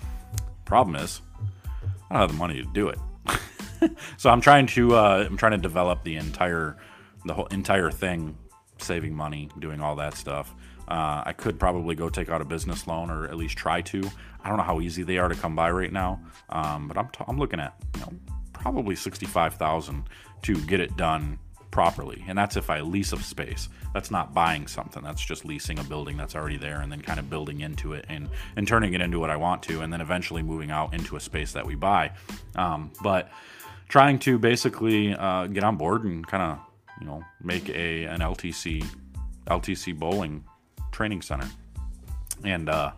Problem 0.64 0.96
is 0.96 1.20
i 2.10 2.14
don't 2.14 2.20
have 2.20 2.30
the 2.30 2.36
money 2.36 2.62
to 2.62 2.68
do 2.72 2.88
it. 2.88 2.98
So 4.18 4.28
i'm 4.28 4.42
trying 4.42 4.66
to 4.68 4.94
uh, 4.94 5.24
i'm 5.26 5.38
trying 5.38 5.52
to 5.52 5.58
develop 5.58 6.04
the 6.04 6.16
entire 6.16 6.76
the 7.24 7.32
whole 7.32 7.46
entire 7.46 7.90
thing 7.90 8.36
saving 8.78 9.14
money 9.14 9.48
doing 9.58 9.80
all 9.80 9.96
that 9.96 10.14
stuff 10.14 10.54
uh, 10.88 11.22
I 11.26 11.32
could 11.36 11.58
probably 11.58 11.94
go 11.94 12.08
take 12.08 12.28
out 12.28 12.40
a 12.40 12.44
business 12.44 12.86
loan 12.86 13.10
or 13.10 13.26
at 13.26 13.36
least 13.36 13.56
try 13.56 13.80
to. 13.82 14.02
I 14.42 14.48
don't 14.48 14.58
know 14.58 14.64
how 14.64 14.80
easy 14.80 15.02
they 15.02 15.18
are 15.18 15.28
to 15.28 15.34
come 15.34 15.54
by 15.54 15.70
right 15.70 15.92
now, 15.92 16.20
um, 16.48 16.88
but 16.88 16.96
I'm, 16.96 17.08
t- 17.08 17.24
I'm 17.28 17.38
looking 17.38 17.60
at 17.60 17.74
you 17.94 18.00
know 18.00 18.12
probably 18.52 18.96
sixty 18.96 19.26
five 19.26 19.54
thousand 19.54 20.04
to 20.42 20.56
get 20.66 20.80
it 20.80 20.96
done 20.96 21.38
properly, 21.70 22.24
and 22.26 22.36
that's 22.36 22.56
if 22.56 22.70
I 22.70 22.80
lease 22.80 23.12
a 23.12 23.18
space. 23.18 23.68
That's 23.92 24.10
not 24.10 24.34
buying 24.34 24.66
something. 24.66 25.02
That's 25.02 25.24
just 25.24 25.44
leasing 25.44 25.78
a 25.78 25.84
building 25.84 26.16
that's 26.16 26.36
already 26.36 26.56
there 26.56 26.80
and 26.80 26.92
then 26.92 27.00
kind 27.00 27.18
of 27.18 27.28
building 27.28 27.60
into 27.60 27.92
it 27.92 28.04
and 28.08 28.28
and 28.56 28.66
turning 28.66 28.94
it 28.94 29.00
into 29.00 29.18
what 29.18 29.30
I 29.30 29.36
want 29.36 29.62
to, 29.64 29.82
and 29.82 29.92
then 29.92 30.00
eventually 30.00 30.42
moving 30.42 30.70
out 30.70 30.94
into 30.94 31.16
a 31.16 31.20
space 31.20 31.52
that 31.52 31.66
we 31.66 31.74
buy. 31.74 32.12
Um, 32.56 32.92
but 33.02 33.30
trying 33.88 34.18
to 34.20 34.38
basically 34.38 35.14
uh, 35.14 35.46
get 35.48 35.64
on 35.64 35.76
board 35.76 36.04
and 36.04 36.26
kind 36.26 36.42
of 36.42 36.58
you 37.00 37.06
know 37.06 37.22
make 37.42 37.68
a 37.68 38.04
an 38.04 38.20
LTC 38.20 38.84
LTC 39.46 39.98
bowling 39.98 40.44
training 41.00 41.22
center. 41.22 41.48
And 42.44 42.68
uh, 42.68 42.92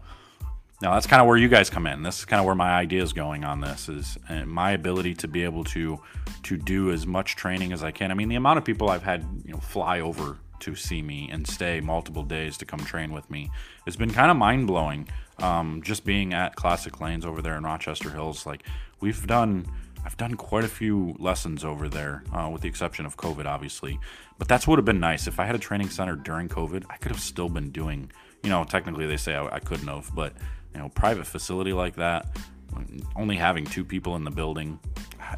now 0.80 0.94
that's 0.94 1.06
kind 1.06 1.22
of 1.22 1.28
where 1.28 1.36
you 1.36 1.46
guys 1.46 1.70
come 1.70 1.86
in. 1.86 2.02
This 2.02 2.18
is 2.18 2.24
kind 2.24 2.40
of 2.40 2.46
where 2.46 2.56
my 2.56 2.72
idea 2.72 3.00
is 3.00 3.12
going 3.12 3.44
on 3.44 3.60
this 3.60 3.88
is 3.88 4.18
my 4.44 4.72
ability 4.72 5.14
to 5.14 5.28
be 5.28 5.44
able 5.44 5.62
to 5.76 6.00
to 6.42 6.56
do 6.56 6.90
as 6.90 7.06
much 7.06 7.36
training 7.36 7.72
as 7.72 7.84
I 7.84 7.92
can. 7.92 8.10
I 8.10 8.14
mean, 8.14 8.28
the 8.28 8.34
amount 8.34 8.58
of 8.58 8.64
people 8.64 8.90
I've 8.90 9.04
had 9.04 9.24
you 9.44 9.52
know 9.52 9.60
fly 9.60 10.00
over 10.00 10.38
to 10.58 10.74
see 10.74 11.00
me 11.00 11.28
and 11.30 11.46
stay 11.46 11.80
multiple 11.80 12.24
days 12.24 12.58
to 12.58 12.64
come 12.64 12.80
train 12.80 13.12
with 13.12 13.30
me 13.30 13.52
has 13.84 13.94
been 13.94 14.10
kind 14.10 14.32
of 14.32 14.36
mind 14.36 14.66
blowing. 14.66 15.08
Um, 15.38 15.80
just 15.84 16.04
being 16.04 16.34
at 16.34 16.56
Classic 16.56 17.00
Lanes 17.00 17.24
over 17.24 17.40
there 17.40 17.56
in 17.56 17.62
Rochester 17.62 18.10
Hills, 18.10 18.46
like 18.46 18.64
we've 19.00 19.24
done. 19.28 19.64
I've 20.04 20.16
done 20.16 20.34
quite 20.34 20.64
a 20.64 20.68
few 20.68 21.14
lessons 21.18 21.64
over 21.64 21.88
there, 21.88 22.24
uh, 22.32 22.48
with 22.52 22.62
the 22.62 22.68
exception 22.68 23.06
of 23.06 23.16
COVID, 23.16 23.46
obviously. 23.46 24.00
But 24.38 24.48
that's 24.48 24.66
would 24.66 24.78
have 24.78 24.84
been 24.84 25.00
nice 25.00 25.26
if 25.26 25.38
I 25.38 25.46
had 25.46 25.54
a 25.54 25.58
training 25.58 25.90
center 25.90 26.16
during 26.16 26.48
COVID. 26.48 26.84
I 26.90 26.96
could 26.96 27.12
have 27.12 27.20
still 27.20 27.48
been 27.48 27.70
doing, 27.70 28.10
you 28.42 28.50
know, 28.50 28.64
technically 28.64 29.06
they 29.06 29.16
say 29.16 29.34
I, 29.34 29.46
I 29.46 29.58
couldn't 29.60 29.86
have, 29.86 30.12
but 30.14 30.34
you 30.74 30.80
know, 30.80 30.88
private 30.88 31.26
facility 31.26 31.72
like 31.72 31.96
that, 31.96 32.26
only 33.16 33.36
having 33.36 33.64
two 33.64 33.84
people 33.84 34.16
in 34.16 34.24
the 34.24 34.30
building, 34.30 34.78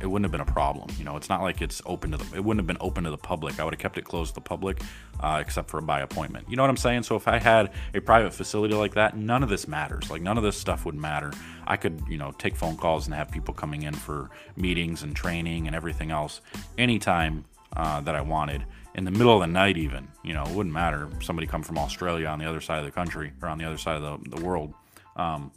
it 0.00 0.06
wouldn't 0.06 0.24
have 0.24 0.32
been 0.32 0.40
a 0.40 0.52
problem. 0.52 0.88
You 0.98 1.04
know, 1.04 1.16
it's 1.16 1.28
not 1.28 1.42
like 1.42 1.60
it's 1.60 1.82
open 1.86 2.12
to 2.12 2.16
the. 2.16 2.36
It 2.36 2.44
wouldn't 2.44 2.60
have 2.60 2.66
been 2.66 2.78
open 2.80 3.04
to 3.04 3.10
the 3.10 3.18
public. 3.18 3.58
I 3.58 3.64
would 3.64 3.74
have 3.74 3.80
kept 3.80 3.98
it 3.98 4.04
closed 4.04 4.30
to 4.30 4.34
the 4.36 4.40
public, 4.40 4.80
uh, 5.20 5.38
except 5.40 5.70
for 5.70 5.80
by 5.80 6.00
appointment. 6.00 6.48
You 6.48 6.56
know 6.56 6.62
what 6.62 6.70
I'm 6.70 6.76
saying? 6.76 7.04
So 7.04 7.16
if 7.16 7.28
I 7.28 7.38
had 7.38 7.72
a 7.94 8.00
private 8.00 8.32
facility 8.32 8.74
like 8.74 8.94
that, 8.94 9.16
none 9.16 9.42
of 9.42 9.48
this 9.48 9.68
matters. 9.68 10.10
Like 10.10 10.22
none 10.22 10.36
of 10.36 10.44
this 10.44 10.56
stuff 10.56 10.84
would 10.84 10.94
matter. 10.94 11.32
I 11.66 11.76
could, 11.76 12.02
you 12.08 12.18
know, 12.18 12.32
take 12.32 12.56
phone 12.56 12.76
calls 12.76 13.06
and 13.06 13.14
have 13.14 13.30
people 13.30 13.54
coming 13.54 13.82
in 13.82 13.94
for 13.94 14.30
meetings 14.56 15.02
and 15.02 15.14
training 15.14 15.66
and 15.66 15.74
everything 15.74 16.10
else 16.10 16.40
anytime 16.78 17.44
uh, 17.76 18.00
that 18.02 18.14
I 18.14 18.20
wanted 18.20 18.64
in 18.94 19.04
the 19.04 19.10
middle 19.10 19.34
of 19.34 19.40
the 19.40 19.46
night 19.46 19.76
even 19.76 20.06
you 20.22 20.32
know 20.32 20.44
it 20.44 20.50
wouldn't 20.50 20.72
matter 20.72 21.08
somebody 21.20 21.46
come 21.46 21.62
from 21.62 21.78
australia 21.78 22.26
on 22.26 22.38
the 22.38 22.44
other 22.44 22.60
side 22.60 22.78
of 22.78 22.84
the 22.84 22.90
country 22.90 23.32
or 23.42 23.48
on 23.48 23.58
the 23.58 23.64
other 23.64 23.76
side 23.76 24.00
of 24.00 24.22
the, 24.22 24.36
the 24.36 24.44
world 24.44 24.72
um, 25.16 25.50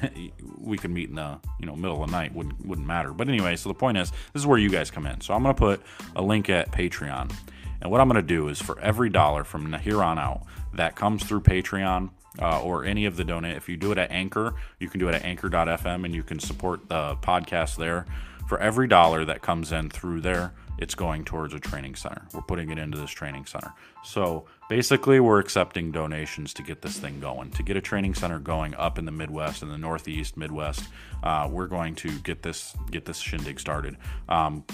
we 0.58 0.76
could 0.76 0.90
meet 0.90 1.08
in 1.08 1.16
the 1.16 1.38
you 1.58 1.66
know 1.66 1.76
middle 1.76 2.02
of 2.02 2.10
the 2.10 2.12
night 2.12 2.34
wouldn't 2.34 2.64
wouldn't 2.64 2.86
matter. 2.86 3.12
But 3.12 3.28
anyway 3.28 3.56
so 3.56 3.68
the 3.68 3.74
point 3.74 3.98
is 3.98 4.10
this 4.32 4.42
is 4.42 4.46
where 4.46 4.58
you 4.58 4.70
guys 4.70 4.90
come 4.90 5.06
in. 5.06 5.20
So 5.20 5.34
i'm 5.34 5.42
to 5.44 5.54
put 5.54 5.82
a 6.16 6.22
link 6.22 6.48
at 6.50 6.72
patreon. 6.72 7.32
And 7.80 7.90
what 7.90 8.00
i'm 8.00 8.08
to 8.10 8.22
do 8.22 8.48
is 8.48 8.60
for 8.60 8.78
every 8.80 9.10
dollar 9.10 9.44
from 9.44 9.72
here 9.74 10.02
on 10.02 10.18
out 10.18 10.42
that 10.74 10.96
comes 10.96 11.24
through 11.24 11.42
patreon 11.42 12.10
uh, 12.40 12.60
or 12.60 12.84
any 12.84 13.04
of 13.04 13.16
the 13.16 13.24
donate 13.24 13.56
if 13.56 13.68
you 13.68 13.76
do 13.76 13.92
it 13.92 13.98
at 13.98 14.10
anchor 14.10 14.54
you 14.80 14.88
can 14.88 14.98
do 14.98 15.08
it 15.08 15.14
at 15.14 15.24
anchor.fm 15.24 16.04
and 16.04 16.14
you 16.14 16.22
can 16.22 16.38
support 16.38 16.88
the 16.88 17.16
podcast 17.16 17.76
there. 17.76 18.06
For 18.48 18.60
every 18.60 18.86
dollar 18.88 19.24
that 19.24 19.40
comes 19.40 19.72
in 19.72 19.88
through 19.88 20.20
there 20.20 20.52
it's 20.78 20.94
going 20.94 21.24
towards 21.24 21.54
a 21.54 21.60
training 21.60 21.94
center. 21.94 22.26
We're 22.32 22.42
putting 22.42 22.70
it 22.70 22.78
into 22.78 22.98
this 22.98 23.10
training 23.10 23.46
center. 23.46 23.72
So 24.02 24.46
basically, 24.68 25.20
we're 25.20 25.38
accepting 25.38 25.92
donations 25.92 26.52
to 26.54 26.62
get 26.62 26.82
this 26.82 26.98
thing 26.98 27.20
going, 27.20 27.50
to 27.52 27.62
get 27.62 27.76
a 27.76 27.80
training 27.80 28.14
center 28.14 28.38
going 28.38 28.74
up 28.74 28.98
in 28.98 29.04
the 29.04 29.12
Midwest, 29.12 29.62
in 29.62 29.68
the 29.68 29.78
Northeast, 29.78 30.36
Midwest. 30.36 30.88
Uh, 31.22 31.48
we're 31.50 31.66
going 31.66 31.94
to 31.96 32.10
get 32.20 32.42
this 32.42 32.74
get 32.90 33.04
this 33.04 33.18
shindig 33.18 33.60
started 33.60 33.96
um, 34.28 34.64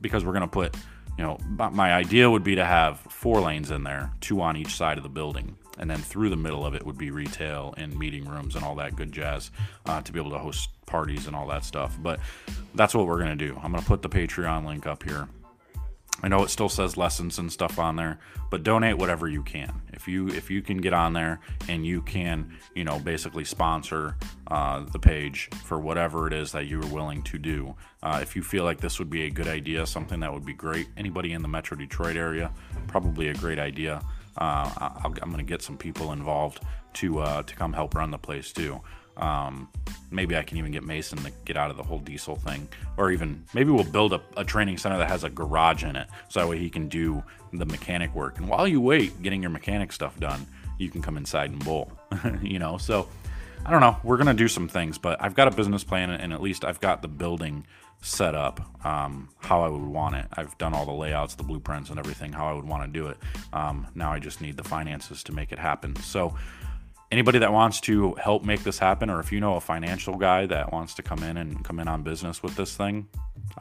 because 0.00 0.24
we're 0.24 0.32
going 0.32 0.42
to 0.42 0.48
put. 0.48 0.76
You 1.16 1.24
know, 1.24 1.38
my 1.72 1.92
idea 1.92 2.30
would 2.30 2.44
be 2.44 2.54
to 2.54 2.64
have 2.64 3.00
four 3.00 3.40
lanes 3.40 3.72
in 3.72 3.82
there, 3.82 4.12
two 4.20 4.40
on 4.40 4.56
each 4.56 4.76
side 4.76 4.98
of 4.98 5.02
the 5.02 5.08
building, 5.08 5.56
and 5.76 5.90
then 5.90 5.98
through 5.98 6.30
the 6.30 6.36
middle 6.36 6.64
of 6.64 6.76
it 6.76 6.86
would 6.86 6.96
be 6.96 7.10
retail 7.10 7.74
and 7.76 7.98
meeting 7.98 8.24
rooms 8.24 8.54
and 8.54 8.64
all 8.64 8.76
that 8.76 8.94
good 8.94 9.10
jazz 9.10 9.50
uh, 9.86 10.00
to 10.02 10.12
be 10.12 10.20
able 10.20 10.30
to 10.30 10.38
host 10.38 10.70
parties 10.86 11.26
and 11.26 11.34
all 11.34 11.48
that 11.48 11.64
stuff. 11.64 11.98
But 12.00 12.20
that's 12.76 12.94
what 12.94 13.08
we're 13.08 13.18
gonna 13.18 13.34
do. 13.34 13.58
I'm 13.60 13.72
gonna 13.72 13.82
put 13.82 14.02
the 14.02 14.08
Patreon 14.08 14.64
link 14.64 14.86
up 14.86 15.02
here. 15.02 15.28
I 16.22 16.28
know 16.28 16.42
it 16.42 16.50
still 16.50 16.68
says 16.68 16.96
lessons 16.96 17.38
and 17.38 17.52
stuff 17.52 17.78
on 17.78 17.96
there, 17.96 18.18
but 18.50 18.64
donate 18.64 18.98
whatever 18.98 19.28
you 19.28 19.42
can. 19.42 19.82
If 19.92 20.08
you 20.08 20.28
if 20.28 20.50
you 20.50 20.62
can 20.62 20.78
get 20.78 20.92
on 20.92 21.12
there 21.12 21.40
and 21.68 21.86
you 21.86 22.02
can, 22.02 22.56
you 22.74 22.84
know, 22.84 22.98
basically 22.98 23.44
sponsor 23.44 24.16
uh, 24.48 24.84
the 24.92 24.98
page 24.98 25.48
for 25.64 25.78
whatever 25.78 26.26
it 26.26 26.32
is 26.32 26.50
that 26.52 26.66
you 26.66 26.80
are 26.80 26.86
willing 26.86 27.22
to 27.22 27.38
do. 27.38 27.74
Uh, 28.02 28.18
if 28.20 28.34
you 28.34 28.42
feel 28.42 28.64
like 28.64 28.80
this 28.80 28.98
would 28.98 29.10
be 29.10 29.26
a 29.26 29.30
good 29.30 29.46
idea, 29.46 29.86
something 29.86 30.18
that 30.20 30.32
would 30.32 30.44
be 30.44 30.54
great, 30.54 30.88
anybody 30.96 31.32
in 31.32 31.42
the 31.42 31.48
Metro 31.48 31.76
Detroit 31.76 32.16
area, 32.16 32.52
probably 32.88 33.28
a 33.28 33.34
great 33.34 33.58
idea. 33.58 34.02
Uh, 34.36 34.70
i 34.76 35.00
am 35.04 35.12
going 35.12 35.36
to 35.36 35.42
get 35.42 35.62
some 35.62 35.76
people 35.76 36.12
involved 36.12 36.60
to 36.94 37.18
uh, 37.18 37.42
to 37.42 37.54
come 37.54 37.72
help 37.72 37.94
run 37.94 38.10
the 38.10 38.18
place 38.18 38.52
too. 38.52 38.80
Um, 39.18 39.68
maybe 40.10 40.36
I 40.36 40.42
can 40.42 40.58
even 40.58 40.70
get 40.70 40.84
Mason 40.84 41.18
to 41.18 41.32
get 41.44 41.56
out 41.56 41.70
of 41.70 41.76
the 41.76 41.82
whole 41.82 41.98
diesel 41.98 42.36
thing, 42.36 42.68
or 42.96 43.10
even 43.10 43.44
maybe 43.52 43.70
we'll 43.70 43.84
build 43.84 44.12
a, 44.12 44.20
a, 44.36 44.44
training 44.44 44.78
center 44.78 44.96
that 44.98 45.08
has 45.08 45.24
a 45.24 45.30
garage 45.30 45.84
in 45.84 45.96
it, 45.96 46.08
so 46.28 46.40
that 46.40 46.48
way 46.48 46.58
he 46.58 46.70
can 46.70 46.88
do 46.88 47.22
the 47.52 47.66
mechanic 47.66 48.14
work. 48.14 48.38
And 48.38 48.48
while 48.48 48.66
you 48.68 48.80
wait 48.80 49.20
getting 49.22 49.42
your 49.42 49.50
mechanic 49.50 49.92
stuff 49.92 50.18
done, 50.20 50.46
you 50.78 50.90
can 50.90 51.02
come 51.02 51.16
inside 51.16 51.50
and 51.50 51.64
bowl. 51.64 51.92
you 52.42 52.58
know, 52.58 52.78
so 52.78 53.08
I 53.66 53.70
don't 53.70 53.80
know. 53.80 53.96
We're 54.04 54.16
gonna 54.16 54.34
do 54.34 54.48
some 54.48 54.68
things, 54.68 54.98
but 54.98 55.22
I've 55.22 55.34
got 55.34 55.48
a 55.48 55.50
business 55.50 55.84
plan, 55.84 56.10
and 56.10 56.32
at 56.32 56.40
least 56.40 56.64
I've 56.64 56.80
got 56.80 57.02
the 57.02 57.08
building 57.08 57.66
set 58.00 58.34
up 58.34 58.60
um, 58.86 59.28
how 59.38 59.62
I 59.62 59.68
would 59.68 59.82
want 59.82 60.14
it. 60.14 60.26
I've 60.32 60.56
done 60.58 60.72
all 60.72 60.86
the 60.86 60.92
layouts, 60.92 61.34
the 61.34 61.42
blueprints, 61.42 61.90
and 61.90 61.98
everything 61.98 62.32
how 62.32 62.46
I 62.46 62.52
would 62.52 62.64
want 62.64 62.84
to 62.84 62.88
do 62.88 63.08
it. 63.08 63.18
Um, 63.52 63.88
now 63.94 64.12
I 64.12 64.20
just 64.20 64.40
need 64.40 64.56
the 64.56 64.64
finances 64.64 65.22
to 65.24 65.32
make 65.32 65.50
it 65.50 65.58
happen. 65.58 65.96
So 65.96 66.36
anybody 67.10 67.38
that 67.38 67.52
wants 67.52 67.80
to 67.82 68.14
help 68.14 68.44
make 68.44 68.62
this 68.62 68.78
happen, 68.78 69.10
or 69.10 69.20
if 69.20 69.32
you 69.32 69.40
know 69.40 69.56
a 69.56 69.60
financial 69.60 70.16
guy 70.16 70.46
that 70.46 70.72
wants 70.72 70.94
to 70.94 71.02
come 71.02 71.22
in 71.22 71.36
and 71.36 71.64
come 71.64 71.80
in 71.80 71.88
on 71.88 72.02
business 72.02 72.42
with 72.42 72.54
this 72.56 72.76
thing, 72.76 73.08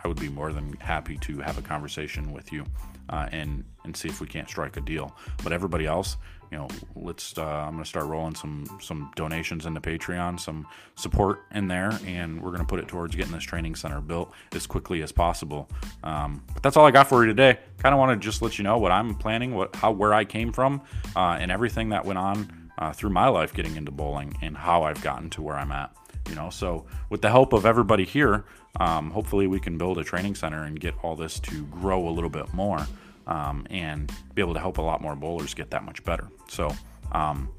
I 0.03 0.07
would 0.07 0.19
be 0.19 0.29
more 0.29 0.51
than 0.51 0.73
happy 0.73 1.17
to 1.17 1.39
have 1.39 1.57
a 1.57 1.61
conversation 1.61 2.31
with 2.31 2.51
you 2.51 2.65
uh, 3.09 3.27
and 3.31 3.63
and 3.83 3.95
see 3.95 4.09
if 4.09 4.19
we 4.19 4.27
can't 4.27 4.49
strike 4.49 4.75
a 4.77 4.81
deal. 4.81 5.15
But 5.43 5.53
everybody 5.53 5.85
else, 5.85 6.17
you 6.51 6.57
know, 6.57 6.67
let's. 6.95 7.37
Uh, 7.37 7.45
I'm 7.45 7.77
to 7.77 7.85
start 7.85 8.05
rolling 8.07 8.35
some 8.35 8.65
some 8.81 9.11
donations 9.15 9.65
into 9.65 9.79
Patreon, 9.79 10.39
some 10.39 10.67
support 10.95 11.43
in 11.53 11.67
there, 11.67 11.97
and 12.05 12.41
we're 12.41 12.51
to 12.57 12.65
put 12.65 12.79
it 12.79 12.87
towards 12.87 13.15
getting 13.15 13.31
this 13.31 13.43
training 13.43 13.75
center 13.75 14.01
built 14.01 14.33
as 14.53 14.67
quickly 14.67 15.01
as 15.03 15.11
possible. 15.11 15.69
Um, 16.03 16.43
but 16.53 16.63
that's 16.63 16.75
all 16.75 16.85
I 16.85 16.91
got 16.91 17.07
for 17.07 17.23
you 17.23 17.27
today. 17.27 17.59
Kind 17.77 17.93
of 17.93 17.99
want 17.99 18.19
to 18.19 18.25
just 18.25 18.41
let 18.41 18.57
you 18.57 18.63
know 18.63 18.77
what 18.77 18.91
I'm 18.91 19.15
planning, 19.15 19.55
what 19.55 19.75
how 19.75 19.91
where 19.91 20.13
I 20.13 20.25
came 20.25 20.51
from, 20.51 20.81
uh, 21.15 21.37
and 21.39 21.49
everything 21.49 21.89
that 21.89 22.03
went 22.03 22.19
on 22.19 22.66
uh, 22.77 22.93
through 22.93 23.09
my 23.09 23.27
life 23.27 23.53
getting 23.53 23.75
into 23.75 23.91
bowling 23.91 24.37
and 24.41 24.55
how 24.57 24.83
I've 24.83 25.01
gotten 25.01 25.29
to 25.31 25.41
where 25.41 25.55
I'm 25.55 25.71
at. 25.71 25.95
You 26.29 26.35
know, 26.35 26.49
so 26.49 26.85
with 27.09 27.21
the 27.21 27.29
help 27.29 27.53
of 27.53 27.65
everybody 27.65 28.03
here, 28.03 28.45
um, 28.79 29.11
hopefully 29.11 29.47
we 29.47 29.59
can 29.59 29.77
build 29.77 29.97
a 29.97 30.03
training 30.03 30.35
center 30.35 30.63
and 30.63 30.79
get 30.79 30.93
all 31.01 31.15
this 31.15 31.39
to 31.41 31.65
grow 31.67 32.07
a 32.07 32.11
little 32.11 32.29
bit 32.29 32.53
more 32.53 32.85
um, 33.27 33.65
and 33.69 34.11
be 34.35 34.41
able 34.41 34.53
to 34.53 34.59
help 34.59 34.77
a 34.77 34.81
lot 34.81 35.01
more 35.01 35.15
bowlers 35.15 35.53
get 35.53 35.71
that 35.71 35.83
much 35.83 36.03
better. 36.03 36.27
So, 36.49 36.73
um, 37.11 37.49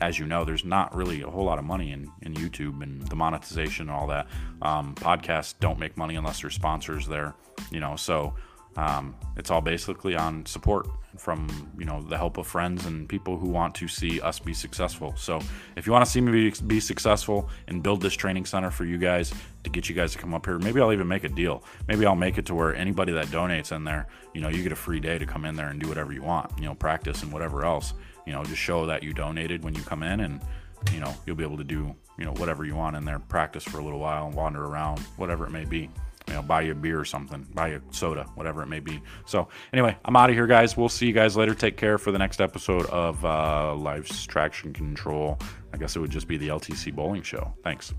as 0.00 0.18
you 0.18 0.26
know, 0.26 0.44
there's 0.44 0.64
not 0.64 0.94
really 0.94 1.22
a 1.22 1.30
whole 1.30 1.44
lot 1.44 1.58
of 1.58 1.64
money 1.64 1.92
in, 1.92 2.10
in 2.22 2.34
YouTube 2.34 2.82
and 2.82 3.06
the 3.08 3.16
monetization 3.16 3.88
and 3.88 3.96
all 3.96 4.06
that. 4.08 4.26
Um, 4.60 4.94
podcasts 4.96 5.54
don't 5.58 5.78
make 5.78 5.96
money 5.96 6.16
unless 6.16 6.40
there's 6.40 6.54
sponsors 6.54 7.06
there, 7.06 7.34
you 7.70 7.80
know, 7.80 7.96
so 7.96 8.34
um, 8.76 9.14
it's 9.36 9.50
all 9.50 9.60
basically 9.60 10.14
on 10.14 10.46
support 10.46 10.88
from 11.18 11.46
you 11.78 11.84
know 11.84 12.00
the 12.02 12.16
help 12.16 12.38
of 12.38 12.46
friends 12.46 12.86
and 12.86 13.06
people 13.06 13.36
who 13.36 13.46
want 13.46 13.74
to 13.74 13.86
see 13.86 14.20
us 14.20 14.38
be 14.38 14.54
successful. 14.54 15.14
So 15.16 15.40
if 15.76 15.86
you 15.86 15.92
want 15.92 16.04
to 16.04 16.10
see 16.10 16.20
me 16.20 16.50
be, 16.50 16.56
be 16.66 16.80
successful 16.80 17.50
and 17.68 17.82
build 17.82 18.00
this 18.00 18.14
training 18.14 18.46
center 18.46 18.70
for 18.70 18.84
you 18.84 18.96
guys 18.96 19.32
to 19.64 19.70
get 19.70 19.88
you 19.88 19.94
guys 19.94 20.12
to 20.12 20.18
come 20.18 20.32
up 20.32 20.46
here, 20.46 20.58
maybe 20.58 20.80
I'll 20.80 20.92
even 20.92 21.08
make 21.08 21.24
a 21.24 21.28
deal. 21.28 21.64
Maybe 21.86 22.06
I'll 22.06 22.16
make 22.16 22.38
it 22.38 22.46
to 22.46 22.54
where 22.54 22.74
anybody 22.74 23.12
that 23.12 23.26
donates 23.26 23.72
in 23.72 23.84
there, 23.84 24.06
you 24.34 24.40
know, 24.40 24.48
you 24.48 24.62
get 24.62 24.72
a 24.72 24.76
free 24.76 25.00
day 25.00 25.18
to 25.18 25.26
come 25.26 25.44
in 25.44 25.54
there 25.54 25.68
and 25.68 25.80
do 25.80 25.88
whatever 25.88 26.12
you 26.12 26.22
want, 26.22 26.50
you 26.58 26.64
know, 26.64 26.74
practice 26.74 27.22
and 27.22 27.32
whatever 27.32 27.64
else. 27.64 27.92
You 28.26 28.32
know, 28.32 28.42
just 28.44 28.60
show 28.60 28.86
that 28.86 29.02
you 29.02 29.12
donated 29.12 29.64
when 29.64 29.74
you 29.74 29.82
come 29.82 30.02
in 30.02 30.20
and 30.20 30.40
you 30.92 31.00
know 31.00 31.14
you'll 31.26 31.36
be 31.36 31.44
able 31.44 31.56
to 31.56 31.64
do 31.64 31.94
you 32.18 32.24
know 32.24 32.32
whatever 32.32 32.64
you 32.64 32.74
want 32.74 32.96
in 32.96 33.04
there 33.04 33.18
practice 33.18 33.62
for 33.62 33.78
a 33.78 33.84
little 33.84 34.00
while 34.00 34.26
and 34.26 34.34
wander 34.34 34.64
around 34.64 34.98
whatever 35.16 35.46
it 35.46 35.50
may 35.50 35.64
be 35.64 35.88
you 36.28 36.34
know, 36.34 36.42
buy 36.42 36.62
you 36.62 36.72
a 36.72 36.74
beer 36.74 36.98
or 36.98 37.04
something, 37.04 37.46
buy 37.54 37.68
you 37.68 37.82
a 37.90 37.94
soda, 37.94 38.24
whatever 38.34 38.62
it 38.62 38.66
may 38.66 38.80
be. 38.80 39.02
So, 39.26 39.48
anyway, 39.72 39.96
I'm 40.04 40.16
out 40.16 40.30
of 40.30 40.36
here, 40.36 40.46
guys. 40.46 40.76
We'll 40.76 40.88
see 40.88 41.06
you 41.06 41.12
guys 41.12 41.36
later. 41.36 41.54
Take 41.54 41.76
care 41.76 41.98
for 41.98 42.12
the 42.12 42.18
next 42.18 42.40
episode 42.40 42.86
of 42.86 43.24
uh, 43.24 43.74
Life's 43.74 44.26
Traction 44.26 44.72
Control. 44.72 45.38
I 45.72 45.76
guess 45.76 45.96
it 45.96 46.00
would 46.00 46.10
just 46.10 46.28
be 46.28 46.36
the 46.36 46.48
LTC 46.48 46.94
Bowling 46.94 47.22
Show. 47.22 47.54
Thanks. 47.62 47.94